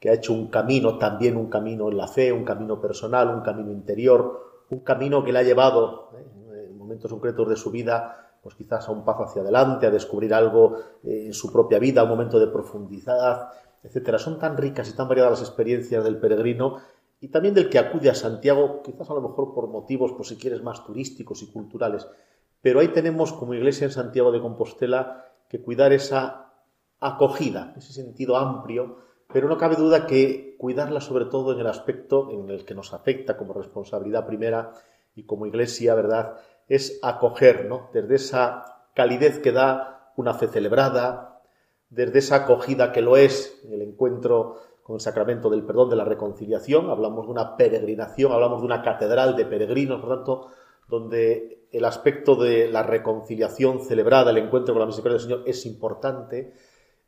que 0.00 0.10
ha 0.10 0.14
hecho 0.14 0.32
un 0.32 0.48
camino, 0.48 0.98
también 0.98 1.36
un 1.36 1.48
camino 1.48 1.88
en 1.88 1.96
la 1.96 2.08
fe, 2.08 2.32
un 2.32 2.44
camino 2.44 2.80
personal, 2.80 3.28
un 3.28 3.40
camino 3.40 3.70
interior, 3.70 4.64
un 4.70 4.80
camino 4.80 5.24
que 5.24 5.32
le 5.32 5.38
ha 5.38 5.42
llevado 5.42 6.10
eh, 6.14 6.68
en 6.70 6.76
momentos 6.76 7.10
concretos 7.10 7.48
de 7.48 7.56
su 7.56 7.70
vida 7.70 8.24
pues 8.44 8.54
quizás 8.56 8.86
a 8.86 8.92
un 8.92 9.06
paso 9.06 9.24
hacia 9.24 9.40
adelante, 9.40 9.86
a 9.86 9.90
descubrir 9.90 10.34
algo 10.34 10.76
eh, 11.02 11.24
en 11.26 11.32
su 11.32 11.50
propia 11.50 11.78
vida, 11.78 12.02
un 12.02 12.10
momento 12.10 12.38
de 12.38 12.48
profundidad, 12.48 13.48
etcétera. 13.82 14.18
Son 14.18 14.38
tan 14.38 14.58
ricas 14.58 14.90
y 14.90 14.94
tan 14.94 15.08
variadas 15.08 15.40
las 15.40 15.48
experiencias 15.48 16.04
del 16.04 16.18
peregrino 16.18 16.76
y 17.20 17.28
también 17.28 17.54
del 17.54 17.70
que 17.70 17.78
acude 17.78 18.10
a 18.10 18.14
Santiago, 18.14 18.82
quizás 18.82 19.08
a 19.08 19.14
lo 19.14 19.22
mejor 19.22 19.54
por 19.54 19.68
motivos, 19.68 20.12
por 20.12 20.26
si 20.26 20.36
quieres, 20.36 20.62
más 20.62 20.84
turísticos 20.84 21.42
y 21.42 21.50
culturales. 21.50 22.06
Pero 22.60 22.80
ahí 22.80 22.88
tenemos 22.88 23.32
como 23.32 23.54
iglesia 23.54 23.86
en 23.86 23.92
Santiago 23.92 24.30
de 24.30 24.42
Compostela 24.42 25.24
que 25.54 25.62
cuidar 25.62 25.92
esa 25.92 26.52
acogida, 26.98 27.74
ese 27.76 27.92
sentido 27.92 28.36
amplio, 28.36 28.98
pero 29.32 29.48
no 29.48 29.56
cabe 29.56 29.76
duda 29.76 30.06
que 30.06 30.56
cuidarla 30.58 31.00
sobre 31.00 31.26
todo 31.26 31.52
en 31.52 31.60
el 31.60 31.68
aspecto 31.68 32.32
en 32.32 32.50
el 32.50 32.64
que 32.64 32.74
nos 32.74 32.92
afecta 32.92 33.36
como 33.36 33.54
responsabilidad 33.54 34.26
primera 34.26 34.72
y 35.14 35.24
como 35.26 35.46
iglesia, 35.46 35.94
¿verdad? 35.94 36.38
es 36.68 36.98
acoger, 37.02 37.66
¿no? 37.66 37.90
Desde 37.92 38.16
esa 38.16 38.64
calidez 38.94 39.38
que 39.38 39.52
da 39.52 40.12
una 40.16 40.34
fe 40.34 40.48
celebrada, 40.48 41.42
desde 41.88 42.18
esa 42.18 42.36
acogida 42.36 42.92
que 42.92 43.02
lo 43.02 43.16
es 43.16 43.60
en 43.64 43.74
el 43.74 43.82
encuentro 43.82 44.56
con 44.82 44.94
el 44.94 45.00
sacramento 45.00 45.50
del 45.50 45.64
perdón, 45.64 45.90
de 45.90 45.96
la 45.96 46.04
reconciliación, 46.04 46.90
hablamos 46.90 47.26
de 47.26 47.32
una 47.32 47.56
peregrinación, 47.56 48.32
hablamos 48.32 48.60
de 48.60 48.66
una 48.66 48.82
catedral 48.82 49.36
de 49.36 49.46
peregrinos, 49.46 50.00
por 50.00 50.10
tanto, 50.10 50.48
donde 50.88 51.63
el 51.74 51.84
aspecto 51.84 52.36
de 52.36 52.68
la 52.68 52.84
reconciliación 52.84 53.84
celebrada, 53.84 54.30
el 54.30 54.38
encuentro 54.38 54.74
con 54.74 54.80
la 54.80 54.86
misericordia 54.86 55.18
del 55.18 55.26
Señor 55.28 55.42
es 55.44 55.66
importante, 55.66 56.52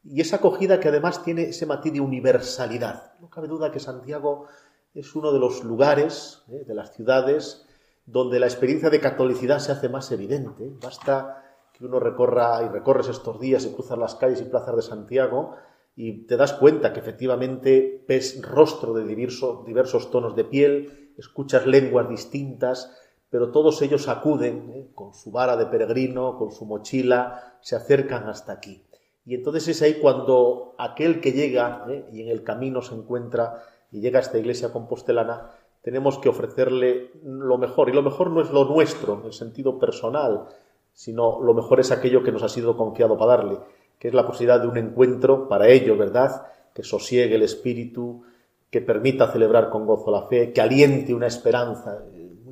y 0.02 0.20
esa 0.20 0.37
acogida 0.37 0.81
que 0.81 0.88
además 0.88 1.22
tiene 1.22 1.44
ese 1.44 1.66
matiz 1.66 1.92
de 1.92 2.00
universalidad. 2.00 3.14
No 3.20 3.31
cabe 3.31 3.46
duda 3.46 3.70
que 3.70 3.79
Santiago 3.79 4.46
es 4.92 5.14
uno 5.14 5.33
de 5.33 5.38
los 5.38 5.62
lugares, 5.62 6.42
¿eh? 6.50 6.64
de 6.66 6.74
las 6.74 6.92
ciudades, 6.94 7.66
donde 8.07 8.40
la 8.40 8.46
experiencia 8.46 8.90
de 8.90 9.00
catolicidad 9.00 9.61
se 9.61 9.70
hace 9.70 9.88
más 9.88 10.11
evidente. 10.11 10.72
Basta 10.83 11.44
que 11.72 11.85
uno 11.85 12.00
recorra 12.00 12.62
y 12.64 12.68
recorres 12.68 13.09
estos 13.09 13.38
días 13.38 13.64
y 13.66 13.72
cruzas 13.72 13.98
las 13.98 14.16
calles 14.16 14.40
y 14.40 14.44
plazas 14.44 14.74
de 14.74 14.83
Santiago 14.83 15.55
y 15.94 16.26
te 16.26 16.37
das 16.37 16.52
cuenta 16.55 16.92
que 16.92 17.00
efectivamente 17.00 18.05
ves 18.09 18.40
rostro 18.42 18.94
de 18.94 19.05
diversos 19.05 20.11
tonos 20.11 20.35
de 20.35 20.44
piel, 20.44 21.12
escuchas 21.16 21.66
lenguas 21.66 22.09
distintas, 22.09 22.92
pero 23.31 23.51
todos 23.51 23.81
ellos 23.83 24.09
acuden 24.09 24.73
¿eh? 24.75 24.89
con 24.95 25.15
su 25.15 25.31
vara 25.31 25.57
de 25.57 25.67
peregrino, 25.67 26.39
con 26.39 26.53
su 26.53 26.65
mochila, 26.65 27.59
se 27.61 27.77
acercan 27.77 28.29
hasta 28.29 28.53
aquí. 28.53 28.83
Y 29.25 29.35
entonces 29.35 29.67
es 29.69 29.83
ahí 29.83 29.95
cuando 29.95 30.75
aquel 30.79 31.21
que 31.21 31.33
llega 31.33 31.85
¿eh? 31.89 32.07
y 32.12 32.23
en 32.23 32.29
el 32.29 32.45
camino 32.45 32.83
se 32.83 32.95
encuentra 32.95 33.65
y 33.91 34.01
llega 34.01 34.19
a 34.19 34.23
esta 34.23 34.39
iglesia 34.39 34.73
compostelana, 34.73 35.51
tenemos 35.83 36.19
que 36.19 36.29
ofrecerle 36.29 37.11
lo 37.25 37.59
mejor. 37.59 37.89
Y 37.89 37.93
lo 37.93 38.03
mejor 38.03 38.31
no 38.31 38.41
es 38.41 38.51
lo 38.51 38.65
nuestro, 38.65 39.21
en 39.21 39.27
el 39.27 39.33
sentido 39.33 39.79
personal, 39.79 40.47
sino 40.93 41.41
lo 41.43 41.55
mejor 41.55 41.81
es 41.81 41.91
aquello 41.91 42.23
que 42.23 42.33
nos 42.33 42.43
ha 42.43 42.49
sido 42.49 42.77
confiado 42.77 43.17
para 43.19 43.37
darle, 43.37 43.59
que 43.99 44.09
es 44.09 44.15
la 44.15 44.27
posibilidad 44.27 44.61
de 44.61 44.69
un 44.69 44.79
encuentro 44.79 45.49
para 45.49 45.69
ello, 45.69 45.97
¿verdad? 45.97 46.47
Que 46.75 46.83
sosiegue 46.83 47.35
el 47.35 47.43
espíritu, 47.43 48.23
que 48.71 48.81
permita 48.81 49.31
celebrar 49.31 49.71
con 49.71 49.87
gozo 49.87 50.11
la 50.11 50.23
fe, 50.23 50.53
que 50.53 50.61
aliente 50.61 51.15
una 51.15 51.27
esperanza. 51.27 52.03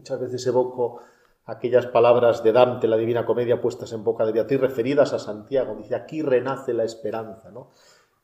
Muchas 0.05 0.21
veces 0.21 0.47
evoco 0.47 1.01
aquellas 1.47 1.87
palabras 1.87 2.43
de 2.43 2.53
Dante, 2.53 2.87
la 2.87 2.99
Divina 2.99 3.25
Comedia, 3.25 3.63
puestas 3.63 3.91
en 3.95 4.05
boca 4.05 4.27
de 4.27 4.33
Beatriz, 4.33 4.61
referidas 4.61 5.15
a 5.15 5.19
Santiago. 5.19 5.77
Dice, 5.77 5.95
aquí 5.95 6.21
renace 6.21 6.75
la 6.75 6.85
esperanza, 6.85 7.51
¿no? 7.51 7.71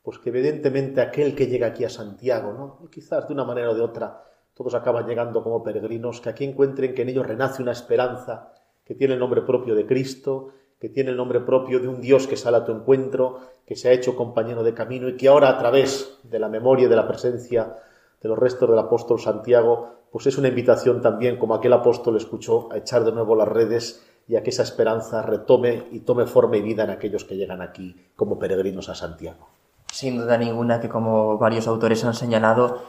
Pues 0.03 0.19
que 0.19 0.29
evidentemente 0.29 1.01
aquel 1.01 1.35
que 1.35 1.47
llega 1.47 1.69
aquí 1.69 1.85
a 1.85 1.89
Santiago, 1.89 2.53
¿no? 2.53 2.91
quizás 2.91 3.27
de 3.27 3.33
una 3.33 3.45
manera 3.45 3.71
o 3.71 3.75
de 3.75 3.81
otra, 3.81 4.25
todos 4.53 4.75
acaban 4.75 5.07
llegando 5.07 5.43
como 5.43 5.63
peregrinos, 5.63 6.21
que 6.21 6.29
aquí 6.29 6.45
encuentren 6.45 6.95
que 6.95 7.01
en 7.01 7.09
ellos 7.09 7.27
renace 7.27 7.63
una 7.63 7.73
esperanza 7.73 8.53
que 8.85 8.95
tiene 8.95 9.15
el 9.15 9.21
nombre 9.21 9.41
propio 9.41 9.75
de 9.75 9.87
Cristo, 9.87 10.51
que 10.79 10.91
tiene 10.91 11.13
el 11.13 11.17
nombre 11.17 11.41
propio 11.41 11.81
de 11.81 11.89
un 11.89 12.03
Dios 12.03 12.27
que 12.27 12.37
sale 12.37 12.59
a 12.59 12.65
tu 12.67 12.73
encuentro, 12.73 13.39
que 13.65 13.75
se 13.75 13.89
ha 13.89 13.93
hecho 13.93 14.17
compañero 14.17 14.63
de 14.63 14.75
camino 14.75 15.09
y 15.09 15.17
que 15.17 15.29
ahora 15.29 15.49
a 15.49 15.57
través 15.57 16.21
de 16.25 16.39
la 16.39 16.51
memoria 16.51 16.85
y 16.85 16.91
de 16.91 16.97
la 16.97 17.09
presencia 17.09 17.75
de 18.21 18.29
los 18.29 18.39
restos 18.39 18.69
del 18.69 18.79
apóstol 18.79 19.19
Santiago, 19.19 20.00
pues 20.13 20.27
es 20.27 20.39
una 20.39 20.49
invitación 20.49 21.01
también, 21.01 21.39
como 21.39 21.55
aquel 21.55 21.73
apóstol 21.73 22.17
escuchó, 22.17 22.73
a 22.73 22.79
echar 22.79 23.05
de 23.05 23.13
nuevo 23.13 23.37
las 23.37 23.49
redes 23.49 24.05
y 24.27 24.37
a 24.37 24.43
que 24.43 24.51
esa 24.51 24.63
esperanza 24.63 25.23
retome 25.23 25.85
y 25.91 26.01
tome 26.01 26.27
forma 26.27 26.57
y 26.57 26.63
vida 26.63 26.85
en 26.85 26.91
aquellos 26.91 27.25
que 27.25 27.37
llegan 27.37 27.63
aquí 27.63 27.97
como 28.17 28.39
peregrinos 28.39 28.89
a 28.89 28.95
Santiago. 28.95 29.49
Sin 29.93 30.19
duda 30.19 30.39
ninguna 30.39 30.81
que, 30.81 30.89
como 30.89 31.37
varios 31.39 31.67
autores 31.67 32.05
han 32.05 32.15
señalado, 32.15 32.83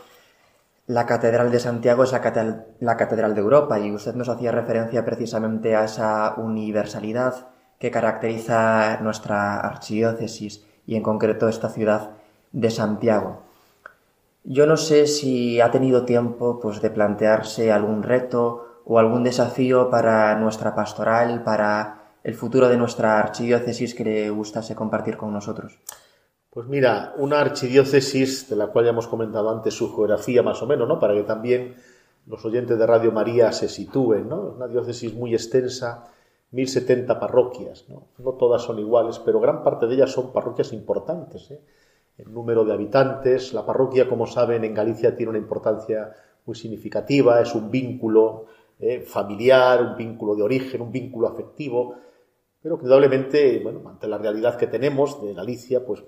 la 0.88 1.06
Catedral 1.06 1.52
de 1.52 1.60
Santiago 1.60 2.04
es 2.04 2.12
la 2.12 2.22
catedral, 2.98 3.36
de 3.36 3.42
Europa 3.42 3.80
y 3.80 3.92
usted 3.92 4.14
nos 4.14 4.30
hacía 4.30 4.52
referencia 4.52 5.06
precisamente 5.06 5.76
a 5.76 5.86
esa 5.86 6.36
universalidad 6.38 7.48
que 7.80 7.92
caracteriza 7.92 9.00
nuestra 9.02 9.60
archidiócesis 9.60 10.66
y 10.86 10.96
en 10.96 11.04
concreto 11.04 11.48
esta 11.48 11.70
ciudad 11.70 12.12
de 12.52 12.70
Santiago. 12.70 13.44
Yo 14.44 14.66
no 14.66 14.76
sé 14.76 15.08
si 15.08 15.62
ha 15.62 15.70
tenido 15.70 16.04
tiempo 16.04 16.60
pues, 16.60 16.82
de 16.82 16.90
plantearse 16.90 17.72
algún 17.72 18.04
reto 18.04 18.82
o 18.86 18.98
algún 18.98 19.24
desafío 19.24 19.90
para 19.90 20.36
nuestra 20.40 20.74
pastoral, 20.74 21.44
para 21.44 22.16
el 22.24 22.34
futuro 22.34 22.68
de 22.68 22.78
nuestra 22.78 23.20
archidiócesis 23.20 23.94
que 23.94 24.04
le 24.04 24.30
gustase 24.30 24.76
compartir 24.76 25.18
con 25.18 25.32
nosotros. 25.32 25.80
Pues 26.50 26.68
mira, 26.68 27.14
una 27.18 27.40
archidiócesis 27.40 28.50
de 28.50 28.56
la 28.56 28.68
cual 28.68 28.86
ya 28.86 28.92
hemos 28.92 29.08
comentado 29.08 29.50
antes 29.50 29.74
su 29.74 29.96
geografía 29.96 30.44
más 30.44 30.62
o 30.62 30.68
menos, 30.68 30.88
¿no? 30.88 31.00
Para 31.00 31.14
que 31.14 31.24
también 31.24 31.76
los 32.28 32.44
oyentes 32.44 32.78
de 32.78 32.86
Radio 32.86 33.12
María 33.12 33.52
se 33.52 33.70
sitúen, 33.70 34.28
¿no? 34.28 34.54
Una 34.56 34.68
diócesis 34.68 35.14
muy 35.14 35.34
extensa, 35.34 36.08
1070 36.52 37.20
parroquias, 37.20 37.86
¿no? 37.88 38.08
No 38.18 38.34
todas 38.34 38.64
son 38.64 38.80
iguales, 38.80 39.20
pero 39.20 39.40
gran 39.40 39.64
parte 39.64 39.88
de 39.88 39.96
ellas 39.96 40.12
son 40.12 40.34
parroquias 40.34 40.74
importantes, 40.74 41.52
¿eh? 41.52 41.62
El 42.24 42.34
número 42.34 42.64
de 42.64 42.74
habitantes, 42.74 43.54
la 43.54 43.66
parroquia, 43.66 44.08
como 44.08 44.28
saben, 44.28 44.64
en 44.64 44.74
Galicia 44.74 45.16
tiene 45.16 45.32
una 45.32 45.40
importancia 45.40 46.16
muy 46.46 46.56
significativa, 46.56 47.42
es 47.42 47.56
un 47.56 47.72
vínculo 47.72 48.46
¿eh? 48.80 49.02
familiar, 49.02 49.82
un 49.82 49.98
vínculo 49.98 50.36
de 50.36 50.44
origen, 50.44 50.82
un 50.82 50.92
vínculo 50.92 51.28
afectivo, 51.28 51.96
pero 52.62 52.76
indudablemente, 52.76 53.60
bueno, 53.64 53.82
ante 53.90 54.08
la 54.08 54.20
realidad 54.20 54.56
que 54.56 54.68
tenemos 54.68 55.22
de 55.24 55.34
Galicia, 55.34 55.84
pues 55.84 56.04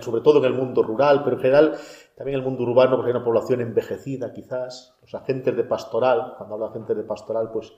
sobre 0.00 0.20
todo 0.20 0.38
en 0.38 0.44
el 0.44 0.54
mundo 0.54 0.82
rural, 0.82 1.22
pero 1.24 1.36
en 1.36 1.42
general 1.42 1.74
también 2.16 2.38
en 2.38 2.44
el 2.44 2.48
mundo 2.48 2.64
urbano, 2.64 2.96
porque 2.96 3.10
hay 3.10 3.16
una 3.16 3.24
población 3.24 3.60
envejecida 3.60 4.32
quizás. 4.32 4.94
Los 5.02 5.14
agentes 5.14 5.56
de 5.56 5.64
pastoral, 5.64 6.34
cuando 6.36 6.54
hablo 6.54 6.66
de 6.66 6.70
agentes 6.72 6.96
de 6.96 7.04
pastoral, 7.04 7.50
pues 7.50 7.72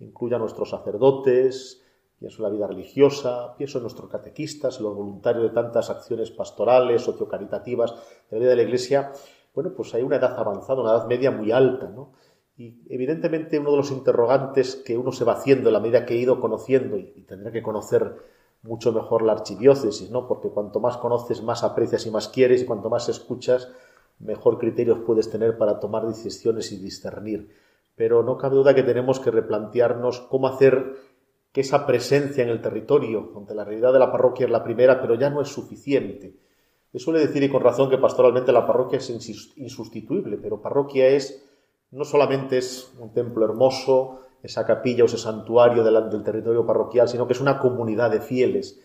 incluye 0.00 0.34
a 0.34 0.38
nuestros 0.38 0.70
sacerdotes, 0.70 1.82
pienso 2.18 2.38
en 2.38 2.42
la 2.44 2.56
vida 2.56 2.66
religiosa, 2.66 3.54
pienso 3.56 3.78
en 3.78 3.82
nuestros 3.82 4.10
catequistas, 4.10 4.80
los 4.80 4.94
voluntarios 4.94 5.44
de 5.44 5.50
tantas 5.50 5.90
acciones 5.90 6.30
pastorales, 6.30 7.02
sociocaritativas 7.02 7.94
de 8.30 8.36
la 8.36 8.38
vida 8.38 8.50
de 8.50 8.56
la 8.56 8.62
Iglesia. 8.62 9.12
Bueno, 9.54 9.72
pues 9.76 9.94
hay 9.94 10.02
una 10.02 10.16
edad 10.16 10.38
avanzada, 10.38 10.80
una 10.80 10.92
edad 10.92 11.06
media 11.06 11.30
muy 11.30 11.52
alta, 11.52 11.88
¿no? 11.88 12.12
Y 12.56 12.82
evidentemente 12.88 13.58
uno 13.58 13.70
de 13.70 13.76
los 13.76 13.92
interrogantes 13.92 14.74
que 14.76 14.98
uno 14.98 15.12
se 15.12 15.24
va 15.24 15.34
haciendo 15.34 15.68
en 15.68 15.74
la 15.74 15.80
medida 15.80 16.04
que 16.04 16.14
he 16.14 16.18
ido 16.18 16.40
conociendo, 16.40 16.96
y 16.96 17.24
tendrá 17.28 17.52
que 17.52 17.62
conocer 17.62 18.16
mucho 18.62 18.92
mejor 18.92 19.22
la 19.22 19.32
archidiócesis, 19.32 20.10
¿no? 20.10 20.26
Porque 20.26 20.48
cuanto 20.48 20.80
más 20.80 20.96
conoces, 20.96 21.42
más 21.42 21.62
aprecias 21.62 22.04
y 22.06 22.10
más 22.10 22.28
quieres, 22.28 22.62
y 22.62 22.66
cuanto 22.66 22.90
más 22.90 23.08
escuchas, 23.08 23.68
mejor 24.18 24.58
criterios 24.58 24.98
puedes 25.06 25.30
tener 25.30 25.56
para 25.56 25.78
tomar 25.78 26.06
decisiones 26.06 26.72
y 26.72 26.78
discernir. 26.78 27.54
Pero 27.94 28.24
no 28.24 28.36
cabe 28.36 28.56
duda 28.56 28.74
que 28.74 28.82
tenemos 28.82 29.20
que 29.20 29.30
replantearnos 29.30 30.20
cómo 30.22 30.48
hacer 30.48 30.96
que 31.52 31.62
esa 31.62 31.86
presencia 31.86 32.42
en 32.42 32.50
el 32.50 32.60
territorio, 32.60 33.30
donde 33.32 33.54
la 33.54 33.64
realidad 33.64 33.92
de 33.92 33.98
la 33.98 34.12
parroquia 34.12 34.46
es 34.46 34.52
la 34.52 34.64
primera, 34.64 35.00
pero 35.00 35.14
ya 35.14 35.30
no 35.30 35.40
es 35.40 35.48
suficiente. 35.48 36.36
Se 36.92 36.98
suele 36.98 37.20
decir, 37.20 37.42
y 37.42 37.50
con 37.50 37.62
razón, 37.62 37.90
que 37.90 37.98
pastoralmente 37.98 38.52
la 38.52 38.66
parroquia 38.66 38.98
es 38.98 39.10
insustituible, 39.56 40.38
pero 40.38 40.62
parroquia 40.62 41.08
es, 41.08 41.44
no 41.90 42.04
solamente 42.04 42.58
es 42.58 42.94
un 42.98 43.12
templo 43.12 43.44
hermoso, 43.44 44.20
esa 44.42 44.64
capilla 44.64 45.02
o 45.02 45.06
ese 45.06 45.18
santuario 45.18 45.82
delante 45.82 46.16
del 46.16 46.24
territorio 46.24 46.64
parroquial, 46.64 47.08
sino 47.08 47.26
que 47.26 47.32
es 47.32 47.40
una 47.40 47.58
comunidad 47.58 48.10
de 48.10 48.20
fieles. 48.20 48.80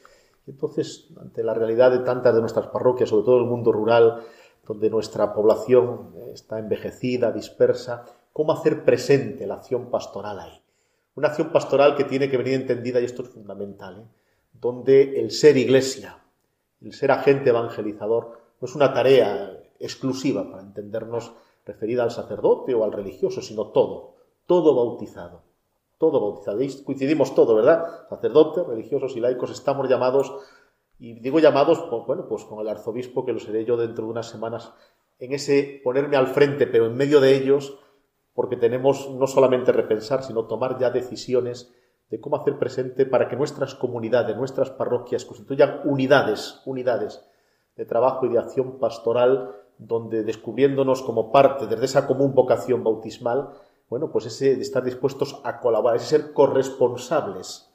entonces, 0.47 1.07
ante 1.21 1.43
la 1.43 1.53
realidad 1.53 1.91
de 1.91 1.99
tantas 1.99 2.33
de 2.33 2.41
nuestras 2.41 2.67
parroquias, 2.67 3.09
sobre 3.09 3.25
todo 3.25 3.37
el 3.37 3.45
mundo 3.45 3.71
rural, 3.71 4.23
donde 4.67 4.89
nuestra 4.89 5.33
población 5.33 6.15
está 6.33 6.59
envejecida, 6.59 7.31
dispersa, 7.31 8.05
¿cómo 8.31 8.53
hacer 8.53 8.83
presente 8.83 9.45
la 9.45 9.55
acción 9.55 9.89
pastoral 9.89 10.39
ahí? 10.39 10.62
Una 11.15 11.27
acción 11.27 11.51
pastoral 11.51 11.95
que 11.95 12.05
tiene 12.05 12.29
que 12.29 12.37
venir 12.37 12.55
entendida, 12.55 12.99
y 12.99 13.05
esto 13.05 13.21
es 13.23 13.29
fundamental, 13.29 13.99
¿eh? 13.99 14.05
donde 14.53 15.19
el 15.19 15.31
ser 15.31 15.57
iglesia, 15.57 16.19
el 16.81 16.93
ser 16.93 17.11
agente 17.11 17.49
evangelizador, 17.49 18.39
no 18.59 18.65
es 18.65 18.75
una 18.75 18.93
tarea 18.93 19.59
exclusiva, 19.79 20.49
para 20.49 20.63
entendernos, 20.63 21.33
referida 21.65 22.03
al 22.03 22.11
sacerdote 22.11 22.73
o 22.73 22.83
al 22.83 22.91
religioso, 22.91 23.41
sino 23.41 23.67
todo, 23.67 24.15
todo 24.45 24.75
bautizado, 24.75 25.41
todo 25.97 26.19
bautizado. 26.19 26.61
Y 26.61 26.83
coincidimos 26.83 27.35
todo, 27.35 27.55
¿verdad? 27.55 28.07
Sacerdotes, 28.09 28.65
religiosos 28.65 29.15
y 29.15 29.19
laicos 29.19 29.51
estamos 29.51 29.87
llamados, 29.87 30.33
y 30.99 31.13
digo 31.19 31.39
llamados, 31.39 31.79
pues, 31.89 32.05
bueno, 32.05 32.27
pues 32.27 32.43
con 32.45 32.59
el 32.59 32.69
arzobispo, 32.69 33.25
que 33.25 33.33
lo 33.33 33.39
seré 33.39 33.65
yo 33.65 33.77
dentro 33.77 34.05
de 34.05 34.11
unas 34.11 34.29
semanas, 34.29 34.73
en 35.19 35.33
ese 35.33 35.81
ponerme 35.83 36.17
al 36.17 36.27
frente, 36.27 36.67
pero 36.67 36.87
en 36.87 36.95
medio 36.95 37.19
de 37.19 37.35
ellos, 37.35 37.77
porque 38.33 38.57
tenemos 38.57 39.09
no 39.11 39.27
solamente 39.27 39.71
repensar, 39.71 40.23
sino 40.23 40.45
tomar 40.45 40.79
ya 40.79 40.89
decisiones 40.89 41.71
de 42.09 42.19
cómo 42.19 42.35
hacer 42.35 42.57
presente 42.57 43.05
para 43.05 43.27
que 43.27 43.35
nuestras 43.35 43.75
comunidades, 43.75 44.35
nuestras 44.37 44.69
parroquias 44.69 45.25
constituyan 45.25 45.81
unidades, 45.85 46.61
unidades 46.65 47.23
de 47.75 47.85
trabajo 47.85 48.25
y 48.25 48.29
de 48.29 48.39
acción 48.39 48.79
pastoral, 48.79 49.55
donde 49.77 50.23
descubriéndonos 50.23 51.01
como 51.01 51.31
parte 51.31 51.67
desde 51.67 51.85
esa 51.85 52.07
común 52.07 52.33
vocación 52.35 52.83
bautismal, 52.83 53.49
bueno, 53.89 54.11
pues 54.11 54.25
ese 54.25 54.55
de 54.55 54.61
estar 54.61 54.83
dispuestos 54.83 55.39
a 55.43 55.59
colaborar, 55.59 55.97
ese 55.97 56.17
ser 56.17 56.33
corresponsables 56.33 57.69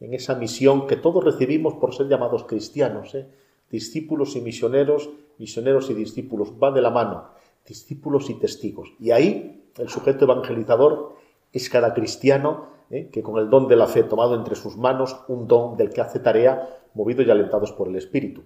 en 0.00 0.14
esa 0.14 0.34
misión 0.34 0.86
que 0.86 0.96
todos 0.96 1.24
recibimos 1.24 1.74
por 1.74 1.94
ser 1.94 2.08
llamados 2.08 2.44
cristianos, 2.44 3.14
¿eh? 3.14 3.28
discípulos 3.70 4.36
y 4.36 4.40
misioneros, 4.40 5.10
misioneros 5.38 5.90
y 5.90 5.94
discípulos, 5.94 6.52
va 6.62 6.70
de 6.70 6.82
la 6.82 6.90
mano, 6.90 7.30
discípulos 7.66 8.28
y 8.30 8.34
testigos. 8.34 8.92
Y 9.00 9.10
ahí 9.10 9.63
el 9.78 9.88
sujeto 9.88 10.24
evangelizador 10.24 11.14
es 11.52 11.68
cada 11.68 11.94
cristiano 11.94 12.68
¿eh? 12.90 13.10
que 13.10 13.22
con 13.22 13.38
el 13.38 13.50
don 13.50 13.68
de 13.68 13.76
la 13.76 13.86
fe 13.86 14.02
tomado 14.02 14.34
entre 14.34 14.54
sus 14.54 14.76
manos, 14.76 15.16
un 15.28 15.46
don 15.46 15.76
del 15.76 15.90
que 15.90 16.00
hace 16.00 16.18
tarea, 16.18 16.68
movido 16.94 17.22
y 17.22 17.30
alentados 17.30 17.72
por 17.72 17.88
el 17.88 17.96
Espíritu. 17.96 18.44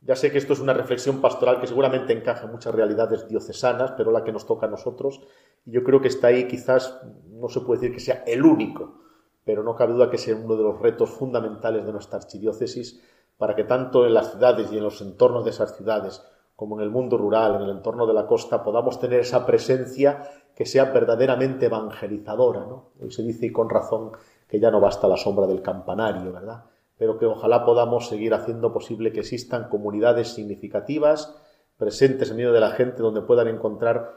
Ya 0.00 0.14
sé 0.14 0.30
que 0.30 0.38
esto 0.38 0.52
es 0.52 0.60
una 0.60 0.74
reflexión 0.74 1.20
pastoral 1.20 1.60
que 1.60 1.66
seguramente 1.66 2.12
encaja 2.12 2.44
en 2.44 2.52
muchas 2.52 2.74
realidades 2.74 3.26
diocesanas, 3.28 3.92
pero 3.96 4.12
la 4.12 4.22
que 4.22 4.32
nos 4.32 4.46
toca 4.46 4.66
a 4.66 4.70
nosotros, 4.70 5.20
y 5.66 5.72
yo 5.72 5.82
creo 5.82 6.00
que 6.00 6.08
está 6.08 6.28
ahí 6.28 6.46
quizás, 6.46 7.00
no 7.30 7.48
se 7.48 7.60
puede 7.60 7.80
decir 7.80 7.94
que 7.94 8.00
sea 8.00 8.22
el 8.26 8.44
único, 8.44 9.00
pero 9.44 9.64
no 9.64 9.74
cabe 9.74 9.94
duda 9.94 10.10
que 10.10 10.18
sea 10.18 10.36
uno 10.36 10.56
de 10.56 10.62
los 10.62 10.78
retos 10.78 11.10
fundamentales 11.10 11.84
de 11.84 11.92
nuestra 11.92 12.18
archidiócesis 12.18 13.02
para 13.38 13.56
que 13.56 13.64
tanto 13.64 14.06
en 14.06 14.14
las 14.14 14.30
ciudades 14.32 14.70
y 14.70 14.76
en 14.76 14.84
los 14.84 15.00
entornos 15.00 15.44
de 15.44 15.50
esas 15.50 15.76
ciudades, 15.76 16.22
como 16.58 16.76
en 16.76 16.82
el 16.82 16.90
mundo 16.90 17.16
rural, 17.16 17.54
en 17.54 17.62
el 17.62 17.70
entorno 17.70 18.04
de 18.04 18.12
la 18.12 18.26
costa, 18.26 18.64
podamos 18.64 18.98
tener 18.98 19.20
esa 19.20 19.46
presencia 19.46 20.28
que 20.56 20.66
sea 20.66 20.86
verdaderamente 20.86 21.66
evangelizadora. 21.66 22.66
¿no? 22.66 22.90
Hoy 23.00 23.12
se 23.12 23.22
dice, 23.22 23.46
y 23.46 23.52
con 23.52 23.70
razón, 23.70 24.10
que 24.48 24.58
ya 24.58 24.68
no 24.68 24.80
basta 24.80 25.06
la 25.06 25.16
sombra 25.16 25.46
del 25.46 25.62
campanario, 25.62 26.32
¿verdad? 26.32 26.64
Pero 26.96 27.16
que 27.16 27.26
ojalá 27.26 27.64
podamos 27.64 28.08
seguir 28.08 28.34
haciendo 28.34 28.72
posible 28.72 29.12
que 29.12 29.20
existan 29.20 29.68
comunidades 29.68 30.30
significativas, 30.30 31.32
presentes 31.76 32.30
en 32.30 32.38
medio 32.38 32.52
de 32.52 32.58
la 32.58 32.72
gente, 32.72 33.04
donde 33.04 33.22
puedan 33.22 33.46
encontrar 33.46 34.16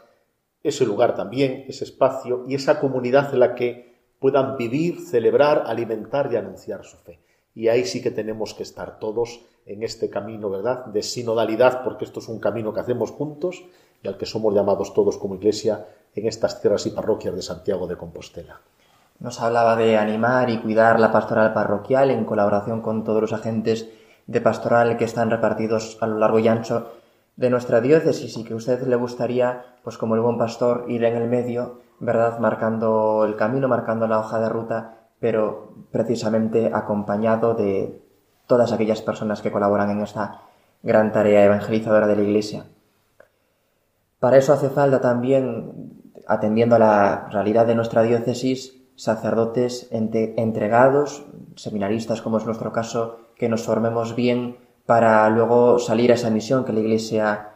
ese 0.64 0.84
lugar 0.88 1.14
también, 1.14 1.66
ese 1.68 1.84
espacio 1.84 2.44
y 2.48 2.56
esa 2.56 2.80
comunidad 2.80 3.32
en 3.36 3.40
la 3.40 3.54
que 3.54 4.00
puedan 4.18 4.58
vivir, 4.58 5.00
celebrar, 5.00 5.66
alimentar 5.68 6.34
y 6.34 6.38
anunciar 6.38 6.86
su 6.86 6.98
fe. 6.98 7.20
Y 7.54 7.68
ahí 7.68 7.86
sí 7.86 8.02
que 8.02 8.10
tenemos 8.10 8.56
que 8.56 8.64
estar 8.64 8.98
todos 8.98 9.42
en 9.66 9.84
este 9.84 10.10
camino, 10.10 10.50
¿verdad?, 10.50 10.86
de 10.86 11.04
sinodalidad, 11.04 11.84
porque 11.84 12.06
esto 12.06 12.20
es 12.20 12.28
un 12.28 12.40
camino 12.40 12.74
que 12.74 12.80
hacemos 12.80 13.12
juntos 13.12 13.64
y 14.04 14.08
al 14.08 14.18
que 14.18 14.26
somos 14.26 14.54
llamados 14.54 14.94
todos 14.94 15.18
como 15.18 15.36
Iglesia 15.36 15.86
en 16.16 16.28
estas 16.28 16.62
tierras 16.62 16.86
y 16.86 16.90
parroquias 16.90 17.36
de 17.36 17.42
Santiago 17.42 17.88
de 17.88 17.98
Compostela. 17.98 18.62
Nos 19.20 19.40
hablaba 19.40 19.76
de 19.76 19.98
animar 19.98 20.50
y 20.50 20.60
cuidar 20.60 21.00
la 21.00 21.12
pastoral 21.12 21.54
parroquial 21.54 22.10
en 22.10 22.26
colaboración 22.26 22.82
con 22.82 23.04
todos 23.04 23.22
los 23.22 23.34
agentes 23.34 23.88
de 24.26 24.42
pastoral 24.42 24.98
que 24.98 25.06
están 25.06 25.30
repartidos 25.30 25.98
a 26.02 26.08
lo 26.08 26.18
largo 26.18 26.40
y 26.40 26.48
ancho 26.48 26.92
de 27.36 27.50
nuestra 27.50 27.82
diócesis 27.82 28.36
y 28.38 28.44
que 28.44 28.54
a 28.54 28.56
usted 28.56 28.82
le 28.88 28.96
gustaría, 28.96 29.78
pues 29.84 29.98
como 29.98 30.16
el 30.16 30.22
buen 30.22 30.38
pastor, 30.38 30.86
ir 30.88 31.04
en 31.04 31.16
el 31.16 31.30
medio, 31.30 31.80
¿verdad? 32.00 32.40
Marcando 32.40 33.26
el 33.26 33.36
camino, 33.36 33.68
marcando 33.68 34.08
la 34.08 34.20
hoja 34.20 34.40
de 34.40 34.50
ruta, 34.50 35.10
pero 35.20 35.76
precisamente 35.92 36.72
acompañado 36.74 37.54
de 37.54 38.02
todas 38.52 38.74
aquellas 38.74 39.02
personas 39.02 39.42
que 39.42 39.50
colaboran 39.50 39.90
en 39.92 40.02
esta 40.02 40.42
gran 40.84 41.14
tarea 41.14 41.46
evangelizadora 41.46 42.06
de 42.06 42.18
la 42.18 42.24
Iglesia. 42.24 42.66
Para 44.20 44.36
eso 44.36 44.52
hace 44.52 44.68
falta 44.68 45.00
también, 45.00 46.12
atendiendo 46.28 46.76
a 46.76 46.80
la 46.80 47.30
realidad 47.32 47.66
de 47.66 47.76
nuestra 47.76 48.04
diócesis, 48.04 48.76
sacerdotes 48.98 49.88
entregados, 49.90 51.24
seminaristas 51.56 52.22
como 52.22 52.40
es 52.40 52.46
nuestro 52.46 52.74
caso, 52.74 53.20
que 53.38 53.48
nos 53.48 53.64
formemos 53.64 54.18
bien 54.18 54.58
para 54.86 55.30
luego 55.30 55.80
salir 55.80 56.12
a 56.12 56.16
esa 56.16 56.30
misión 56.30 56.66
que 56.66 56.74
la 56.74 56.82
Iglesia 56.82 57.52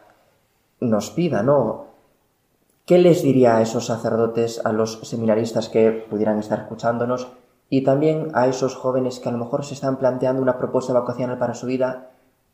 nos 0.80 1.10
pida, 1.10 1.42
¿no? 1.42 1.88
¿Qué 2.86 2.96
les 2.96 3.22
diría 3.22 3.58
a 3.58 3.60
esos 3.60 3.84
sacerdotes, 3.84 4.64
a 4.64 4.72
los 4.72 5.00
seminaristas 5.02 5.68
que 5.68 5.90
pudieran 6.08 6.38
estar 6.38 6.60
escuchándonos 6.60 7.28
y 7.68 7.82
también 7.82 8.28
a 8.34 8.46
esos 8.46 8.74
jóvenes 8.74 9.18
que 9.18 9.28
a 9.28 9.32
lo 9.32 9.38
mejor 9.38 9.64
se 9.64 9.74
están 9.74 9.96
planteando 9.96 10.42
una 10.42 10.58
propuesta 10.58 10.92
vocacional 10.92 11.38
para 11.38 11.54
su 11.54 11.66
vida 11.66 12.10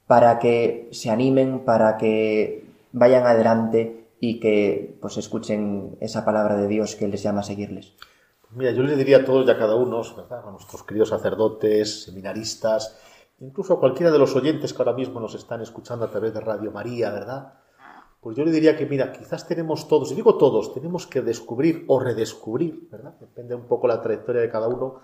para 0.06 0.38
que 0.38 0.88
se 0.92 1.10
animen, 1.10 1.64
para 1.64 1.96
que 1.96 2.64
vayan 2.92 3.26
adelante 3.26 4.06
y 4.20 4.40
que 4.40 4.96
pues 5.00 5.16
escuchen 5.16 5.96
esa 6.00 6.24
palabra 6.24 6.56
de 6.56 6.68
Dios 6.68 6.96
que 6.96 7.08
les 7.08 7.22
llama 7.22 7.40
a 7.40 7.44
seguirles? 7.44 7.94
Mira, 8.50 8.72
yo 8.72 8.82
les 8.82 8.98
diría 8.98 9.18
a 9.18 9.24
todos 9.24 9.46
y 9.46 9.50
a 9.50 9.58
cada 9.58 9.74
uno, 9.76 10.02
a 10.02 10.50
nuestros 10.50 10.82
queridos 10.82 11.08
sacerdotes, 11.08 12.04
seminaristas, 12.04 12.98
incluso 13.40 13.74
a 13.74 13.80
cualquiera 13.80 14.12
de 14.12 14.18
los 14.18 14.36
oyentes 14.36 14.74
que 14.74 14.82
ahora 14.82 14.92
mismo 14.92 15.18
nos 15.18 15.34
están 15.34 15.62
escuchando 15.62 16.04
a 16.04 16.10
través 16.10 16.34
de 16.34 16.40
Radio 16.40 16.70
María, 16.70 17.10
¿verdad? 17.10 17.54
Pues 18.22 18.36
yo 18.36 18.44
le 18.44 18.52
diría 18.52 18.76
que, 18.76 18.86
mira, 18.86 19.10
quizás 19.10 19.48
tenemos 19.48 19.88
todos, 19.88 20.12
y 20.12 20.14
digo 20.14 20.38
todos, 20.38 20.72
tenemos 20.72 21.08
que 21.08 21.22
descubrir 21.22 21.84
o 21.88 21.98
redescubrir, 21.98 22.88
¿verdad? 22.88 23.16
Depende 23.18 23.56
un 23.56 23.66
poco 23.66 23.88
la 23.88 24.00
trayectoria 24.00 24.42
de 24.42 24.48
cada 24.48 24.68
uno, 24.68 25.00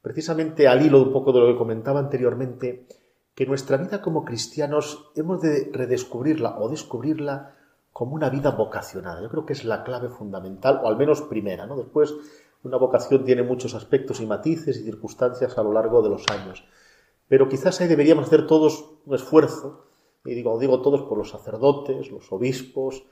precisamente 0.00 0.68
al 0.68 0.86
hilo 0.86 1.02
un 1.02 1.12
poco 1.12 1.32
de 1.32 1.40
lo 1.40 1.46
que 1.48 1.58
comentaba 1.58 1.98
anteriormente, 1.98 2.86
que 3.34 3.46
nuestra 3.46 3.78
vida 3.78 4.00
como 4.00 4.24
cristianos 4.24 5.10
hemos 5.16 5.42
de 5.42 5.70
redescubrirla 5.72 6.56
o 6.60 6.68
descubrirla 6.68 7.56
como 7.92 8.14
una 8.14 8.30
vida 8.30 8.52
vocacionada. 8.52 9.20
Yo 9.20 9.28
creo 9.28 9.44
que 9.44 9.54
es 9.54 9.64
la 9.64 9.82
clave 9.82 10.08
fundamental, 10.08 10.82
o 10.84 10.86
al 10.86 10.96
menos 10.96 11.20
primera, 11.22 11.66
¿no? 11.66 11.76
Después, 11.76 12.14
una 12.62 12.76
vocación 12.76 13.24
tiene 13.24 13.42
muchos 13.42 13.74
aspectos 13.74 14.20
y 14.20 14.26
matices 14.26 14.76
y 14.76 14.84
circunstancias 14.84 15.58
a 15.58 15.64
lo 15.64 15.72
largo 15.72 16.00
de 16.00 16.10
los 16.10 16.24
años. 16.28 16.64
Pero 17.26 17.48
quizás 17.48 17.80
ahí 17.80 17.88
deberíamos 17.88 18.26
hacer 18.26 18.46
todos 18.46 18.84
un 19.04 19.16
esfuerzo, 19.16 19.86
y 20.24 20.34
digo, 20.34 20.58
digo 20.58 20.80
todos 20.82 21.02
por 21.02 21.18
los 21.18 21.30
sacerdotes, 21.30 22.10
los 22.10 22.30
obispos, 22.32 23.04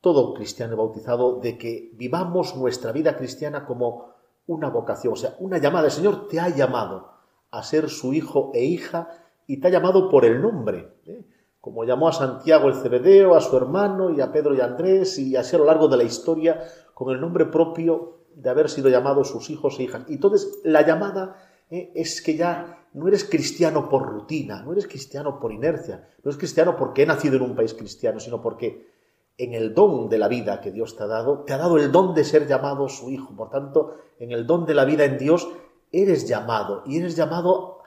todo 0.00 0.34
cristiano 0.34 0.76
bautizado, 0.76 1.40
de 1.40 1.58
que 1.58 1.90
vivamos 1.94 2.56
nuestra 2.56 2.92
vida 2.92 3.16
cristiana 3.16 3.66
como 3.66 4.14
una 4.46 4.70
vocación, 4.70 5.12
o 5.12 5.16
sea, 5.16 5.36
una 5.38 5.58
llamada. 5.58 5.86
El 5.86 5.92
Señor 5.92 6.28
te 6.28 6.40
ha 6.40 6.48
llamado 6.48 7.10
a 7.50 7.62
ser 7.62 7.90
su 7.90 8.14
hijo 8.14 8.50
e 8.54 8.64
hija 8.64 9.08
y 9.46 9.60
te 9.60 9.68
ha 9.68 9.70
llamado 9.70 10.08
por 10.08 10.24
el 10.24 10.40
nombre. 10.40 10.94
¿eh? 11.06 11.24
como 11.60 11.84
llamó 11.84 12.08
a 12.08 12.12
Santiago 12.12 12.68
el 12.68 12.74
Cebedeo, 12.74 13.34
a 13.34 13.40
su 13.40 13.56
hermano 13.56 14.10
y 14.10 14.20
a 14.20 14.32
Pedro 14.32 14.54
y 14.54 14.60
a 14.60 14.64
Andrés, 14.64 15.18
y 15.18 15.36
así 15.36 15.54
a 15.54 15.58
lo 15.58 15.66
largo 15.66 15.88
de 15.88 15.98
la 15.98 16.04
historia, 16.04 16.62
con 16.94 17.14
el 17.14 17.20
nombre 17.20 17.46
propio 17.46 18.20
de 18.34 18.48
haber 18.48 18.70
sido 18.70 18.88
llamados 18.88 19.28
sus 19.28 19.50
hijos 19.50 19.78
e 19.78 19.82
hijas. 19.82 20.04
Y 20.08 20.14
entonces 20.14 20.60
la 20.64 20.86
llamada 20.86 21.36
eh, 21.70 21.92
es 21.94 22.20
que 22.20 22.36
ya 22.36 22.86
no 22.92 23.06
eres 23.06 23.24
cristiano 23.24 23.88
por 23.88 24.08
rutina, 24.08 24.62
no 24.62 24.72
eres 24.72 24.88
cristiano 24.88 25.38
por 25.38 25.52
inercia, 25.52 26.08
no 26.22 26.30
eres 26.30 26.36
cristiano 26.36 26.76
porque 26.76 27.02
he 27.02 27.06
nacido 27.06 27.36
en 27.36 27.42
un 27.42 27.54
país 27.54 27.74
cristiano, 27.74 28.18
sino 28.18 28.42
porque 28.42 28.90
en 29.38 29.54
el 29.54 29.72
don 29.72 30.08
de 30.08 30.18
la 30.18 30.28
vida 30.28 30.60
que 30.60 30.72
Dios 30.72 30.96
te 30.96 31.04
ha 31.04 31.06
dado, 31.06 31.44
te 31.44 31.52
ha 31.52 31.58
dado 31.58 31.78
el 31.78 31.92
don 31.92 32.14
de 32.14 32.24
ser 32.24 32.46
llamado 32.46 32.88
su 32.88 33.10
hijo. 33.10 33.34
Por 33.34 33.48
tanto, 33.48 33.96
en 34.18 34.32
el 34.32 34.46
don 34.46 34.66
de 34.66 34.74
la 34.74 34.84
vida 34.84 35.04
en 35.04 35.16
Dios, 35.16 35.48
eres 35.92 36.28
llamado 36.28 36.82
y 36.84 36.98
eres 36.98 37.16
llamado, 37.16 37.78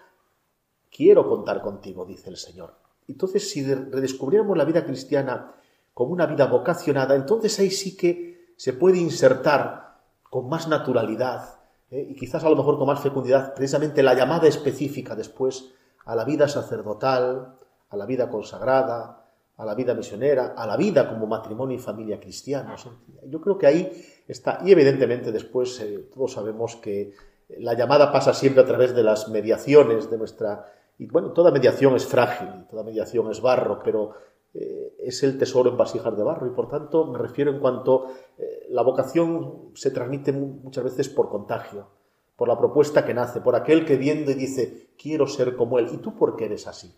quiero 0.89 1.27
contar 1.27 1.61
contigo, 1.61 2.05
dice 2.05 2.29
el 2.29 2.37
Señor. 2.37 2.75
Entonces, 3.07 3.49
si 3.51 3.63
redescubriéramos 3.65 4.57
la 4.57 4.65
vida 4.65 4.85
cristiana 4.85 5.53
como 5.93 6.13
una 6.13 6.25
vida 6.25 6.45
vocacionada, 6.47 7.15
entonces 7.15 7.59
ahí 7.59 7.69
sí 7.69 7.97
que 7.97 8.53
se 8.55 8.73
puede 8.73 8.97
insertar 8.97 9.99
con 10.23 10.47
más 10.47 10.67
naturalidad 10.67 11.62
¿eh? 11.93 12.07
y 12.09 12.15
quizás 12.15 12.43
a 12.43 12.49
lo 12.49 12.55
mejor 12.55 12.77
con 12.77 12.87
más 12.87 12.99
fecundidad 12.99 13.53
precisamente 13.53 14.03
la 14.03 14.15
llamada 14.15 14.47
específica 14.47 15.15
después 15.15 15.73
a 16.05 16.15
la 16.15 16.25
vida 16.25 16.47
sacerdotal, 16.47 17.55
a 17.89 17.97
la 17.97 18.05
vida 18.05 18.29
consagrada, 18.29 19.23
a 19.55 19.65
la 19.65 19.75
vida 19.75 19.93
misionera, 19.93 20.53
a 20.57 20.65
la 20.65 20.75
vida 20.75 21.07
como 21.07 21.27
matrimonio 21.27 21.77
y 21.77 21.79
familia 21.79 22.19
cristianos. 22.19 22.89
Yo 23.27 23.39
creo 23.39 23.57
que 23.57 23.67
ahí 23.67 24.05
está, 24.27 24.59
y 24.65 24.71
evidentemente 24.71 25.31
después 25.31 25.79
eh, 25.79 26.09
todos 26.13 26.33
sabemos 26.33 26.75
que 26.77 27.13
la 27.59 27.73
llamada 27.73 28.11
pasa 28.11 28.33
siempre 28.33 28.63
a 28.63 28.65
través 28.65 28.95
de 28.95 29.03
las 29.03 29.29
mediaciones 29.29 30.09
de 30.09 30.17
nuestra 30.17 30.65
Y 30.97 31.07
bueno, 31.07 31.31
toda 31.31 31.51
mediación 31.51 31.95
es 31.95 32.05
frágil, 32.05 32.65
toda 32.69 32.83
mediación 32.83 33.29
es 33.31 33.41
barro, 33.41 33.81
pero 33.83 34.13
eh, 34.53 34.95
es 34.99 35.23
el 35.23 35.37
tesoro 35.37 35.71
en 35.71 35.77
vasijas 35.77 36.15
de 36.15 36.23
barro 36.23 36.45
y 36.45 36.51
por 36.51 36.69
tanto 36.69 37.05
me 37.07 37.17
refiero 37.17 37.51
en 37.51 37.59
cuanto 37.59 38.07
eh, 38.37 38.67
la 38.69 38.83
vocación 38.83 39.71
se 39.73 39.89
transmite 39.89 40.31
muchas 40.31 40.83
veces 40.83 41.09
por 41.09 41.29
contagio, 41.29 41.87
por 42.35 42.47
la 42.47 42.57
propuesta 42.57 43.05
que 43.05 43.13
nace, 43.13 43.41
por 43.41 43.55
aquel 43.55 43.85
que 43.85 43.97
viendo 43.97 44.31
y 44.31 44.35
dice 44.35 44.89
quiero 44.97 45.27
ser 45.27 45.55
como 45.55 45.79
él. 45.79 45.89
¿Y 45.91 45.97
tú 45.97 46.15
por 46.15 46.35
qué 46.35 46.45
eres 46.45 46.67
así? 46.67 46.95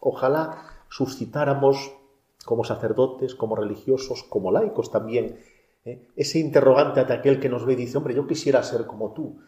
Ojalá 0.00 0.64
suscitáramos 0.88 1.92
como 2.44 2.64
sacerdotes, 2.64 3.34
como 3.34 3.56
religiosos, 3.56 4.22
como 4.22 4.50
laicos 4.50 4.90
también, 4.90 5.38
¿eh? 5.84 6.08
ese 6.16 6.38
interrogante 6.38 7.00
ante 7.00 7.12
aquel 7.12 7.40
que 7.40 7.48
nos 7.48 7.66
ve 7.66 7.74
y 7.74 7.76
dice, 7.76 7.98
hombre, 7.98 8.14
yo 8.14 8.26
quisiera 8.26 8.62
ser 8.62 8.86
como 8.86 9.12
tú. 9.12 9.40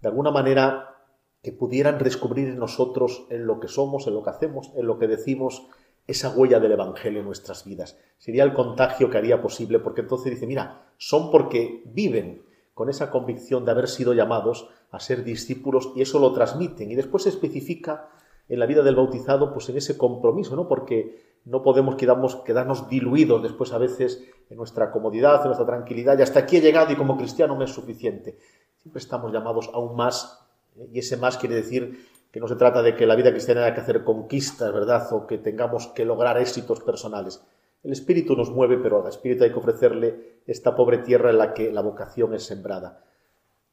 De 0.00 0.08
alguna 0.08 0.30
manera 0.30 0.96
que 1.42 1.52
pudieran 1.52 1.98
descubrir 1.98 2.48
en 2.48 2.58
nosotros, 2.58 3.26
en 3.30 3.46
lo 3.46 3.60
que 3.60 3.68
somos, 3.68 4.06
en 4.06 4.14
lo 4.14 4.22
que 4.22 4.30
hacemos, 4.30 4.72
en 4.74 4.86
lo 4.86 4.98
que 4.98 5.06
decimos, 5.06 5.68
esa 6.08 6.30
huella 6.30 6.58
del 6.58 6.72
Evangelio 6.72 7.20
en 7.20 7.26
nuestras 7.26 7.64
vidas. 7.66 7.98
Sería 8.16 8.42
el 8.42 8.54
contagio 8.54 9.10
que 9.10 9.18
haría 9.18 9.42
posible, 9.42 9.78
porque 9.78 10.00
entonces 10.00 10.32
dice, 10.32 10.46
mira, 10.46 10.86
son 10.96 11.30
porque 11.30 11.82
viven 11.84 12.42
con 12.72 12.88
esa 12.88 13.10
convicción 13.10 13.64
de 13.64 13.72
haber 13.72 13.88
sido 13.88 14.14
llamados 14.14 14.70
a 14.90 15.00
ser 15.00 15.22
discípulos 15.22 15.92
y 15.94 16.00
eso 16.00 16.18
lo 16.18 16.32
transmiten. 16.32 16.90
Y 16.90 16.94
después 16.94 17.24
se 17.24 17.28
especifica 17.28 18.08
en 18.48 18.58
la 18.58 18.64
vida 18.64 18.82
del 18.82 18.96
bautizado, 18.96 19.52
pues 19.52 19.68
en 19.68 19.76
ese 19.76 19.98
compromiso, 19.98 20.56
¿no? 20.56 20.66
Porque 20.66 21.38
no 21.44 21.62
podemos 21.62 21.96
quedarnos, 21.96 22.36
quedarnos 22.36 22.88
diluidos 22.88 23.42
después 23.42 23.72
a 23.72 23.78
veces 23.78 24.24
en 24.48 24.56
nuestra 24.56 24.90
comodidad, 24.90 25.42
en 25.42 25.48
nuestra 25.48 25.66
tranquilidad, 25.66 26.18
y 26.18 26.22
hasta 26.22 26.40
aquí 26.40 26.56
he 26.56 26.60
llegado 26.62 26.90
y 26.90 26.96
como 26.96 27.18
cristiano 27.18 27.54
me 27.54 27.66
es 27.66 27.70
suficiente. 27.70 28.38
Siempre 28.78 29.00
estamos 29.00 29.30
llamados 29.30 29.68
aún 29.74 29.94
más, 29.94 30.40
¿eh? 30.76 30.88
y 30.90 31.00
ese 31.00 31.18
más 31.18 31.36
quiere 31.36 31.56
decir 31.56 32.08
que 32.30 32.40
no 32.40 32.48
se 32.48 32.56
trata 32.56 32.82
de 32.82 32.94
que 32.94 33.06
la 33.06 33.14
vida 33.14 33.30
cristiana 33.30 33.64
haya 33.64 33.74
que 33.74 33.80
hacer 33.80 34.04
conquistas, 34.04 34.72
¿verdad? 34.72 35.06
O 35.12 35.26
que 35.26 35.38
tengamos 35.38 35.88
que 35.88 36.04
lograr 36.04 36.38
éxitos 36.38 36.80
personales. 36.80 37.42
El 37.82 37.92
Espíritu 37.92 38.36
nos 38.36 38.50
mueve, 38.50 38.78
pero 38.78 39.00
al 39.00 39.08
Espíritu 39.08 39.44
hay 39.44 39.50
que 39.50 39.58
ofrecerle 39.58 40.40
esta 40.46 40.74
pobre 40.74 40.98
tierra 40.98 41.30
en 41.30 41.38
la 41.38 41.54
que 41.54 41.72
la 41.72 41.80
vocación 41.80 42.34
es 42.34 42.42
sembrada. 42.42 43.04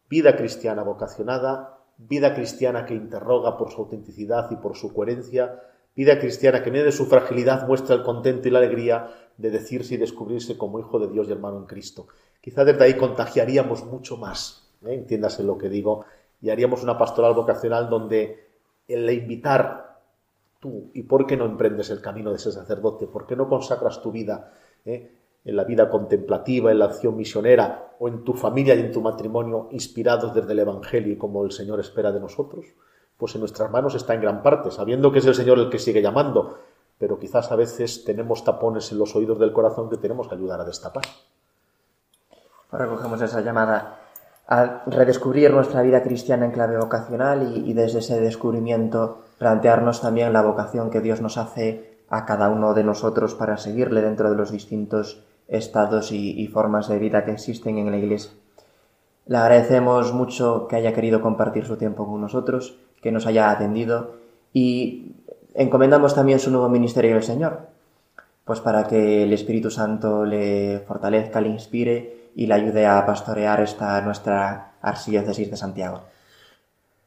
Vida 0.09 0.35
cristiana 0.35 0.83
vocacionada, 0.83 1.79
vida 1.97 2.33
cristiana 2.33 2.85
que 2.85 2.93
interroga 2.93 3.57
por 3.57 3.71
su 3.71 3.81
autenticidad 3.81 4.49
y 4.51 4.57
por 4.57 4.75
su 4.75 4.93
coherencia, 4.93 5.61
vida 5.95 6.19
cristiana 6.19 6.61
que 6.61 6.69
en 6.69 6.73
medio 6.73 6.85
de 6.85 6.91
su 6.91 7.05
fragilidad 7.05 7.67
muestra 7.67 7.95
el 7.95 8.03
contento 8.03 8.47
y 8.47 8.51
la 8.51 8.59
alegría 8.59 9.09
de 9.37 9.49
decirse 9.49 9.95
y 9.95 9.97
descubrirse 9.97 10.57
como 10.57 10.79
hijo 10.79 10.99
de 10.99 11.07
Dios 11.07 11.27
y 11.27 11.31
hermano 11.31 11.57
en 11.57 11.65
Cristo. 11.65 12.07
Quizá 12.41 12.63
desde 12.63 12.83
ahí 12.83 12.95
contagiaríamos 12.95 13.85
mucho 13.85 14.17
más, 14.17 14.71
¿eh? 14.85 14.93
entiéndase 14.93 15.43
lo 15.43 15.57
que 15.57 15.69
digo, 15.69 16.05
y 16.41 16.49
haríamos 16.49 16.83
una 16.83 16.97
pastoral 16.97 17.33
vocacional 17.33 17.89
donde 17.89 18.44
el 18.87 19.09
invitar 19.09 19.99
tú, 20.59 20.91
¿y 20.93 21.03
por 21.03 21.25
qué 21.25 21.37
no 21.37 21.45
emprendes 21.45 21.89
el 21.89 22.01
camino 22.01 22.31
de 22.31 22.37
ese 22.37 22.51
sacerdote? 22.51 23.07
¿Por 23.07 23.25
qué 23.25 23.35
no 23.35 23.47
consagras 23.47 24.01
tu 24.01 24.11
vida 24.11 24.51
eh, 24.85 25.11
en 25.43 25.55
la 25.55 25.63
vida 25.63 25.89
contemplativa, 25.89 26.71
en 26.71 26.79
la 26.79 26.85
acción 26.85 27.15
misionera 27.15 27.93
o 27.99 28.07
en 28.07 28.23
tu 28.23 28.33
familia 28.33 28.75
y 28.75 28.79
en 28.79 28.91
tu 28.91 29.01
matrimonio 29.01 29.69
inspirados 29.71 30.33
desde 30.33 30.51
el 30.51 30.59
Evangelio 30.59 31.13
y 31.13 31.17
como 31.17 31.43
el 31.45 31.51
Señor 31.51 31.79
espera 31.79 32.11
de 32.11 32.19
nosotros? 32.19 32.65
Pues 33.17 33.33
en 33.35 33.41
nuestras 33.41 33.71
manos 33.71 33.95
está 33.95 34.13
en 34.13 34.21
gran 34.21 34.43
parte, 34.43 34.71
sabiendo 34.71 35.11
que 35.11 35.19
es 35.19 35.25
el 35.25 35.35
Señor 35.35 35.59
el 35.59 35.69
que 35.69 35.79
sigue 35.79 36.01
llamando, 36.01 36.57
pero 36.97 37.19
quizás 37.19 37.51
a 37.51 37.55
veces 37.55 38.03
tenemos 38.03 38.43
tapones 38.43 38.91
en 38.91 38.99
los 38.99 39.15
oídos 39.15 39.39
del 39.39 39.53
corazón 39.53 39.89
que 39.89 39.97
tenemos 39.97 40.27
que 40.27 40.35
ayudar 40.35 40.59
a 40.59 40.65
destapar. 40.65 41.03
Ahora 42.71 42.87
cogemos 42.87 43.21
esa 43.21 43.41
llamada 43.41 44.04
a 44.47 44.83
redescubrir 44.85 45.51
nuestra 45.51 45.81
vida 45.81 46.03
cristiana 46.03 46.45
en 46.45 46.51
clave 46.51 46.77
vocacional 46.77 47.63
y, 47.65 47.73
desde 47.73 47.99
ese 47.99 48.19
descubrimiento 48.19 49.21
plantearnos 49.39 50.01
también 50.01 50.33
la 50.33 50.43
vocación 50.43 50.91
que 50.91 51.01
Dios 51.01 51.21
nos 51.21 51.37
hace 51.37 51.95
a 52.09 52.25
cada 52.25 52.49
uno 52.49 52.73
de 52.73 52.83
nosotros 52.83 53.33
para 53.33 53.57
seguirle 53.57 54.01
dentro 54.01 54.29
de 54.29 54.35
los 54.35 54.51
distintos 54.51 55.23
estados 55.47 56.11
y, 56.11 56.47
formas 56.47 56.87
de 56.87 56.99
vida 56.99 57.25
que 57.25 57.31
existen 57.31 57.77
en 57.77 57.91
la 57.91 57.97
Iglesia. 57.97 58.31
Le 59.25 59.37
agradecemos 59.37 60.13
mucho 60.13 60.67
que 60.67 60.75
haya 60.75 60.93
querido 60.93 61.21
compartir 61.21 61.65
su 61.65 61.77
tiempo 61.77 62.05
con 62.05 62.21
nosotros, 62.21 62.77
que 63.01 63.11
nos 63.11 63.25
haya 63.25 63.49
atendido 63.49 64.13
y 64.53 65.13
encomendamos 65.55 66.13
también 66.13 66.39
su 66.39 66.51
nuevo 66.51 66.69
ministerio 66.69 67.15
al 67.15 67.23
Señor, 67.23 67.67
pues 68.45 68.59
para 68.59 68.87
que 68.87 69.23
el 69.23 69.33
Espíritu 69.33 69.71
Santo 69.71 70.23
le 70.23 70.83
fortalezca, 70.87 71.41
le 71.41 71.49
inspire 71.49 72.24
y 72.35 72.45
le 72.47 72.53
ayude 72.53 72.85
a 72.85 73.05
pastorear 73.05 73.61
esta 73.61 73.99
nuestra 74.01 74.73
archidiócesis 74.81 75.49
de 75.49 75.57
Santiago. 75.57 76.03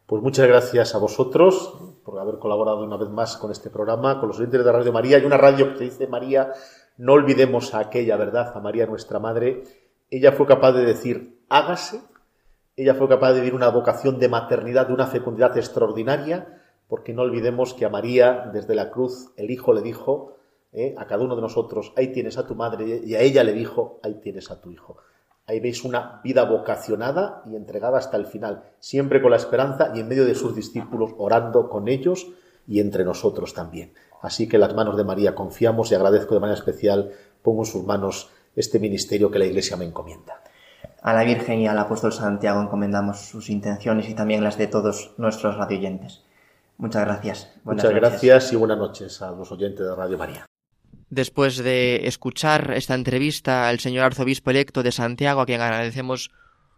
Pues 0.07 0.23
muchas 0.23 0.49
gracias 0.49 0.95
a 0.95 0.99
vosotros 0.99 1.75
por 2.03 2.19
haber 2.19 2.39
colaborado 2.39 2.83
una 2.83 2.97
vez 2.97 3.11
más 3.11 3.37
con 3.37 3.53
este 3.53 3.69
programa, 3.69 4.19
con 4.19 4.29
los 4.29 4.39
oyentes 4.39 4.65
de 4.65 4.73
Radio 4.73 4.91
María. 4.91 5.19
Hay 5.19 5.27
una 5.27 5.37
radio 5.37 5.77
que 5.77 5.85
dice 5.85 6.07
María, 6.07 6.53
no 6.97 7.13
olvidemos 7.13 7.75
a 7.75 7.81
aquella, 7.81 8.17
¿verdad? 8.17 8.57
A 8.57 8.61
María 8.61 8.87
nuestra 8.87 9.19
Madre. 9.19 9.65
Ella 10.11 10.33
fue 10.33 10.47
capaz 10.47 10.73
de 10.73 10.87
decir, 10.87 11.43
hágase. 11.51 12.01
Ella 12.75 12.95
fue 12.95 13.07
capaz 13.07 13.35
de 13.35 13.41
vivir 13.41 13.55
una 13.55 13.69
vocación 13.69 14.19
de 14.19 14.31
maternidad, 14.31 14.87
de 14.87 14.95
una 14.95 15.09
fecundidad 15.09 15.55
extraordinaria, 15.59 16.63
porque 16.89 17.13
no 17.13 17.23
olvidemos 17.23 17.75
que 17.75 17.85
a 17.85 17.91
María, 17.91 18.51
desde 18.51 18.75
la 18.75 18.91
cruz, 18.91 19.31
el 19.37 19.51
Hijo 19.51 19.75
le 19.75 19.83
dijo 19.83 20.39
¿eh? 20.73 20.95
a 20.97 21.07
cada 21.07 21.23
uno 21.23 21.37
de 21.37 21.43
nosotros, 21.43 21.93
ahí 21.97 22.13
tienes 22.13 22.39
a 22.39 22.47
tu 22.47 22.55
madre, 22.55 23.03
y 23.05 23.15
a 23.15 23.21
ella 23.21 23.45
le 23.45 23.53
dijo, 23.53 24.01
ahí 24.03 24.15
tienes 24.23 24.51
a 24.51 24.61
tu 24.61 24.71
hijo. 24.71 24.97
Ahí 25.49 25.61
veis 25.61 25.83
una 25.83 26.21
vida 26.23 26.45
vocacionada 26.45 27.43
y 27.47 27.57
entregada 27.57 27.97
hasta 27.97 28.19
el 28.19 28.27
final, 28.27 28.65
siempre 28.81 29.23
con 29.23 29.31
la 29.31 29.39
esperanza 29.39 29.93
y 29.95 30.01
en 30.01 30.09
medio 30.09 30.27
de 30.27 30.35
sus 30.35 30.55
discípulos, 30.55 31.13
orando 31.17 31.71
con 31.71 31.89
ellos 31.89 32.29
y 32.67 32.81
entre 32.81 33.03
nosotros 33.03 33.55
también. 33.55 33.95
Así 34.21 34.47
que 34.47 34.57
en 34.57 34.61
las 34.61 34.75
manos 34.75 34.99
de 34.99 35.05
María 35.05 35.35
confiamos 35.35 35.91
y 35.91 35.95
agradezco 35.95 36.35
de 36.35 36.41
manera 36.41 36.59
especial, 36.59 37.13
pongo 37.43 37.63
en 37.63 37.67
sus 37.67 37.83
manos 37.85 38.31
este 38.57 38.79
ministerio 38.79 39.31
que 39.31 39.39
la 39.39 39.47
Iglesia 39.47 39.79
me 39.79 39.87
encomienda. 39.87 40.43
A 41.01 41.15
la 41.15 41.25
Virgen 41.25 41.61
y 41.61 41.67
al 41.67 41.79
apóstol 41.79 42.13
Santiago 42.13 42.61
encomendamos 42.61 43.21
sus 43.21 43.49
intenciones 43.49 44.07
y 44.11 44.15
también 44.15 44.45
las 44.45 44.59
de 44.59 44.67
todos 44.67 45.15
nuestros 45.17 45.57
radioyentes. 45.57 46.25
Muchas 46.77 47.07
gracias. 47.07 47.51
Muchas 47.65 47.95
gracias 47.95 48.53
y 48.53 48.57
buenas 48.57 48.77
noches 48.77 49.23
a 49.23 49.31
los 49.31 49.51
oyentes 49.51 49.87
de 49.87 49.95
Radio 49.95 50.19
María. 50.19 50.48
Después 51.11 51.57
de 51.57 52.07
escuchar 52.07 52.73
esta 52.77 52.95
entrevista 52.95 53.69
al 53.69 53.81
señor 53.81 54.05
arzobispo 54.05 54.51
electo 54.51 54.83
de 54.83 54.93
Santiago, 54.93 55.41
a 55.41 55.47
quien 55.47 55.61
agradecemos 55.61 56.31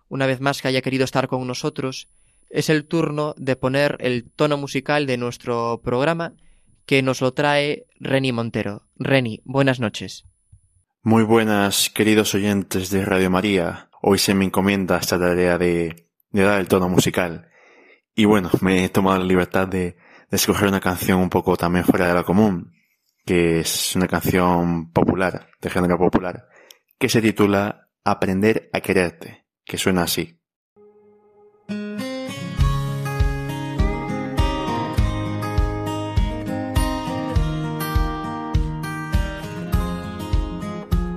una 0.09 0.27
vez 0.27 0.41
más 0.41 0.63
que 0.63 0.69
haya 0.69 0.83
querido 0.83 1.05
estar 1.05 1.27
con 1.27 1.47
nosotros, 1.47 2.09
es 2.49 2.69
el 2.69 2.85
turno 2.85 3.35
de 3.37 3.57
poner 3.57 3.97
el 4.01 4.31
tono 4.31 4.57
musical 4.57 5.07
de 5.07 5.17
nuestro 5.17 5.81
programa 5.83 6.35
que 6.87 7.03
nos 7.03 7.21
lo 7.21 7.33
trae 7.33 7.87
Reni 8.01 8.33
Montero. 8.33 8.89
Reni, 8.97 9.41
buenas 9.45 9.79
noches. 9.81 10.25
Muy 11.03 11.23
buenas, 11.23 11.91
queridos 11.91 12.35
oyentes 12.35 12.91
de 12.91 13.05
Radio 13.05 13.31
María. 13.31 13.89
Hoy 14.03 14.19
se 14.19 14.35
me 14.35 14.45
encomienda 14.45 14.99
esta 14.99 15.19
tarea 15.19 15.59
de, 15.59 16.09
dar 16.33 16.61
el 16.61 16.69
tono 16.69 16.89
musical. 16.89 17.49
Y 18.15 18.25
bueno, 18.25 18.51
me 18.61 18.85
he 18.85 18.89
tomado 18.89 19.19
la 19.19 19.25
libertad 19.25 19.69
de, 19.69 19.97
de 20.31 20.37
escoger 20.37 20.69
una 20.69 20.81
canción 20.81 21.21
un 21.21 21.31
poco 21.31 21.57
también 21.57 21.85
fuera 21.85 22.09
de 22.09 22.15
lo 22.15 22.25
común, 22.25 22.73
que 23.31 23.61
es 23.61 23.95
una 23.95 24.09
canción 24.09 24.91
popular, 24.91 25.47
de 25.61 25.71
género 25.71 25.97
popular, 25.97 26.49
que 26.99 27.09
se 27.09 27.23
titula 27.23 27.89
Aprender 28.05 28.69
a 28.73 28.81
quererte, 28.81 29.47
que 29.65 29.79
suena 29.79 30.03
así. 30.03 30.41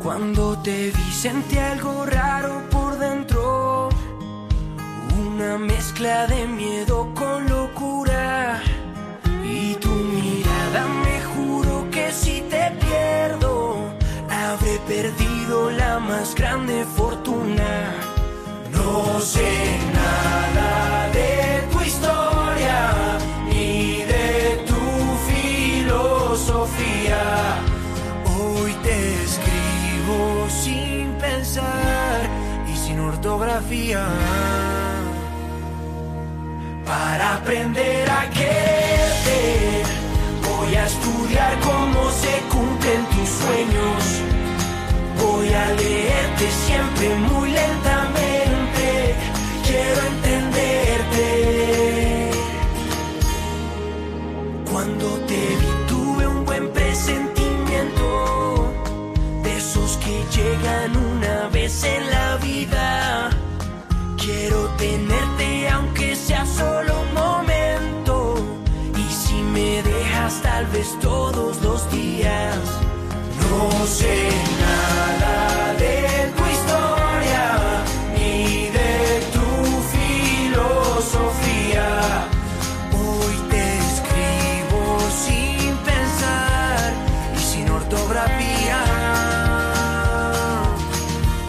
Cuando 0.04 0.62
te 0.62 0.92
vi 0.92 1.12
sentí 1.12 1.58
algo 1.58 2.06
raro 2.06 2.62
por 2.70 3.00
dentro, 3.00 3.90
una 5.18 5.58
mezcla 5.58 6.28
de 6.28 6.46
miedo 6.46 7.12
grande 16.36 16.86
fortuna. 16.86 17.94
No 18.72 19.20
sé 19.20 19.78
nada 19.94 21.10
de 21.12 21.64
tu 21.72 21.82
historia 21.82 23.18
ni 23.50 24.04
de 24.04 24.64
tu 24.68 24.84
filosofía. 25.30 27.22
Hoy 28.26 28.74
te 28.84 29.24
escribo 29.24 30.48
sin 30.50 31.14
pensar 31.16 32.30
y 32.72 32.76
sin 32.78 33.00
ortografía. 33.00 34.06
Para 36.86 37.36
aprender 37.36 38.10
a 38.10 38.30
quererte 38.30 38.83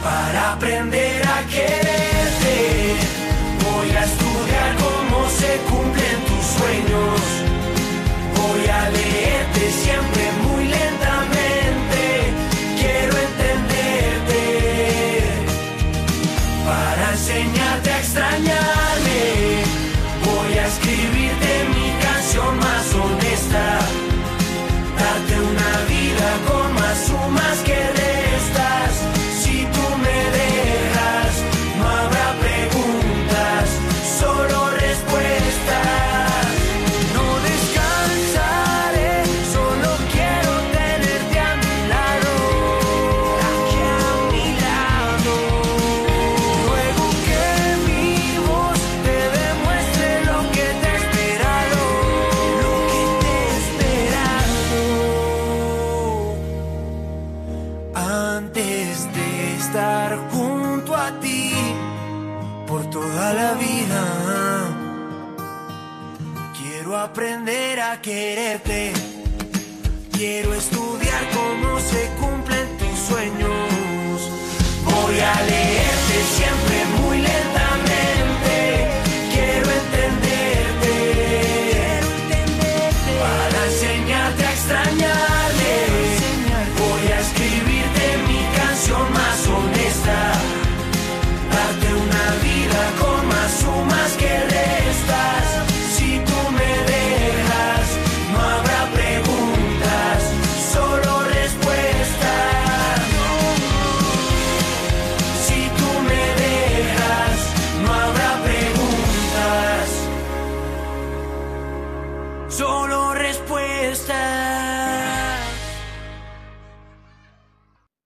para 0.03 0.53
aprender 0.53 1.23
a 1.27 1.43
quererte. 1.47 1.84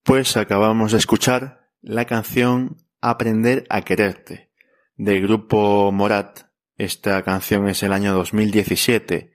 Pues 0.09 0.37
acabamos 0.37 0.93
de 0.93 0.97
escuchar 0.97 1.69
la 1.83 2.05
canción 2.05 2.77
Aprender 2.99 3.67
a 3.69 3.83
quererte 3.83 4.49
del 4.97 5.21
grupo 5.21 5.91
Morat. 5.91 6.47
Esta 6.77 7.21
canción 7.21 7.69
es 7.69 7.83
el 7.83 7.93
año 7.93 8.15
2017, 8.15 9.31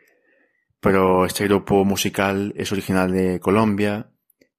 pero 0.80 1.26
este 1.26 1.44
grupo 1.44 1.84
musical 1.84 2.52
es 2.56 2.72
original 2.72 3.12
de 3.12 3.38
Colombia, 3.38 4.10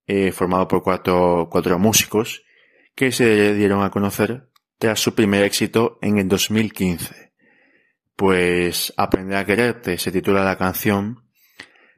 eh, 0.07 0.31
formado 0.31 0.69
por 0.69 0.83
cuatro, 0.83 1.49
cuatro 1.51 1.77
músicos 1.79 2.43
que 2.95 3.11
se 3.11 3.53
dieron 3.53 3.83
a 3.83 3.91
conocer 3.91 4.49
tras 4.77 5.01
su 5.01 5.15
primer 5.15 5.43
éxito 5.43 5.99
en 6.01 6.17
el 6.17 6.29
2015. 6.29 7.33
Pues 8.15 8.93
Aprender 8.95 9.37
a 9.37 9.45
quererte 9.45 9.97
se 9.97 10.13
titula 10.13 10.45
la 10.45 10.57
canción, 10.57 11.25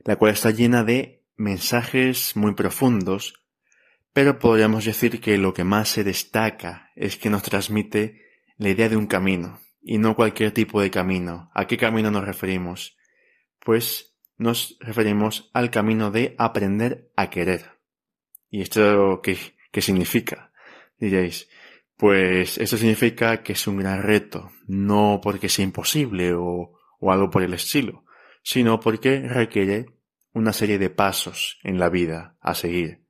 la 0.03 0.15
cual 0.15 0.31
está 0.31 0.49
llena 0.49 0.83
de 0.83 1.23
mensajes 1.35 2.35
muy 2.35 2.55
profundos 2.55 3.43
pero 4.17 4.39
podríamos 4.39 4.83
decir 4.83 5.21
que 5.21 5.37
lo 5.37 5.53
que 5.53 5.63
más 5.63 5.89
se 5.89 6.03
destaca 6.03 6.89
es 6.95 7.17
que 7.17 7.29
nos 7.29 7.43
transmite 7.43 8.25
la 8.57 8.69
idea 8.69 8.89
de 8.89 8.97
un 8.97 9.05
camino, 9.05 9.59
y 9.79 9.99
no 9.99 10.15
cualquier 10.15 10.49
tipo 10.53 10.81
de 10.81 10.89
camino. 10.89 11.51
¿A 11.53 11.67
qué 11.67 11.77
camino 11.77 12.09
nos 12.09 12.25
referimos? 12.25 12.97
Pues 13.59 14.17
nos 14.35 14.75
referimos 14.79 15.51
al 15.53 15.69
camino 15.69 16.09
de 16.09 16.33
aprender 16.39 17.11
a 17.15 17.29
querer. 17.29 17.77
¿Y 18.49 18.63
esto 18.63 19.21
qué, 19.21 19.37
qué 19.71 19.83
significa? 19.83 20.51
Diréis, 20.97 21.47
pues 21.95 22.57
eso 22.57 22.75
significa 22.75 23.43
que 23.43 23.53
es 23.53 23.67
un 23.67 23.77
gran 23.77 24.01
reto, 24.01 24.49
no 24.65 25.19
porque 25.21 25.47
sea 25.47 25.63
imposible 25.63 26.33
o, 26.33 26.73
o 26.99 27.11
algo 27.11 27.29
por 27.29 27.43
el 27.43 27.53
estilo, 27.53 28.03
sino 28.41 28.79
porque 28.79 29.19
requiere 29.19 29.85
una 30.33 30.53
serie 30.53 30.79
de 30.79 30.89
pasos 30.89 31.59
en 31.61 31.77
la 31.77 31.89
vida 31.89 32.35
a 32.41 32.55
seguir. 32.55 33.05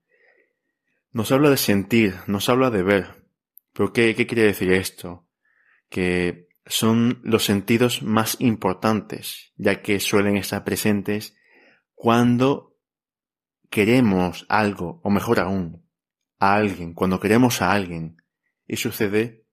Nos 1.12 1.32
habla 1.32 1.50
de 1.50 1.58
sentir, 1.58 2.16
nos 2.28 2.50
habla 2.50 2.70
de 2.70 2.84
ver. 2.84 3.30
¿Pero 3.74 3.94
qué, 3.94 4.16
qué 4.16 4.28
quiere 4.28 4.44
decir 4.44 4.72
esto? 4.72 5.28
Que 5.90 6.48
son 6.66 7.22
los 7.24 7.46
sentidos 7.46 8.04
más 8.04 8.38
importantes, 8.40 9.54
ya 9.56 9.82
que 9.82 10.00
suelen 10.00 10.38
estar 10.38 10.64
presentes 10.64 11.36
cuando 11.94 12.78
queremos 13.70 14.46
algo, 14.50 15.00
o 15.04 15.10
mejor 15.10 15.40
aún, 15.40 15.90
a 16.40 16.56
alguien, 16.56 16.94
cuando 16.94 17.20
queremos 17.20 17.62
a 17.62 17.72
alguien. 17.72 18.18
Y 18.68 18.78
sucede 18.78 19.46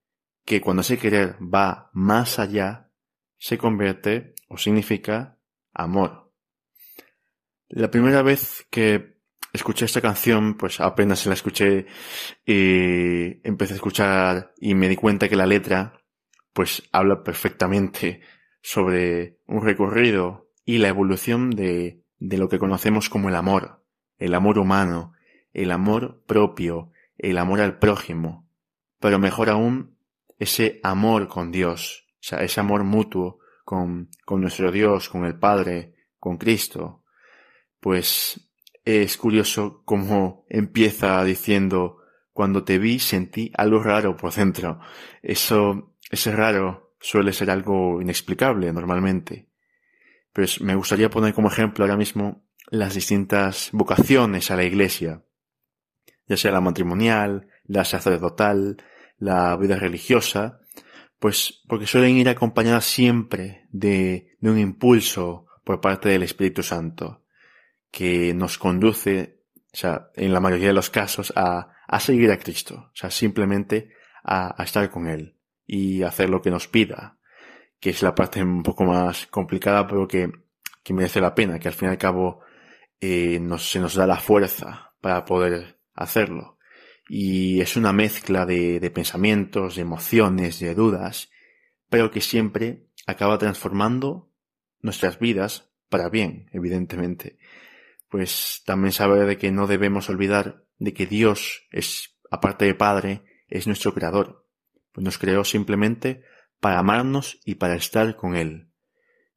que 0.44 0.60
cuando 0.60 0.82
ese 0.82 0.98
querer 0.98 1.36
va 1.42 1.90
más 1.92 2.38
allá, 2.38 2.90
se 3.38 3.58
convierte 3.58 4.34
o 4.48 4.58
significa 4.58 5.38
amor. 5.72 6.32
La 7.68 7.90
primera 7.90 8.22
vez 8.22 8.66
que 8.70 9.13
escuché 9.54 9.84
esta 9.84 10.00
canción, 10.00 10.56
pues 10.56 10.80
apenas 10.80 11.24
la 11.26 11.34
escuché 11.34 11.86
y 12.44 13.46
empecé 13.48 13.74
a 13.74 13.76
escuchar 13.76 14.52
y 14.58 14.74
me 14.74 14.88
di 14.88 14.96
cuenta 14.96 15.28
que 15.28 15.36
la 15.36 15.46
letra 15.46 16.00
pues 16.52 16.82
habla 16.92 17.22
perfectamente 17.22 18.20
sobre 18.60 19.38
un 19.46 19.64
recorrido 19.64 20.50
y 20.64 20.78
la 20.78 20.88
evolución 20.88 21.50
de, 21.50 22.02
de 22.18 22.36
lo 22.36 22.48
que 22.48 22.58
conocemos 22.58 23.08
como 23.08 23.28
el 23.28 23.36
amor, 23.36 23.84
el 24.18 24.34
amor 24.34 24.58
humano, 24.58 25.12
el 25.52 25.70
amor 25.70 26.24
propio, 26.26 26.90
el 27.16 27.38
amor 27.38 27.60
al 27.60 27.78
prójimo, 27.78 28.48
pero 28.98 29.20
mejor 29.20 29.50
aún 29.50 29.96
ese 30.38 30.80
amor 30.82 31.28
con 31.28 31.52
Dios, 31.52 32.06
o 32.14 32.22
sea, 32.22 32.40
ese 32.40 32.58
amor 32.58 32.82
mutuo 32.82 33.38
con, 33.64 34.10
con 34.24 34.40
nuestro 34.40 34.72
Dios, 34.72 35.08
con 35.08 35.24
el 35.24 35.38
Padre, 35.38 35.94
con 36.18 36.38
Cristo, 36.38 37.04
pues 37.78 38.50
es 38.84 39.16
curioso 39.16 39.82
cómo 39.84 40.44
empieza 40.48 41.22
diciendo 41.24 41.98
cuando 42.32 42.64
te 42.64 42.78
vi 42.78 42.98
sentí 42.98 43.50
algo 43.56 43.82
raro 43.82 44.16
por 44.16 44.32
dentro. 44.32 44.80
Eso, 45.22 45.96
ese 46.10 46.34
raro 46.34 46.94
suele 47.00 47.32
ser 47.32 47.50
algo 47.50 48.02
inexplicable 48.02 48.72
normalmente. 48.72 49.48
Pues 50.32 50.60
me 50.60 50.74
gustaría 50.74 51.10
poner 51.10 51.32
como 51.32 51.48
ejemplo 51.48 51.84
ahora 51.84 51.96
mismo 51.96 52.44
las 52.68 52.94
distintas 52.94 53.70
vocaciones 53.72 54.50
a 54.50 54.56
la 54.56 54.64
iglesia, 54.64 55.22
ya 56.26 56.36
sea 56.36 56.50
la 56.50 56.60
matrimonial, 56.60 57.48
la 57.64 57.84
sacerdotal, 57.84 58.82
la 59.16 59.56
vida 59.56 59.76
religiosa, 59.76 60.60
pues 61.18 61.62
porque 61.68 61.86
suelen 61.86 62.16
ir 62.16 62.28
acompañadas 62.28 62.84
siempre 62.84 63.66
de, 63.70 64.36
de 64.40 64.50
un 64.50 64.58
impulso 64.58 65.46
por 65.62 65.80
parte 65.80 66.08
del 66.08 66.24
Espíritu 66.24 66.62
Santo 66.62 67.23
que 67.94 68.34
nos 68.34 68.58
conduce, 68.58 69.44
o 69.72 69.76
sea, 69.76 70.10
en 70.16 70.32
la 70.32 70.40
mayoría 70.40 70.66
de 70.66 70.72
los 70.74 70.90
casos, 70.90 71.32
a, 71.36 71.76
a 71.86 72.00
seguir 72.00 72.32
a 72.32 72.40
Cristo, 72.40 72.90
o 72.92 72.96
sea, 72.96 73.08
simplemente 73.08 73.92
a, 74.24 74.60
a, 74.60 74.64
estar 74.64 74.90
con 74.90 75.06
Él 75.06 75.38
y 75.64 76.02
hacer 76.02 76.28
lo 76.28 76.42
que 76.42 76.50
nos 76.50 76.66
pida, 76.66 77.18
que 77.78 77.90
es 77.90 78.02
la 78.02 78.12
parte 78.12 78.42
un 78.42 78.64
poco 78.64 78.84
más 78.84 79.28
complicada, 79.28 79.86
pero 79.86 80.08
que, 80.08 80.28
que 80.82 80.92
merece 80.92 81.20
la 81.20 81.36
pena, 81.36 81.60
que 81.60 81.68
al 81.68 81.74
fin 81.74 81.86
y 81.86 81.92
al 81.92 81.98
cabo 81.98 82.40
eh, 83.00 83.40
se 83.58 83.78
nos 83.78 83.94
da 83.94 84.08
la 84.08 84.18
fuerza 84.18 84.92
para 85.00 85.24
poder 85.24 85.78
hacerlo. 85.94 86.58
Y 87.08 87.60
es 87.60 87.76
una 87.76 87.92
mezcla 87.92 88.44
de, 88.44 88.80
de 88.80 88.90
pensamientos, 88.90 89.76
de 89.76 89.82
emociones, 89.82 90.58
de 90.58 90.74
dudas, 90.74 91.30
pero 91.88 92.10
que 92.10 92.20
siempre 92.20 92.88
acaba 93.06 93.38
transformando 93.38 94.32
nuestras 94.80 95.20
vidas 95.20 95.70
para 95.88 96.08
bien, 96.08 96.48
evidentemente. 96.52 97.38
Pues 98.14 98.62
también 98.64 98.92
saber 98.92 99.26
de 99.26 99.36
que 99.36 99.50
no 99.50 99.66
debemos 99.66 100.08
olvidar 100.08 100.62
de 100.78 100.94
que 100.94 101.04
Dios 101.04 101.66
es, 101.72 102.14
aparte 102.30 102.64
de 102.64 102.76
Padre, 102.76 103.24
es 103.48 103.66
nuestro 103.66 103.92
Creador. 103.92 104.46
Pues 104.92 105.04
nos 105.04 105.18
creó 105.18 105.42
simplemente 105.42 106.22
para 106.60 106.78
amarnos 106.78 107.40
y 107.44 107.56
para 107.56 107.74
estar 107.74 108.14
con 108.14 108.36
Él. 108.36 108.68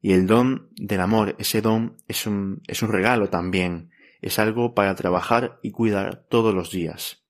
Y 0.00 0.12
el 0.12 0.28
don 0.28 0.70
del 0.76 1.00
amor, 1.00 1.34
ese 1.40 1.60
don 1.60 1.96
es 2.06 2.24
un, 2.28 2.62
es 2.68 2.80
un 2.82 2.92
regalo 2.92 3.30
también, 3.30 3.90
es 4.20 4.38
algo 4.38 4.74
para 4.74 4.94
trabajar 4.94 5.58
y 5.60 5.72
cuidar 5.72 6.28
todos 6.28 6.54
los 6.54 6.70
días. 6.70 7.24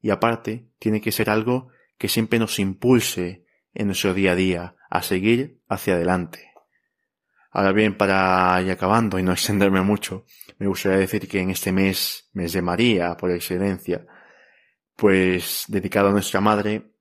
Y 0.00 0.10
aparte, 0.10 0.68
tiene 0.78 1.00
que 1.00 1.10
ser 1.10 1.30
algo 1.30 1.66
que 1.98 2.06
siempre 2.06 2.38
nos 2.38 2.60
impulse 2.60 3.44
en 3.74 3.88
nuestro 3.88 4.14
día 4.14 4.30
a 4.30 4.36
día 4.36 4.76
a 4.88 5.02
seguir 5.02 5.58
hacia 5.68 5.94
adelante. 5.94 6.45
Ahora 7.50 7.72
bien, 7.72 7.96
para 7.96 8.60
ir 8.62 8.70
acabando 8.70 9.18
y 9.18 9.22
no 9.22 9.32
extenderme 9.34 9.82
mucho, 9.82 10.24
me 10.58 10.66
gustaría 10.66 10.98
decir 10.98 11.28
que 11.28 11.40
en 11.40 11.50
este 11.50 11.72
mes, 11.72 12.30
mes 12.32 12.52
de 12.52 12.62
María, 12.62 13.16
por 13.16 13.30
excelencia, 13.30 14.06
pues 14.96 15.64
dedicado 15.68 16.08
a 16.08 16.12
nuestra 16.12 16.40
madre, 16.40 16.92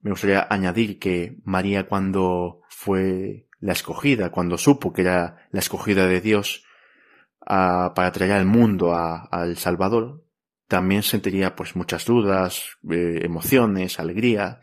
me 0.00 0.10
gustaría 0.10 0.46
añadir 0.48 0.98
que 0.98 1.36
María 1.44 1.86
cuando 1.86 2.62
fue 2.68 3.48
la 3.60 3.72
escogida, 3.72 4.30
cuando 4.30 4.56
supo 4.56 4.92
que 4.92 5.02
era 5.02 5.48
la 5.50 5.60
escogida 5.60 6.06
de 6.06 6.20
Dios 6.20 6.64
para 7.40 8.12
traer 8.12 8.32
al 8.32 8.46
mundo 8.46 8.94
al 8.94 9.56
Salvador, 9.56 10.24
también 10.68 11.02
sentiría 11.02 11.56
pues 11.56 11.74
muchas 11.74 12.04
dudas, 12.04 12.78
eh, 12.88 13.20
emociones, 13.24 13.98
alegría, 13.98 14.60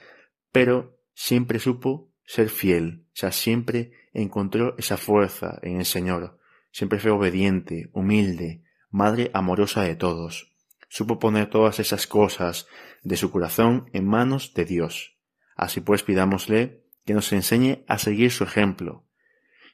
pero 0.51 0.97
siempre 1.13 1.59
supo 1.59 2.13
ser 2.27 2.49
fiel, 2.49 3.05
o 3.07 3.15
sea, 3.15 3.31
siempre 3.31 3.93
encontró 4.13 4.75
esa 4.77 4.97
fuerza 4.97 5.57
en 5.63 5.77
el 5.77 5.85
Señor, 5.85 6.39
siempre 6.71 6.99
fue 6.99 7.09
obediente, 7.09 7.89
humilde, 7.93 8.63
madre 8.91 9.31
amorosa 9.33 9.81
de 9.83 9.95
todos, 9.95 10.53
supo 10.89 11.19
poner 11.19 11.49
todas 11.49 11.79
esas 11.79 12.05
cosas 12.05 12.67
de 13.01 13.15
su 13.15 13.31
corazón 13.31 13.89
en 13.93 14.05
manos 14.05 14.53
de 14.53 14.65
Dios. 14.65 15.17
Así 15.55 15.81
pues 15.81 16.03
pidámosle 16.03 16.83
que 17.05 17.13
nos 17.13 17.31
enseñe 17.31 17.85
a 17.87 17.97
seguir 17.97 18.31
su 18.31 18.43
ejemplo. 18.43 19.07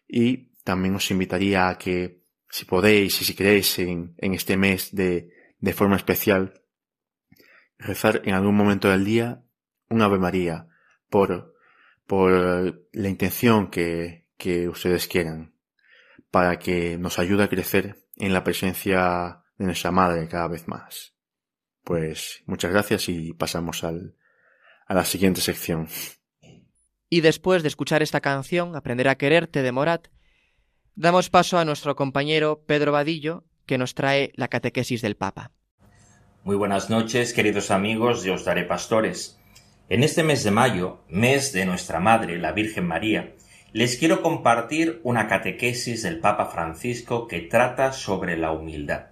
Y 0.08 0.54
también 0.64 0.96
os 0.96 1.10
invitaría 1.10 1.68
a 1.68 1.78
que, 1.78 2.24
si 2.50 2.66
podéis 2.66 3.20
y 3.22 3.26
si 3.26 3.34
queréis 3.34 3.80
en, 3.80 4.16
este 4.20 4.58
mes 4.58 4.96
de, 4.96 5.32
de 5.60 5.74
forma 5.74 5.96
especial, 5.96 6.62
rezar 7.80 8.22
en 8.26 8.36
algún 8.36 8.56
momento 8.56 8.90
del 8.90 9.04
día 9.04 9.44
un 9.90 10.04
Ave 10.04 10.20
María 10.20 10.68
por, 11.10 11.53
por 12.16 12.86
la 12.92 13.10
intención 13.10 13.72
que, 13.72 14.28
que 14.38 14.70
ustedes 14.70 15.08
quieran, 15.08 15.56
para 16.30 16.60
que 16.60 16.96
nos 17.00 17.18
ayude 17.18 17.42
a 17.42 17.50
crecer 17.50 18.06
en 18.18 18.34
la 18.34 18.44
presencia 18.44 19.42
de 19.58 19.66
nuestra 19.66 19.90
Madre 19.90 20.28
cada 20.28 20.48
vez 20.48 20.68
más. 20.68 21.16
Pues 21.84 22.44
muchas 22.46 22.72
gracias 22.72 23.10
y 23.10 23.34
pasamos 23.34 23.84
al, 23.84 24.16
a 24.86 24.94
la 24.94 25.06
siguiente 25.06 25.42
sección. 25.42 25.88
Y 27.10 27.22
después 27.22 27.64
de 27.64 27.70
escuchar 27.70 28.04
esta 28.04 28.22
canción, 28.22 28.76
Aprender 28.76 29.08
a 29.08 29.16
quererte 29.16 29.64
de 29.64 29.72
Morat, 29.72 30.10
damos 30.94 31.32
paso 31.32 31.58
a 31.58 31.66
nuestro 31.66 31.96
compañero 31.96 32.64
Pedro 32.68 32.92
Vadillo, 32.92 33.44
que 33.66 33.80
nos 33.80 33.96
trae 33.96 34.34
la 34.36 34.50
catequesis 34.50 35.02
del 35.02 35.16
Papa. 35.16 35.52
Muy 36.44 36.58
buenas 36.58 36.92
noches, 36.92 37.34
queridos 37.34 37.72
amigos 37.72 38.22
de 38.22 38.30
Os 38.30 38.46
Daré 38.46 38.66
Pastores. 38.66 39.40
En 39.94 40.02
este 40.02 40.24
mes 40.24 40.44
de 40.44 40.50
mayo, 40.50 41.04
mes 41.08 41.54
de 41.54 41.68
nuestra 41.68 42.00
Madre, 42.00 42.40
la 42.40 42.52
Virgen 42.52 42.88
María, 42.88 43.36
les 43.74 43.96
quiero 43.96 44.24
compartir 44.24 45.00
una 45.04 45.28
catequesis 45.28 46.02
del 46.02 46.20
Papa 46.20 46.48
Francisco 46.48 47.28
que 47.28 47.42
trata 47.42 47.94
sobre 47.94 48.36
la 48.36 48.52
humildad. 48.54 49.10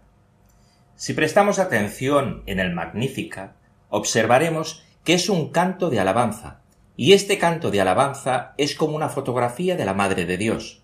Si 0.96 1.14
prestamos 1.14 1.60
atención 1.60 2.42
en 2.48 2.60
el 2.60 2.74
Magnífica, 2.74 3.54
observaremos 3.90 4.84
que 5.04 5.14
es 5.14 5.30
un 5.30 5.52
canto 5.52 5.92
de 5.92 6.00
alabanza, 6.00 6.62
y 6.98 7.14
este 7.14 7.38
canto 7.38 7.70
de 7.70 7.80
alabanza 7.80 8.56
es 8.58 8.74
como 8.74 8.96
una 8.96 9.10
fotografía 9.10 9.76
de 9.76 9.86
la 9.86 9.94
Madre 9.94 10.26
de 10.26 10.38
Dios. 10.38 10.82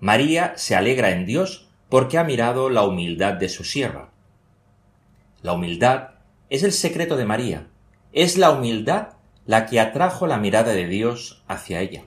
María 0.00 0.54
se 0.56 0.74
alegra 0.74 1.10
en 1.10 1.24
Dios 1.24 1.70
porque 1.88 2.18
ha 2.18 2.24
mirado 2.24 2.68
la 2.68 2.82
humildad 2.82 3.34
de 3.34 3.48
su 3.48 3.62
sierva. 3.62 4.10
La 5.40 5.52
humildad 5.52 6.14
es 6.50 6.64
el 6.64 6.72
secreto 6.72 7.16
de 7.16 7.26
María. 7.26 7.68
Es 8.12 8.38
la 8.38 8.50
humildad 8.50 9.10
la 9.46 9.66
que 9.66 9.80
atrajo 9.80 10.26
la 10.26 10.38
mirada 10.38 10.72
de 10.72 10.86
Dios 10.86 11.42
hacia 11.48 11.80
ella. 11.80 12.04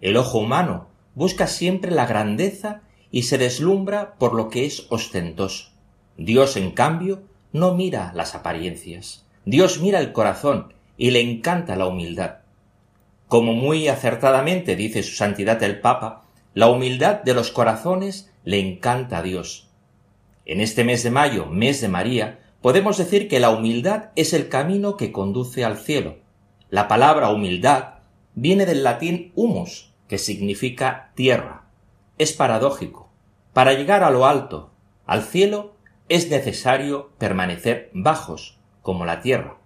El 0.00 0.16
ojo 0.16 0.38
humano 0.38 0.88
busca 1.14 1.46
siempre 1.46 1.90
la 1.90 2.06
grandeza 2.06 2.82
y 3.10 3.24
se 3.24 3.38
deslumbra 3.38 4.14
por 4.14 4.34
lo 4.34 4.48
que 4.48 4.64
es 4.66 4.86
ostentoso. 4.90 5.70
Dios, 6.16 6.56
en 6.56 6.70
cambio, 6.70 7.22
no 7.52 7.74
mira 7.74 8.12
las 8.14 8.34
apariencias. 8.34 9.26
Dios 9.44 9.80
mira 9.80 9.98
el 9.98 10.12
corazón 10.12 10.72
y 10.96 11.10
le 11.10 11.20
encanta 11.20 11.76
la 11.76 11.86
humildad. 11.86 12.38
Como 13.26 13.54
muy 13.54 13.88
acertadamente 13.88 14.76
dice 14.76 15.02
su 15.02 15.14
santidad 15.14 15.62
el 15.62 15.80
Papa, 15.80 16.24
la 16.54 16.68
humildad 16.68 17.22
de 17.22 17.34
los 17.34 17.50
corazones 17.50 18.30
le 18.44 18.58
encanta 18.58 19.18
a 19.18 19.22
Dios. 19.22 19.68
En 20.46 20.60
este 20.60 20.84
mes 20.84 21.02
de 21.02 21.10
mayo, 21.10 21.46
mes 21.46 21.80
de 21.80 21.88
María, 21.88 22.40
podemos 22.60 22.98
decir 22.98 23.28
que 23.28 23.40
la 23.40 23.50
humildad 23.50 24.10
es 24.16 24.32
el 24.32 24.48
camino 24.48 24.96
que 24.96 25.12
conduce 25.12 25.64
al 25.64 25.78
cielo. 25.78 26.16
La 26.70 26.86
palabra 26.86 27.30
humildad 27.30 27.94
viene 28.34 28.64
del 28.64 28.84
latín 28.84 29.32
humus, 29.34 29.92
que 30.06 30.18
significa 30.18 31.10
tierra. 31.14 31.64
Es 32.16 32.32
paradójico. 32.32 33.10
Para 33.52 33.72
llegar 33.72 34.04
a 34.04 34.10
lo 34.10 34.24
alto, 34.24 34.70
al 35.04 35.22
cielo, 35.22 35.74
es 36.08 36.30
necesario 36.30 37.10
permanecer 37.18 37.90
bajos, 37.92 38.58
como 38.82 39.04
la 39.04 39.20
tierra. 39.20 39.58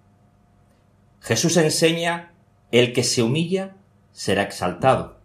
Jesús 1.21 1.57
enseña 1.57 2.33
el 2.71 2.93
que 2.93 3.03
se 3.03 3.21
humilla 3.21 3.75
será 4.11 4.41
exaltado. 4.41 5.17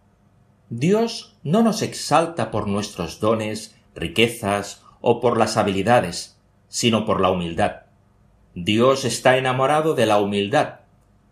Dios 0.69 1.37
no 1.43 1.63
nos 1.63 1.81
exalta 1.81 2.51
por 2.51 2.67
nuestros 2.67 3.19
dones, 3.19 3.75
riquezas 3.95 4.83
o 5.01 5.19
por 5.19 5.37
las 5.37 5.57
habilidades, 5.57 6.37
sino 6.67 7.05
por 7.05 7.21
la 7.21 7.31
humildad. 7.31 7.81
Dios 8.53 9.03
está 9.03 9.37
enamorado 9.37 9.95
de 9.95 10.05
la 10.05 10.19
humildad. 10.19 10.80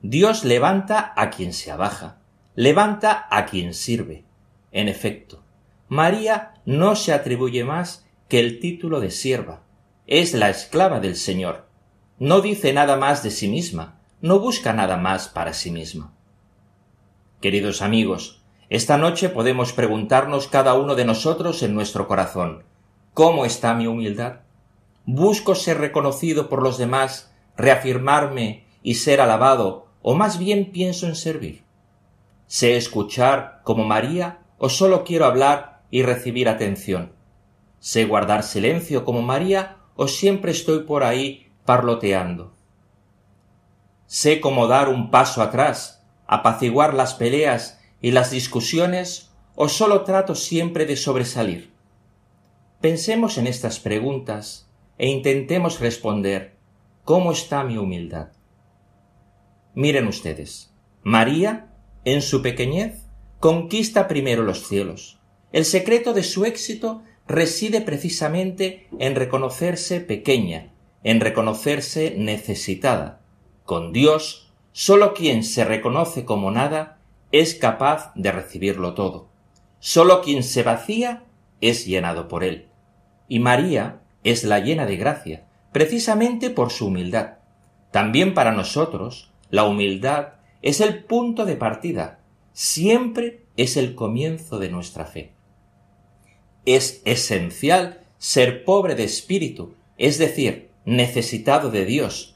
Dios 0.01 0.45
levanta 0.45 1.13
a 1.17 1.29
quien 1.29 1.51
se 1.51 1.71
abaja, 1.71 2.19
levanta 2.55 3.27
a 3.29 3.45
quien 3.45 3.73
sirve. 3.73 4.23
En 4.71 4.87
efecto, 4.87 5.43
María 5.89 6.53
no 6.65 6.95
se 6.95 7.11
atribuye 7.11 7.65
más 7.65 8.07
que 8.29 8.39
el 8.39 8.61
título 8.61 9.01
de 9.01 9.11
sierva. 9.11 9.63
Es 10.07 10.33
la 10.33 10.49
esclava 10.49 11.01
del 11.01 11.17
Señor. 11.17 11.67
No 12.17 12.39
dice 12.39 12.71
nada 12.71 12.95
más 12.95 13.23
de 13.23 13.31
sí 13.31 13.49
misma, 13.49 13.99
no 14.21 14.39
busca 14.39 14.71
nada 14.71 14.95
más 14.95 15.27
para 15.27 15.53
sí 15.53 15.69
misma. 15.69 16.13
Queridos 17.41 17.81
amigos, 17.81 18.41
esta 18.69 18.97
noche 18.97 19.27
podemos 19.27 19.73
preguntarnos 19.73 20.47
cada 20.47 20.75
uno 20.75 20.95
de 20.95 21.05
nosotros 21.05 21.61
en 21.61 21.73
nuestro 21.73 22.07
corazón, 22.07 22.63
¿cómo 23.13 23.43
está 23.43 23.73
mi 23.73 23.87
humildad? 23.87 24.41
¿Busco 25.05 25.55
ser 25.55 25.79
reconocido 25.79 26.47
por 26.47 26.61
los 26.63 26.77
demás, 26.77 27.33
reafirmarme 27.57 28.65
y 28.83 28.95
ser 28.95 29.21
alabado, 29.21 29.88
o 30.01 30.15
más 30.15 30.37
bien 30.39 30.71
pienso 30.71 31.07
en 31.07 31.15
servir? 31.15 31.63
¿Sé 32.47 32.77
escuchar 32.77 33.61
como 33.63 33.83
María 33.83 34.39
o 34.57 34.69
solo 34.69 35.03
quiero 35.03 35.25
hablar 35.25 35.81
y 35.91 36.03
recibir 36.03 36.49
atención? 36.49 37.13
¿Sé 37.79 38.05
guardar 38.05 38.43
silencio 38.43 39.05
como 39.05 39.21
María 39.21 39.77
o 39.95 40.07
siempre 40.07 40.51
estoy 40.51 40.79
por 40.83 41.03
ahí 41.03 41.47
parloteando? 41.65 42.53
sé 44.09 44.41
cómo 44.41 44.65
dar 44.65 44.89
un 44.89 45.11
paso 45.11 45.43
atrás, 45.43 46.03
apaciguar 46.25 46.95
las 46.95 47.13
peleas 47.13 47.79
y 48.01 48.09
las 48.09 48.31
discusiones, 48.31 49.29
o 49.55 49.69
solo 49.69 50.01
trato 50.01 50.33
siempre 50.33 50.87
de 50.87 50.95
sobresalir. 50.95 51.71
Pensemos 52.81 53.37
en 53.37 53.45
estas 53.45 53.79
preguntas 53.79 54.67
e 54.97 55.07
intentemos 55.07 55.79
responder 55.79 56.55
¿Cómo 57.05 57.31
está 57.31 57.63
mi 57.63 57.77
humildad? 57.77 58.29
Miren 59.75 60.07
ustedes, 60.07 60.73
María, 61.03 61.67
en 62.03 62.21
su 62.21 62.41
pequeñez, 62.41 63.05
conquista 63.39 64.07
primero 64.07 64.43
los 64.43 64.67
cielos. 64.67 65.19
El 65.51 65.65
secreto 65.65 66.13
de 66.13 66.23
su 66.23 66.45
éxito 66.45 67.03
reside 67.27 67.81
precisamente 67.81 68.87
en 68.99 69.15
reconocerse 69.15 70.01
pequeña, 70.01 70.73
en 71.03 71.19
reconocerse 71.19 72.15
necesitada, 72.17 73.21
con 73.63 73.93
Dios, 73.93 74.51
sólo 74.71 75.13
quien 75.13 75.43
se 75.43 75.63
reconoce 75.63 76.25
como 76.25 76.51
nada 76.51 76.97
es 77.31 77.53
capaz 77.53 78.11
de 78.15 78.31
recibirlo 78.31 78.95
todo. 78.95 79.29
Sólo 79.79 80.21
quien 80.21 80.43
se 80.43 80.63
vacía 80.63 81.23
es 81.61 81.85
llenado 81.85 82.27
por 82.27 82.43
él. 82.43 82.67
Y 83.27 83.39
María 83.39 84.01
es 84.23 84.43
la 84.43 84.59
llena 84.59 84.85
de 84.85 84.97
gracia, 84.97 85.45
precisamente 85.71 86.49
por 86.49 86.71
su 86.71 86.87
humildad. 86.87 87.35
También 87.91 88.33
para 88.33 88.51
nosotros, 88.51 89.28
la 89.49 89.65
humildad 89.65 90.33
es 90.61 90.81
el 90.81 91.03
punto 91.03 91.45
de 91.45 91.55
partida, 91.55 92.19
siempre 92.53 93.45
es 93.57 93.77
el 93.77 93.95
comienzo 93.95 94.59
de 94.59 94.69
nuestra 94.69 95.05
fe. 95.05 95.31
Es 96.65 97.01
esencial 97.05 98.01
ser 98.17 98.65
pobre 98.65 98.95
de 98.95 99.03
espíritu, 99.03 99.75
es 99.97 100.17
decir, 100.17 100.69
necesitado 100.85 101.71
de 101.71 101.85
Dios. 101.85 102.35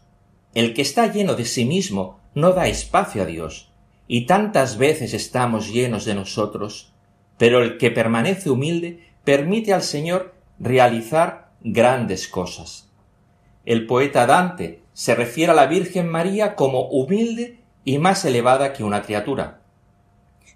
El 0.54 0.74
que 0.74 0.82
está 0.82 1.12
lleno 1.12 1.36
de 1.36 1.46
sí 1.46 1.66
mismo 1.66 2.20
no 2.34 2.54
da 2.54 2.68
espacio 2.68 3.24
a 3.24 3.26
Dios, 3.26 3.72
y 4.08 4.26
tantas 4.26 4.78
veces 4.78 5.14
estamos 5.14 5.72
llenos 5.72 6.06
de 6.06 6.16
nosotros, 6.16 6.94
pero 7.38 7.62
el 7.62 7.78
que 7.78 7.92
permanece 7.92 8.50
humilde 8.50 9.08
permite 9.24 9.74
al 9.74 9.82
Señor 9.82 10.36
realizar 10.60 11.52
grandes 11.62 12.28
cosas. 12.28 12.90
El 13.66 13.88
poeta 13.88 14.26
Dante 14.26 14.83
se 14.94 15.16
refiere 15.16 15.52
a 15.52 15.56
la 15.56 15.66
Virgen 15.66 16.08
María 16.08 16.56
como 16.56 16.88
humilde 16.88 17.60
y 17.84 17.98
más 17.98 18.26
elevada 18.26 18.74
que 18.74 18.84
una 18.84 19.02
criatura. 19.02 19.62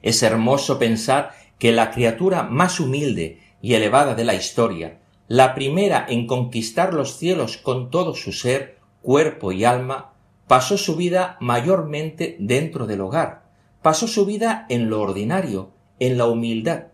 Es 0.02 0.24
hermoso 0.24 0.80
pensar 0.80 1.32
que 1.60 1.72
la 1.72 1.92
criatura 1.92 2.44
más 2.44 2.80
humilde 2.80 3.42
y 3.62 3.74
elevada 3.74 4.16
de 4.16 4.24
la 4.24 4.36
historia, 4.36 5.00
la 5.28 5.56
primera 5.56 6.06
en 6.08 6.28
conquistar 6.28 6.94
los 6.94 7.18
cielos 7.18 7.58
con 7.58 7.90
todo 7.90 8.16
su 8.16 8.32
ser, 8.32 8.78
cuerpo 9.02 9.52
y 9.52 9.66
alma, 9.66 10.14
pasó 10.48 10.78
su 10.78 10.96
vida 10.96 11.38
mayormente 11.42 12.38
dentro 12.40 12.88
del 12.88 13.02
hogar, 13.02 13.44
pasó 13.82 14.08
su 14.08 14.26
vida 14.26 14.66
en 14.70 14.90
lo 14.90 15.02
ordinario, 15.02 15.72
en 16.00 16.18
la 16.18 16.28
humildad. 16.28 16.86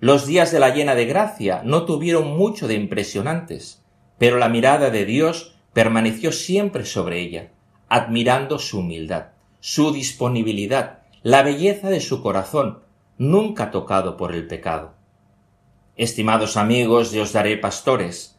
Los 0.00 0.26
días 0.26 0.50
de 0.50 0.58
la 0.58 0.74
llena 0.74 0.94
de 0.94 1.06
gracia 1.06 1.62
no 1.64 1.84
tuvieron 1.84 2.36
mucho 2.36 2.66
de 2.66 2.74
impresionantes, 2.74 3.84
pero 4.18 4.38
la 4.38 4.48
mirada 4.48 4.90
de 4.90 5.04
Dios 5.04 5.53
permaneció 5.74 6.32
siempre 6.32 6.86
sobre 6.86 7.20
ella, 7.20 7.50
admirando 7.88 8.58
su 8.58 8.78
humildad, 8.78 9.26
su 9.60 9.92
disponibilidad, 9.92 11.00
la 11.22 11.42
belleza 11.42 11.90
de 11.90 12.00
su 12.00 12.22
corazón, 12.22 12.80
nunca 13.18 13.70
tocado 13.70 14.16
por 14.16 14.34
el 14.34 14.46
pecado. 14.46 14.94
Estimados 15.96 16.56
amigos 16.56 17.12
de 17.12 17.20
Os 17.20 17.32
Daré 17.32 17.56
Pastores, 17.58 18.38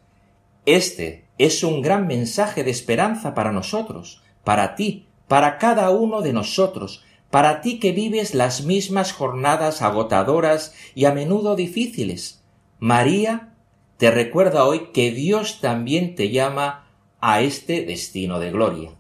este 0.66 1.26
es 1.38 1.64
un 1.64 1.82
gran 1.82 2.08
mensaje 2.08 2.64
de 2.64 2.72
esperanza 2.72 3.34
para 3.34 3.52
nosotros, 3.52 4.24
para 4.44 4.76
ti, 4.76 5.08
para 5.28 5.58
cada 5.58 5.92
uno 5.92 6.22
de 6.22 6.34
nosotros, 6.34 7.04
para 7.30 7.62
ti 7.62 7.80
que 7.80 7.92
vives 7.92 8.34
las 8.34 8.64
mismas 8.64 9.12
jornadas 9.12 9.82
agotadoras 9.82 10.74
y 10.96 11.06
a 11.06 11.12
menudo 11.12 11.56
difíciles. 11.56 12.44
María 12.80 13.54
te 13.98 14.12
recuerda 14.12 14.66
hoy 14.66 14.92
que 14.94 15.12
Dios 15.12 15.60
también 15.62 16.16
te 16.16 16.30
llama 16.30 16.85
a 17.28 17.42
este 17.42 17.84
destino 17.84 18.40
de 18.40 18.52
gloria. 18.52 18.92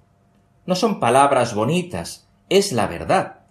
No 0.65 0.73
son 0.73 0.99
palabras 0.99 1.53
bonitas, 1.53 2.27
es 2.49 2.71
la 2.71 2.87
verdad. 2.87 3.41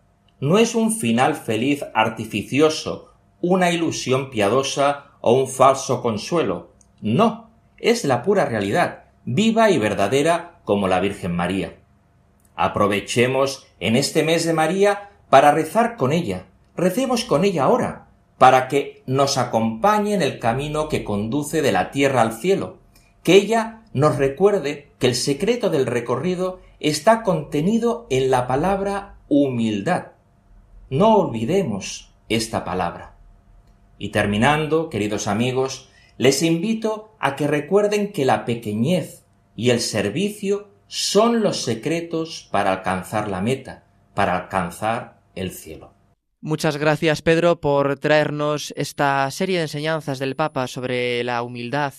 No 0.41 0.59
es 0.59 0.75
un 0.75 0.91
final 0.91 1.37
feliz 1.37 1.85
artificioso, 1.95 3.13
una 3.41 3.71
ilusión 3.71 4.31
piadosa 4.31 5.13
o 5.21 5.35
un 5.35 5.47
falso 5.47 6.03
consuelo. 6.03 6.73
No, 7.01 7.51
es 7.79 8.05
la 8.05 8.25
pura 8.25 8.47
realidad, 8.47 9.05
viva 9.25 9.71
y 9.71 9.79
verdadera 9.79 10.59
como 10.65 10.89
la 10.89 10.99
Virgen 10.99 11.37
María. 11.37 11.77
Aprovechemos 12.57 13.69
en 13.79 13.95
este 13.95 14.25
mes 14.25 14.45
de 14.45 14.55
María 14.55 15.11
para 15.31 15.53
rezar 15.53 15.95
con 15.95 16.11
ella. 16.11 16.47
Recemos 16.77 17.25
con 17.25 17.45
ella 17.45 17.63
ahora, 17.63 18.09
para 18.39 18.67
que 18.67 19.05
nos 19.07 19.39
acompañe 19.39 20.15
en 20.15 20.23
el 20.23 20.41
camino 20.41 20.89
que 20.89 21.05
conduce 21.05 21.63
de 21.63 21.71
la 21.71 21.93
tierra 21.93 22.23
al 22.23 22.33
cielo, 22.33 22.79
que 23.25 23.35
ella 23.35 23.83
nos 23.93 24.17
recuerde 24.17 24.93
que 25.01 25.09
el 25.09 25.17
secreto 25.17 25.71
del 25.71 25.87
recorrido 25.87 26.61
está 26.79 27.23
contenido 27.23 28.07
en 28.11 28.31
la 28.31 28.47
palabra 28.47 29.17
humildad. 29.29 30.13
No 30.91 31.17
olvidemos 31.17 32.15
esta 32.29 32.65
palabra. 32.65 33.17
Y 33.99 34.11
terminando, 34.11 34.91
queridos 34.91 35.27
amigos, 35.27 35.89
les 36.19 36.43
invito 36.43 37.17
a 37.19 37.35
que 37.35 37.47
recuerden 37.47 38.13
que 38.13 38.25
la 38.25 38.45
pequeñez 38.45 39.25
y 39.57 39.71
el 39.71 39.81
servicio 39.81 40.69
son 40.87 41.43
los 41.43 41.63
secretos 41.63 42.49
para 42.53 42.73
alcanzar 42.73 43.29
la 43.29 43.41
meta, 43.41 43.85
para 44.15 44.37
alcanzar 44.37 45.23
el 45.35 45.51
cielo. 45.51 45.95
Muchas 46.41 46.77
gracias, 46.77 47.23
Pedro, 47.23 47.59
por 47.59 47.99
traernos 47.99 48.75
esta 48.77 49.31
serie 49.31 49.57
de 49.57 49.63
enseñanzas 49.63 50.19
del 50.19 50.37
Papa 50.37 50.67
sobre 50.67 51.25
la 51.25 51.43
humildad, 51.43 51.95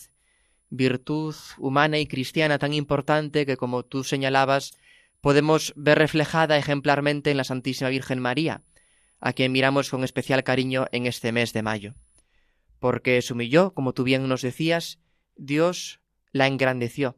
virtud 0.69 1.35
humana 1.57 1.99
y 1.99 2.07
cristiana 2.07 2.59
tan 2.59 2.73
importante 2.73 3.45
que, 3.45 3.57
como 3.57 3.83
tú 3.83 4.03
señalabas, 4.03 4.77
podemos 5.21 5.73
ver 5.75 5.97
reflejada 5.97 6.57
ejemplarmente 6.57 7.31
en 7.31 7.37
la 7.37 7.43
Santísima 7.43 7.89
Virgen 7.89 8.19
María, 8.19 8.63
a 9.19 9.33
quien 9.33 9.51
miramos 9.51 9.89
con 9.89 10.03
especial 10.03 10.43
cariño 10.43 10.87
en 10.91 11.05
este 11.05 11.31
mes 11.31 11.53
de 11.53 11.63
mayo. 11.63 11.95
Porque 12.79 13.21
se 13.21 13.33
humilló, 13.33 13.73
como 13.73 13.93
tú 13.93 14.03
bien 14.03 14.27
nos 14.27 14.41
decías, 14.41 14.99
Dios 15.35 16.01
la 16.31 16.47
engrandeció, 16.47 17.17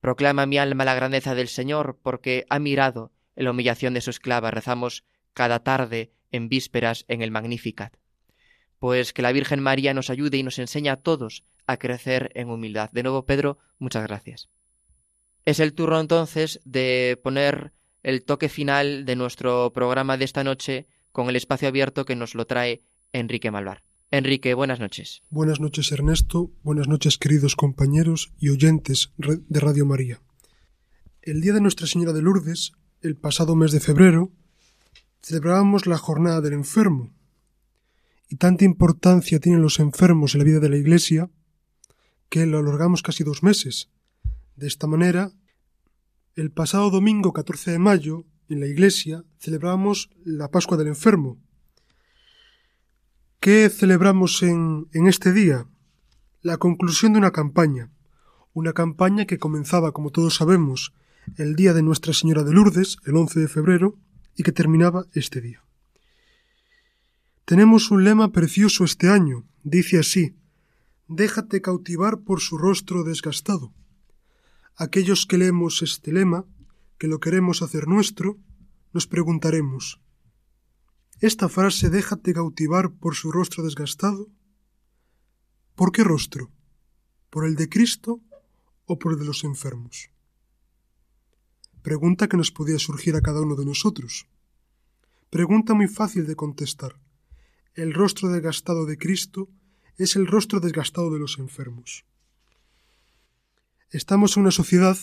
Proclama 0.00 0.46
mi 0.46 0.56
alma 0.56 0.86
la 0.86 0.94
grandeza 0.94 1.34
del 1.34 1.48
Señor, 1.48 1.98
porque 2.02 2.46
ha 2.48 2.58
mirado 2.58 3.12
en 3.36 3.44
la 3.44 3.50
humillación 3.50 3.92
de 3.92 4.00
su 4.00 4.10
esclava. 4.10 4.50
Rezamos 4.50 5.04
cada 5.34 5.62
tarde 5.62 6.12
en 6.30 6.48
vísperas 6.48 7.04
en 7.08 7.20
el 7.20 7.30
Magnificat. 7.30 7.96
Pues 8.78 9.12
que 9.12 9.20
la 9.20 9.32
Virgen 9.32 9.60
María 9.60 9.92
nos 9.92 10.08
ayude 10.08 10.38
y 10.38 10.42
nos 10.42 10.58
enseñe 10.58 10.88
a 10.88 10.96
todos 10.96 11.44
a 11.70 11.76
crecer 11.76 12.32
en 12.34 12.50
humildad. 12.50 12.90
De 12.90 13.02
nuevo, 13.02 13.24
Pedro, 13.24 13.58
muchas 13.78 14.02
gracias. 14.02 14.48
Es 15.44 15.60
el 15.60 15.72
turno 15.72 16.00
entonces 16.00 16.60
de 16.64 17.18
poner 17.22 17.72
el 18.02 18.24
toque 18.24 18.48
final 18.48 19.04
de 19.04 19.16
nuestro 19.16 19.72
programa 19.72 20.16
de 20.16 20.24
esta 20.24 20.42
noche 20.42 20.86
con 21.12 21.28
el 21.28 21.36
espacio 21.36 21.68
abierto 21.68 22.04
que 22.04 22.16
nos 22.16 22.34
lo 22.34 22.46
trae 22.46 22.82
Enrique 23.12 23.50
Malvar. 23.50 23.82
Enrique, 24.10 24.54
buenas 24.54 24.80
noches. 24.80 25.22
Buenas 25.30 25.60
noches, 25.60 25.92
Ernesto. 25.92 26.50
Buenas 26.62 26.88
noches, 26.88 27.18
queridos 27.18 27.54
compañeros 27.54 28.32
y 28.38 28.48
oyentes 28.48 29.12
de 29.16 29.60
Radio 29.60 29.86
María. 29.86 30.20
El 31.22 31.40
día 31.40 31.52
de 31.52 31.60
Nuestra 31.60 31.86
Señora 31.86 32.12
de 32.12 32.22
Lourdes, 32.22 32.72
el 33.02 33.16
pasado 33.16 33.54
mes 33.54 33.70
de 33.70 33.78
febrero, 33.78 34.32
celebrábamos 35.22 35.86
la 35.86 35.98
jornada 35.98 36.40
del 36.40 36.54
enfermo. 36.54 37.12
Y 38.28 38.36
tanta 38.36 38.64
importancia 38.64 39.38
tienen 39.38 39.62
los 39.62 39.78
enfermos 39.78 40.34
en 40.34 40.38
la 40.38 40.44
vida 40.44 40.58
de 40.58 40.68
la 40.68 40.76
Iglesia 40.76 41.30
que 42.30 42.46
lo 42.46 42.58
alargamos 42.58 43.02
casi 43.02 43.22
dos 43.22 43.42
meses. 43.42 43.90
De 44.56 44.66
esta 44.66 44.86
manera, 44.86 45.32
el 46.34 46.50
pasado 46.50 46.90
domingo 46.90 47.34
14 47.34 47.72
de 47.72 47.78
mayo, 47.78 48.24
en 48.48 48.60
la 48.60 48.66
Iglesia, 48.66 49.24
celebramos 49.38 50.08
la 50.24 50.50
Pascua 50.50 50.78
del 50.78 50.88
Enfermo, 50.88 51.38
¿Qué 53.40 53.70
celebramos 53.70 54.42
en, 54.42 54.86
este 54.92 55.32
día? 55.32 55.66
La 56.42 56.58
conclusión 56.58 57.14
de 57.14 57.20
una 57.20 57.30
campaña, 57.30 57.90
una 58.52 58.74
campaña 58.74 59.24
que 59.24 59.38
comenzaba, 59.38 59.92
como 59.92 60.10
todos 60.10 60.34
sabemos, 60.34 60.92
el 61.38 61.56
día 61.56 61.72
de 61.72 61.82
Nuestra 61.82 62.12
Señora 62.12 62.44
de 62.44 62.52
Lourdes, 62.52 62.98
el 63.06 63.16
11 63.16 63.40
de 63.40 63.48
febrero, 63.48 63.96
y 64.36 64.42
que 64.42 64.52
terminaba 64.52 65.06
este 65.14 65.40
día. 65.40 65.64
Tenemos 67.46 67.90
un 67.90 68.04
lema 68.04 68.30
precioso 68.30 68.84
este 68.84 69.08
año, 69.08 69.46
dice 69.62 69.98
así, 69.98 70.36
Déjate 71.12 71.60
cautivar 71.60 72.20
por 72.20 72.38
su 72.40 72.56
rostro 72.56 73.02
desgastado. 73.02 73.74
Aquellos 74.76 75.26
que 75.26 75.38
leemos 75.38 75.82
este 75.82 76.12
lema, 76.12 76.46
que 76.98 77.08
lo 77.08 77.18
queremos 77.18 77.62
hacer 77.62 77.88
nuestro, 77.88 78.38
nos 78.92 79.08
preguntaremos, 79.08 80.00
esta 81.18 81.48
frase 81.48 81.90
déjate 81.90 82.32
cautivar 82.32 82.92
por 82.92 83.16
su 83.16 83.32
rostro 83.32 83.64
desgastado. 83.64 84.28
¿Por 85.74 85.90
qué 85.90 86.04
rostro? 86.04 86.52
¿Por 87.28 87.44
el 87.44 87.56
de 87.56 87.68
Cristo 87.68 88.20
o 88.86 89.00
por 89.00 89.14
el 89.14 89.18
de 89.18 89.24
los 89.24 89.42
enfermos? 89.42 90.10
Pregunta 91.82 92.28
que 92.28 92.36
nos 92.36 92.52
podía 92.52 92.78
surgir 92.78 93.16
a 93.16 93.20
cada 93.20 93.40
uno 93.42 93.56
de 93.56 93.64
nosotros. 93.64 94.28
Pregunta 95.28 95.74
muy 95.74 95.88
fácil 95.88 96.28
de 96.28 96.36
contestar. 96.36 97.00
El 97.74 97.94
rostro 97.94 98.28
desgastado 98.28 98.86
de 98.86 98.96
Cristo 98.96 99.48
es 99.96 100.16
el 100.16 100.26
rostro 100.26 100.60
desgastado 100.60 101.12
de 101.12 101.18
los 101.18 101.38
enfermos. 101.38 102.04
Estamos 103.90 104.36
en 104.36 104.42
una 104.42 104.50
sociedad, 104.52 104.96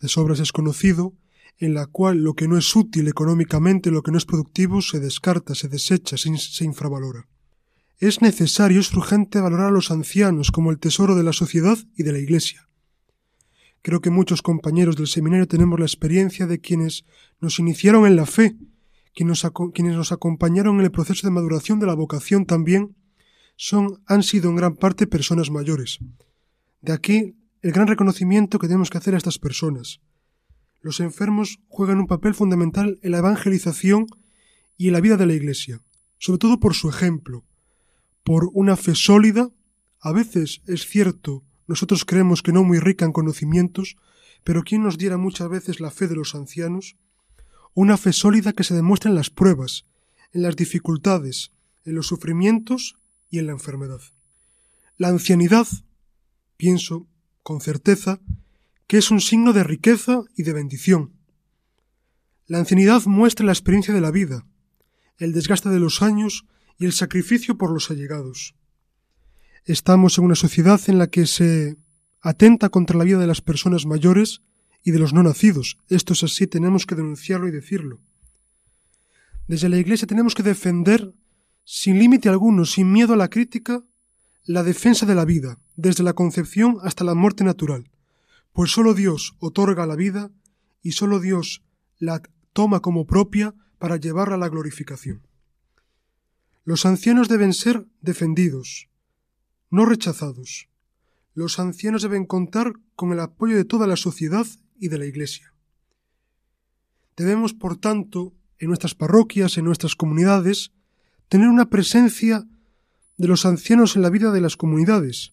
de 0.00 0.08
sobras 0.08 0.40
es 0.40 0.52
conocido, 0.52 1.14
en 1.58 1.74
la 1.74 1.86
cual 1.86 2.22
lo 2.22 2.34
que 2.34 2.48
no 2.48 2.58
es 2.58 2.74
útil 2.74 3.08
económicamente, 3.08 3.90
lo 3.90 4.02
que 4.02 4.10
no 4.10 4.18
es 4.18 4.26
productivo, 4.26 4.82
se 4.82 5.00
descarta, 5.00 5.54
se 5.54 5.68
desecha, 5.68 6.16
se, 6.16 6.64
infravalora. 6.64 7.28
Es 7.98 8.20
necesario, 8.20 8.80
es 8.80 8.92
urgente 8.92 9.40
valorar 9.40 9.68
a 9.68 9.70
los 9.70 9.90
ancianos 9.90 10.50
como 10.50 10.70
el 10.70 10.78
tesoro 10.78 11.14
de 11.14 11.22
la 11.22 11.32
sociedad 11.32 11.78
y 11.96 12.02
de 12.02 12.12
la 12.12 12.18
Iglesia. 12.18 12.68
Creo 13.80 14.00
que 14.00 14.10
muchos 14.10 14.42
compañeros 14.42 14.96
del 14.96 15.06
seminario 15.06 15.46
tenemos 15.46 15.78
la 15.78 15.86
experiencia 15.86 16.46
de 16.46 16.60
quienes 16.60 17.04
nos 17.40 17.58
iniciaron 17.58 18.06
en 18.06 18.16
la 18.16 18.26
fe, 18.26 18.56
quienes 19.14 19.44
nos 19.94 20.12
acompañaron 20.12 20.78
en 20.80 20.84
el 20.84 20.90
proceso 20.90 21.26
de 21.26 21.30
maduración 21.30 21.78
de 21.78 21.86
la 21.86 21.94
vocación 21.94 22.44
también, 22.44 22.95
son, 23.56 24.02
han 24.06 24.22
sido 24.22 24.50
en 24.50 24.56
gran 24.56 24.76
parte 24.76 25.06
personas 25.06 25.50
mayores. 25.50 25.98
De 26.80 26.92
aquí 26.92 27.34
el 27.62 27.72
gran 27.72 27.88
reconocimiento 27.88 28.58
que 28.58 28.68
tenemos 28.68 28.90
que 28.90 28.98
hacer 28.98 29.14
a 29.14 29.16
estas 29.16 29.38
personas. 29.38 30.00
Los 30.80 31.00
enfermos 31.00 31.58
juegan 31.66 31.98
un 31.98 32.06
papel 32.06 32.34
fundamental 32.34 33.00
en 33.02 33.10
la 33.10 33.18
evangelización 33.18 34.06
y 34.76 34.86
en 34.86 34.92
la 34.92 35.00
vida 35.00 35.16
de 35.16 35.26
la 35.26 35.34
Iglesia, 35.34 35.80
sobre 36.18 36.38
todo 36.38 36.60
por 36.60 36.74
su 36.74 36.88
ejemplo, 36.88 37.44
por 38.22 38.50
una 38.52 38.76
fe 38.76 38.94
sólida, 38.94 39.50
a 40.00 40.12
veces 40.12 40.60
es 40.66 40.86
cierto, 40.86 41.42
nosotros 41.66 42.04
creemos 42.04 42.42
que 42.42 42.52
no 42.52 42.62
muy 42.62 42.78
rica 42.78 43.04
en 43.04 43.12
conocimientos, 43.12 43.96
pero 44.44 44.62
¿quién 44.62 44.82
nos 44.82 44.98
diera 44.98 45.16
muchas 45.16 45.48
veces 45.48 45.80
la 45.80 45.90
fe 45.90 46.06
de 46.06 46.14
los 46.14 46.34
ancianos? 46.34 46.96
Una 47.74 47.96
fe 47.96 48.12
sólida 48.12 48.52
que 48.52 48.64
se 48.64 48.74
demuestra 48.74 49.10
en 49.10 49.16
las 49.16 49.30
pruebas, 49.30 49.86
en 50.32 50.42
las 50.42 50.54
dificultades, 50.54 51.50
en 51.84 51.94
los 51.94 52.06
sufrimientos 52.06 52.96
y 53.36 53.38
en 53.38 53.46
la 53.46 53.52
enfermedad. 53.52 54.00
La 54.96 55.08
ancianidad, 55.08 55.66
pienso 56.56 57.06
con 57.42 57.60
certeza, 57.60 58.18
que 58.86 58.96
es 58.96 59.10
un 59.10 59.20
signo 59.20 59.52
de 59.52 59.62
riqueza 59.62 60.22
y 60.36 60.42
de 60.42 60.54
bendición. 60.54 61.12
La 62.46 62.58
ancianidad 62.58 63.04
muestra 63.04 63.44
la 63.44 63.52
experiencia 63.52 63.92
de 63.92 64.00
la 64.00 64.10
vida, 64.10 64.46
el 65.18 65.32
desgaste 65.32 65.68
de 65.68 65.80
los 65.80 66.00
años 66.00 66.46
y 66.78 66.86
el 66.86 66.92
sacrificio 66.92 67.58
por 67.58 67.70
los 67.72 67.90
allegados. 67.90 68.54
Estamos 69.66 70.16
en 70.16 70.24
una 70.24 70.34
sociedad 70.34 70.80
en 70.86 70.98
la 70.98 71.08
que 71.08 71.26
se 71.26 71.76
atenta 72.22 72.70
contra 72.70 72.96
la 72.96 73.04
vida 73.04 73.18
de 73.18 73.26
las 73.26 73.42
personas 73.42 73.84
mayores 73.84 74.40
y 74.82 74.92
de 74.92 74.98
los 74.98 75.12
no 75.12 75.22
nacidos. 75.22 75.78
Esto 75.88 76.14
es 76.14 76.22
así, 76.22 76.46
tenemos 76.46 76.86
que 76.86 76.94
denunciarlo 76.94 77.48
y 77.48 77.50
decirlo. 77.50 78.00
Desde 79.46 79.68
la 79.68 79.76
Iglesia 79.76 80.06
tenemos 80.06 80.34
que 80.34 80.42
defender, 80.42 81.12
sin 81.68 81.98
límite 81.98 82.28
alguno, 82.28 82.64
sin 82.64 82.92
miedo 82.92 83.14
a 83.14 83.16
la 83.16 83.28
crítica, 83.28 83.82
la 84.44 84.62
defensa 84.62 85.04
de 85.04 85.16
la 85.16 85.24
vida, 85.24 85.58
desde 85.74 86.04
la 86.04 86.12
concepción 86.12 86.78
hasta 86.82 87.02
la 87.02 87.14
muerte 87.14 87.42
natural, 87.42 87.90
pues 88.52 88.70
sólo 88.70 88.94
Dios 88.94 89.34
otorga 89.40 89.84
la 89.84 89.96
vida 89.96 90.30
y 90.80 90.92
sólo 90.92 91.18
Dios 91.18 91.64
la 91.98 92.22
toma 92.52 92.78
como 92.78 93.04
propia 93.04 93.52
para 93.78 93.96
llevarla 93.96 94.36
a 94.36 94.38
la 94.38 94.48
glorificación. 94.48 95.26
Los 96.64 96.86
ancianos 96.86 97.28
deben 97.28 97.52
ser 97.52 97.84
defendidos, 98.00 98.88
no 99.68 99.86
rechazados. 99.86 100.68
Los 101.34 101.58
ancianos 101.58 102.02
deben 102.02 102.26
contar 102.26 102.74
con 102.94 103.12
el 103.12 103.18
apoyo 103.18 103.56
de 103.56 103.64
toda 103.64 103.88
la 103.88 103.96
sociedad 103.96 104.46
y 104.78 104.86
de 104.88 104.98
la 104.98 105.06
Iglesia. 105.06 105.52
Debemos, 107.16 107.54
por 107.54 107.76
tanto, 107.76 108.34
en 108.58 108.68
nuestras 108.68 108.94
parroquias, 108.94 109.58
en 109.58 109.64
nuestras 109.64 109.96
comunidades, 109.96 110.72
tener 111.28 111.48
una 111.48 111.68
presencia 111.68 112.46
de 113.16 113.28
los 113.28 113.46
ancianos 113.46 113.96
en 113.96 114.02
la 114.02 114.10
vida 114.10 114.30
de 114.30 114.40
las 114.40 114.56
comunidades, 114.56 115.32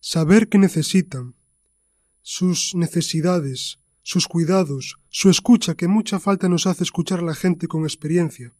saber 0.00 0.48
qué 0.48 0.58
necesitan, 0.58 1.34
sus 2.22 2.74
necesidades, 2.74 3.78
sus 4.02 4.26
cuidados, 4.26 4.98
su 5.08 5.30
escucha, 5.30 5.74
que 5.74 5.88
mucha 5.88 6.18
falta 6.18 6.48
nos 6.48 6.66
hace 6.66 6.84
escuchar 6.84 7.20
a 7.20 7.24
la 7.24 7.34
gente 7.34 7.68
con 7.68 7.84
experiencia, 7.84 8.54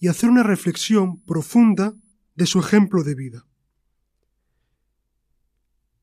y 0.00 0.08
hacer 0.08 0.30
una 0.30 0.42
reflexión 0.42 1.20
profunda 1.20 1.94
de 2.34 2.46
su 2.46 2.60
ejemplo 2.60 3.02
de 3.02 3.14
vida. 3.14 3.46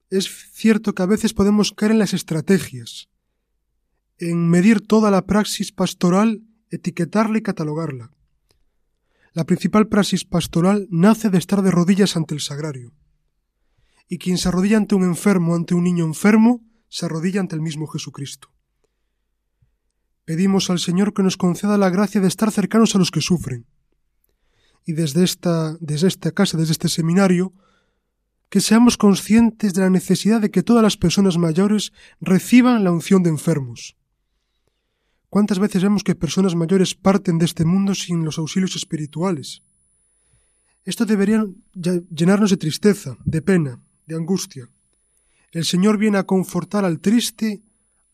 Es 0.09 0.29
cierto 0.51 0.93
que 0.93 1.03
a 1.03 1.07
veces 1.07 1.33
podemos 1.33 1.71
caer 1.71 1.91
en 1.91 1.99
las 1.99 2.13
estrategias, 2.13 3.09
en 4.17 4.49
medir 4.49 4.81
toda 4.81 5.11
la 5.11 5.25
praxis 5.25 5.71
pastoral, 5.71 6.43
etiquetarla 6.69 7.37
y 7.39 7.41
catalogarla. 7.41 8.14
La 9.35 9.43
principal 9.43 9.89
praxis 9.89 10.23
pastoral 10.23 10.87
nace 10.89 11.29
de 11.29 11.37
estar 11.37 11.61
de 11.61 11.69
rodillas 11.69 12.15
ante 12.15 12.33
el 12.33 12.39
sagrario. 12.39 12.93
Y 14.07 14.17
quien 14.17 14.37
se 14.37 14.47
arrodilla 14.47 14.77
ante 14.77 14.95
un 14.95 15.03
enfermo, 15.03 15.55
ante 15.55 15.75
un 15.75 15.83
niño 15.83 16.05
enfermo, 16.05 16.63
se 16.87 17.05
arrodilla 17.05 17.41
ante 17.41 17.53
el 17.53 17.61
mismo 17.61 17.85
Jesucristo. 17.85 18.47
Pedimos 20.23 20.69
al 20.69 20.79
Señor 20.79 21.13
que 21.13 21.21
nos 21.21 21.35
conceda 21.35 21.77
la 21.77 21.89
gracia 21.89 22.21
de 22.21 22.29
estar 22.29 22.49
cercanos 22.49 22.95
a 22.95 22.97
los 22.97 23.11
que 23.11 23.19
sufren, 23.19 23.67
y 24.85 24.93
desde 24.93 25.25
esta, 25.25 25.75
desde 25.81 26.07
esta 26.07 26.31
casa, 26.31 26.57
desde 26.57 26.71
este 26.71 26.87
seminario, 26.87 27.51
que 28.47 28.61
seamos 28.61 28.95
conscientes 28.95 29.73
de 29.73 29.81
la 29.81 29.89
necesidad 29.89 30.39
de 30.39 30.49
que 30.49 30.63
todas 30.63 30.81
las 30.81 30.95
personas 30.95 31.37
mayores 31.37 31.91
reciban 32.21 32.85
la 32.85 32.91
unción 32.91 33.21
de 33.21 33.31
enfermos. 33.31 33.97
¿Cuántas 35.35 35.59
veces 35.59 35.83
vemos 35.83 36.05
que 36.05 36.15
personas 36.15 36.55
mayores 36.55 36.95
parten 36.95 37.37
de 37.37 37.43
este 37.43 37.65
mundo 37.65 37.93
sin 37.93 38.23
los 38.23 38.37
auxilios 38.37 38.77
espirituales? 38.77 39.63
Esto 40.85 41.03
debería 41.03 41.45
llenarnos 42.09 42.51
de 42.51 42.55
tristeza, 42.55 43.17
de 43.25 43.41
pena, 43.41 43.83
de 44.05 44.15
angustia. 44.15 44.69
El 45.51 45.65
Señor 45.65 45.97
viene 45.97 46.19
a 46.19 46.23
confortar 46.23 46.85
al 46.85 47.01
triste, 47.01 47.61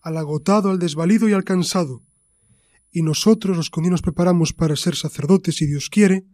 al 0.02 0.18
agotado, 0.18 0.72
al 0.72 0.80
desvalido 0.80 1.30
y 1.30 1.34
al 1.34 1.44
cansado. 1.44 2.02
Y 2.92 3.04
nosotros, 3.04 3.56
los 3.56 3.70
que 3.70 3.82
nos 3.82 4.02
preparamos 4.02 4.52
para 4.52 4.76
ser 4.76 4.96
sacerdotes, 4.96 5.58
si 5.58 5.68
Dios 5.68 5.92
quiere, 5.92 6.26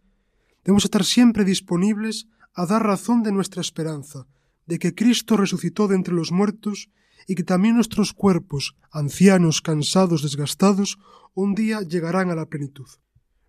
Debemos 0.64 0.86
estar 0.86 1.04
siempre 1.04 1.44
disponibles 1.44 2.28
a 2.54 2.66
dar 2.66 2.82
razón 2.82 3.24
de 3.24 3.34
nuestra 3.34 3.60
esperanza, 3.60 4.26
de 4.66 4.80
que 4.80 4.96
Cristo 4.96 5.36
resucitó 5.36 5.90
de 5.90 5.96
entre 5.96 6.14
los 6.14 6.32
muertos 6.32 6.90
y 7.28 7.36
que 7.36 7.44
también 7.44 7.76
nuestros 7.76 8.14
cuerpos, 8.14 8.76
ancianos, 8.92 9.62
cansados, 9.62 10.24
desgastados, 10.24 10.98
un 11.34 11.54
día 11.54 11.82
llegarán 11.82 12.32
a 12.32 12.36
la 12.36 12.48
plenitud. 12.48 12.88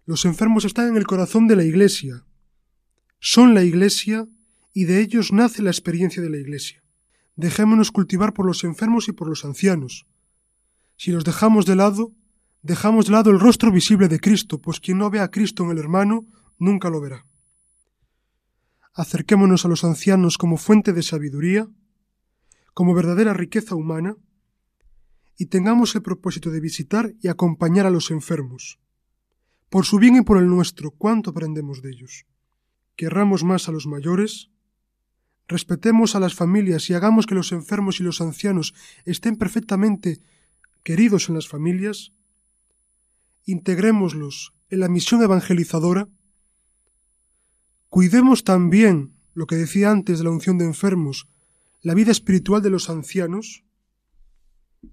Los 0.05 0.25
enfermos 0.25 0.65
están 0.65 0.89
en 0.89 0.97
el 0.97 1.07
corazón 1.07 1.47
de 1.47 1.57
la 1.57 1.65
Iglesia, 1.65 2.25
son 3.21 3.55
la 3.55 3.63
Iglesia 3.63 4.29
y 4.73 4.85
de 4.85 5.01
ellos 5.01 5.33
nace 5.33 5.63
la 5.63 5.71
experiencia 5.71 6.23
de 6.23 6.31
la 6.31 6.37
Iglesia. 6.37 6.85
Dejémonos 7.37 7.91
cultivar 7.91 8.33
por 8.33 8.47
los 8.47 8.65
enfermos 8.65 9.09
y 9.09 9.13
por 9.13 9.29
los 9.29 9.45
ancianos. 9.45 10.07
Si 10.97 11.11
los 11.11 11.25
dejamos 11.25 11.67
de 11.67 11.77
lado, 11.77 12.13
dejamos 12.63 13.07
de 13.07 13.13
lado 13.13 13.31
el 13.31 13.41
rostro 13.41 13.73
visible 13.73 14.09
de 14.09 14.21
Cristo, 14.21 14.61
pues 14.61 14.81
quien 14.81 14.99
no 14.99 15.11
ve 15.11 15.21
a 15.21 15.31
Cristo 15.31 15.65
en 15.65 15.71
el 15.71 15.79
hermano 15.79 16.27
nunca 16.59 16.91
lo 16.91 17.01
verá. 17.01 17.27
Acerquémonos 18.95 19.65
a 19.65 19.69
los 19.69 19.85
ancianos 19.85 20.39
como 20.39 20.57
fuente 20.57 20.93
de 20.93 21.03
sabiduría, 21.03 21.69
como 22.75 22.95
verdadera 22.95 23.35
riqueza 23.35 23.75
humana, 23.75 24.17
y 25.37 25.47
tengamos 25.47 25.95
el 25.95 26.03
propósito 26.03 26.51
de 26.51 26.61
visitar 26.61 27.15
y 27.21 27.29
acompañar 27.29 27.87
a 27.87 27.91
los 27.91 28.11
enfermos. 28.11 28.79
Por 29.71 29.85
su 29.85 29.99
bien 29.99 30.17
y 30.17 30.23
por 30.23 30.39
el 30.39 30.49
nuestro, 30.49 30.91
¿cuánto 30.91 31.31
aprendemos 31.31 31.83
de 31.83 31.91
ellos? 31.91 32.27
Querramos 32.97 33.45
más 33.45 33.69
a 33.69 33.73
los 33.73 33.87
mayores, 33.87 34.51
respetemos 35.47 36.17
a 36.17 36.21
las 36.21 36.35
familias 36.35 36.91
y 36.91 36.95
hagamos 36.95 37.27
que 37.27 37.35
los 37.35 37.53
enfermos 37.53 38.01
y 38.01 38.03
los 38.03 38.21
ancianos 38.21 38.75
estén 39.05 39.37
perfectamente 39.37 40.21
queridos 40.83 41.29
en 41.29 41.37
las 41.37 41.49
familias, 41.49 42.13
integrémoslos 43.45 44.55
en 44.71 44.81
la 44.81 44.89
misión 44.89 45.23
evangelizadora, 45.23 46.09
Cuidemos 47.89 48.45
también, 48.45 49.15
lo 49.33 49.47
que 49.47 49.57
decía 49.57 49.91
antes 49.91 50.19
de 50.19 50.25
la 50.25 50.31
unción 50.31 50.59
de 50.59 50.67
enfermos, 50.67 51.27
la 51.81 51.95
vida 51.95 52.11
espiritual 52.11 52.63
de 52.63 52.71
los 52.71 52.91
ancianos 52.91 53.65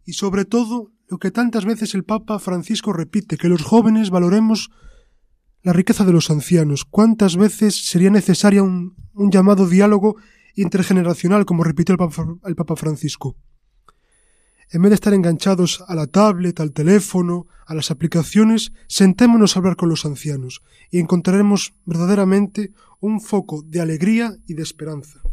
y 0.04 0.14
sobre 0.14 0.46
todo 0.46 0.92
lo 1.08 1.18
que 1.18 1.32
tantas 1.32 1.66
veces 1.66 1.94
el 1.94 2.04
Papa 2.04 2.40
Francisco 2.40 2.94
repite, 2.94 3.38
que 3.38 3.50
los 3.50 3.62
jóvenes 3.62 4.10
valoremos 4.10 4.72
la 5.62 5.74
riqueza 5.74 6.06
de 6.06 6.14
los 6.14 6.30
ancianos. 6.30 6.86
¿Cuántas 6.86 7.38
veces 7.38 7.88
sería 7.88 8.10
necesaria 8.10 8.64
un, 8.64 8.96
llamado 9.14 9.68
diálogo 9.68 10.16
intergeneracional, 10.56 11.46
como 11.46 11.64
repitió 11.64 11.94
el 11.94 11.98
Papa, 11.98 12.26
el 12.46 12.56
Papa 12.56 12.76
Francisco? 12.76 13.36
En 14.72 14.82
vez 14.82 14.90
de 14.90 14.96
estar 14.96 15.14
enganchados 15.14 15.84
a 15.88 15.94
la 15.96 16.08
tablet, 16.08 16.60
al 16.60 16.72
teléfono, 16.72 17.48
a 17.68 17.76
las 17.76 17.92
aplicaciones, 17.92 18.72
sentémonos 18.88 19.56
a 19.56 19.60
hablar 19.60 19.76
con 19.76 19.90
los 19.90 20.06
ancianos 20.06 20.62
y 20.90 21.00
encontraremos 21.00 21.74
verdaderamente 21.86 22.72
un 23.00 23.22
foco 23.22 23.62
de 23.62 23.82
alegría 23.82 24.36
y 24.48 24.56
de 24.56 24.64
esperanza. 24.64 25.25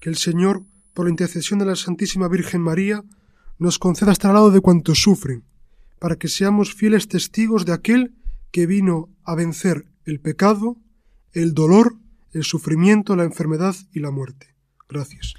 Que 0.00 0.10
el 0.10 0.16
Señor, 0.16 0.62
por 0.94 1.06
la 1.06 1.10
intercesión 1.10 1.58
de 1.58 1.66
la 1.66 1.76
Santísima 1.76 2.28
Virgen 2.28 2.60
María, 2.60 3.02
nos 3.58 3.78
conceda 3.78 4.12
estar 4.12 4.30
al 4.30 4.36
lado 4.36 4.50
de 4.50 4.60
cuantos 4.60 5.00
sufren, 5.00 5.44
para 5.98 6.16
que 6.16 6.28
seamos 6.28 6.74
fieles 6.74 7.08
testigos 7.08 7.64
de 7.64 7.72
aquel 7.72 8.14
que 8.50 8.66
vino 8.66 9.08
a 9.24 9.34
vencer 9.34 9.86
el 10.04 10.20
pecado, 10.20 10.76
el 11.32 11.54
dolor, 11.54 11.96
el 12.32 12.44
sufrimiento, 12.44 13.16
la 13.16 13.24
enfermedad 13.24 13.74
y 13.92 14.00
la 14.00 14.10
muerte. 14.10 14.54
Gracias. 14.88 15.34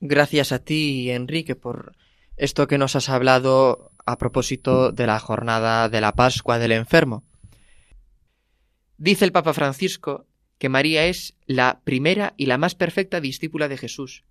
Gracias 0.00 0.52
a 0.52 0.58
ti, 0.58 1.10
Enrique, 1.10 1.56
por 1.56 1.96
esto 2.36 2.66
que 2.66 2.78
nos 2.78 2.96
has 2.96 3.08
hablado 3.08 3.90
a 4.04 4.18
propósito 4.18 4.92
de 4.92 5.06
la 5.06 5.18
jornada 5.18 5.88
de 5.88 6.00
la 6.00 6.12
Pascua 6.12 6.58
del 6.58 6.72
enfermo. 6.72 7.24
Dice 8.98 9.24
el 9.24 9.32
Papa 9.32 9.52
Francisco 9.52 10.26
que 10.58 10.68
María 10.68 11.06
es 11.06 11.34
la 11.46 11.80
primera 11.84 12.34
y 12.36 12.46
la 12.46 12.58
más 12.58 12.74
perfecta 12.74 13.20
discípula 13.20 13.68
de 13.68 13.76
Jesús, 13.76 14.24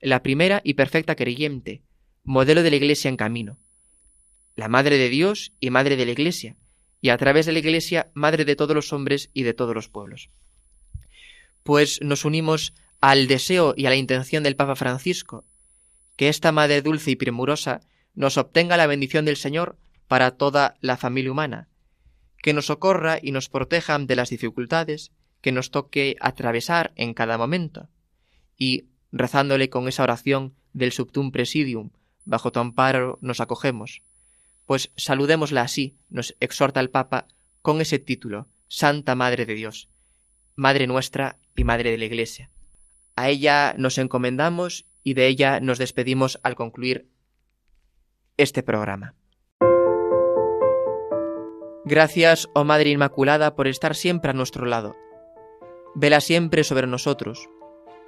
la 0.00 0.22
primera 0.22 0.60
y 0.64 0.74
perfecta 0.74 1.16
creyente, 1.16 1.82
modelo 2.24 2.62
de 2.62 2.70
la 2.70 2.76
Iglesia 2.76 3.08
en 3.08 3.16
camino, 3.16 3.58
la 4.54 4.68
Madre 4.68 4.98
de 4.98 5.08
Dios 5.08 5.52
y 5.60 5.70
Madre 5.70 5.96
de 5.96 6.06
la 6.06 6.12
Iglesia, 6.12 6.56
y 7.00 7.08
a 7.08 7.16
través 7.16 7.46
de 7.46 7.52
la 7.52 7.58
Iglesia 7.58 8.10
Madre 8.14 8.44
de 8.44 8.56
todos 8.56 8.74
los 8.74 8.92
hombres 8.92 9.30
y 9.32 9.42
de 9.42 9.54
todos 9.54 9.74
los 9.74 9.88
pueblos. 9.88 10.30
Pues 11.62 12.00
nos 12.02 12.24
unimos 12.24 12.74
al 13.00 13.26
deseo 13.26 13.74
y 13.76 13.86
a 13.86 13.90
la 13.90 13.96
intención 13.96 14.42
del 14.42 14.56
Papa 14.56 14.76
Francisco, 14.76 15.44
que 16.16 16.28
esta 16.28 16.52
Madre 16.52 16.82
dulce 16.82 17.10
y 17.10 17.16
premurosa 17.16 17.80
nos 18.14 18.36
obtenga 18.36 18.76
la 18.76 18.86
bendición 18.86 19.24
del 19.24 19.36
Señor 19.36 19.78
para 20.06 20.32
toda 20.32 20.76
la 20.80 20.96
familia 20.96 21.32
humana, 21.32 21.68
que 22.38 22.52
nos 22.52 22.66
socorra 22.66 23.18
y 23.20 23.32
nos 23.32 23.48
proteja 23.48 23.98
de 23.98 24.16
las 24.16 24.30
dificultades 24.30 25.12
que 25.42 25.52
nos 25.52 25.70
toque 25.70 26.16
atravesar 26.20 26.92
en 26.96 27.12
cada 27.12 27.36
momento, 27.36 27.88
y, 28.56 28.86
rezándole 29.10 29.68
con 29.68 29.88
esa 29.88 30.04
oración 30.04 30.54
del 30.72 30.92
Subtum 30.92 31.32
Presidium, 31.32 31.90
bajo 32.24 32.52
tu 32.52 32.60
amparo 32.60 33.18
nos 33.20 33.40
acogemos, 33.40 34.02
pues 34.64 34.90
saludémosla 34.96 35.60
así, 35.60 35.96
nos 36.08 36.34
exhorta 36.40 36.80
el 36.80 36.88
Papa, 36.88 37.26
con 37.60 37.80
ese 37.80 37.98
título, 37.98 38.48
Santa 38.68 39.14
Madre 39.14 39.44
de 39.44 39.54
Dios, 39.54 39.88
Madre 40.54 40.86
nuestra 40.86 41.38
y 41.56 41.64
Madre 41.64 41.90
de 41.90 41.98
la 41.98 42.04
Iglesia. 42.04 42.50
A 43.16 43.28
ella 43.28 43.74
nos 43.76 43.98
encomendamos 43.98 44.86
y 45.02 45.14
de 45.14 45.26
ella 45.26 45.60
nos 45.60 45.78
despedimos 45.78 46.38
al 46.42 46.54
concluir 46.54 47.08
este 48.36 48.62
programa. 48.62 49.14
Gracias, 51.84 52.48
oh 52.54 52.64
Madre 52.64 52.90
Inmaculada, 52.90 53.56
por 53.56 53.66
estar 53.66 53.96
siempre 53.96 54.30
a 54.30 54.34
nuestro 54.34 54.66
lado. 54.66 54.94
Vela 55.94 56.20
siempre 56.20 56.64
sobre 56.64 56.86
nosotros, 56.86 57.48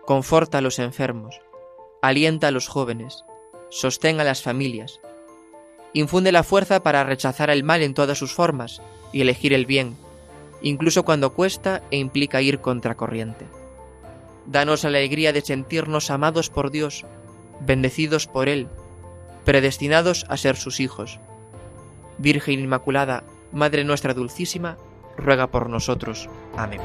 conforta 0.06 0.58
a 0.58 0.60
los 0.60 0.78
enfermos, 0.78 1.40
alienta 2.00 2.48
a 2.48 2.50
los 2.50 2.68
jóvenes, 2.68 3.24
sostén 3.70 4.20
a 4.20 4.24
las 4.24 4.42
familias, 4.42 5.00
infunde 5.92 6.32
la 6.32 6.42
fuerza 6.42 6.82
para 6.82 7.04
rechazar 7.04 7.50
el 7.50 7.62
mal 7.62 7.82
en 7.82 7.94
todas 7.94 8.18
sus 8.18 8.32
formas 8.32 8.80
y 9.12 9.20
elegir 9.20 9.52
el 9.52 9.66
bien, 9.66 9.96
incluso 10.62 11.04
cuando 11.04 11.34
cuesta 11.34 11.82
e 11.90 11.98
implica 11.98 12.40
ir 12.40 12.60
contracorriente. 12.60 13.46
Danos 14.46 14.82
la 14.82 14.90
alegría 14.90 15.32
de 15.32 15.40
sentirnos 15.40 16.10
amados 16.10 16.50
por 16.50 16.70
Dios, 16.70 17.04
bendecidos 17.60 18.26
por 18.26 18.48
Él, 18.48 18.68
predestinados 19.44 20.24
a 20.28 20.36
ser 20.36 20.56
sus 20.56 20.80
hijos. 20.80 21.20
Virgen 22.18 22.60
Inmaculada, 22.60 23.24
Madre 23.52 23.84
nuestra 23.84 24.14
Dulcísima, 24.14 24.76
ruega 25.16 25.46
por 25.46 25.68
nosotros. 25.68 26.28
Amén. 26.56 26.80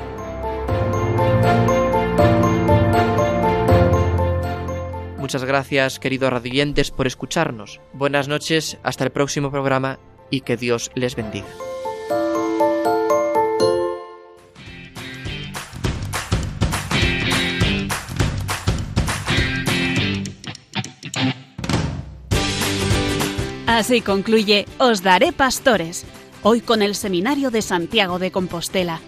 Muchas 5.30 5.46
gracias, 5.46 6.00
queridos 6.00 6.34
radiantes, 6.34 6.90
por 6.90 7.06
escucharnos. 7.06 7.80
Buenas 7.94 8.28
noches, 8.28 8.80
hasta 8.82 9.04
el 9.04 9.12
próximo 9.12 9.52
programa 9.52 10.00
y 10.32 10.42
que 10.42 10.58
Dios 10.58 10.90
les 10.96 11.16
bendiga. 11.16 11.46
Así 23.68 24.02
concluye 24.02 24.66
Os 24.80 25.04
Daré 25.04 25.32
Pastores, 25.32 26.06
hoy 26.42 26.60
con 26.60 26.82
el 26.82 26.96
Seminario 26.96 27.52
de 27.52 27.62
Santiago 27.62 28.18
de 28.18 28.32
Compostela 28.32 29.00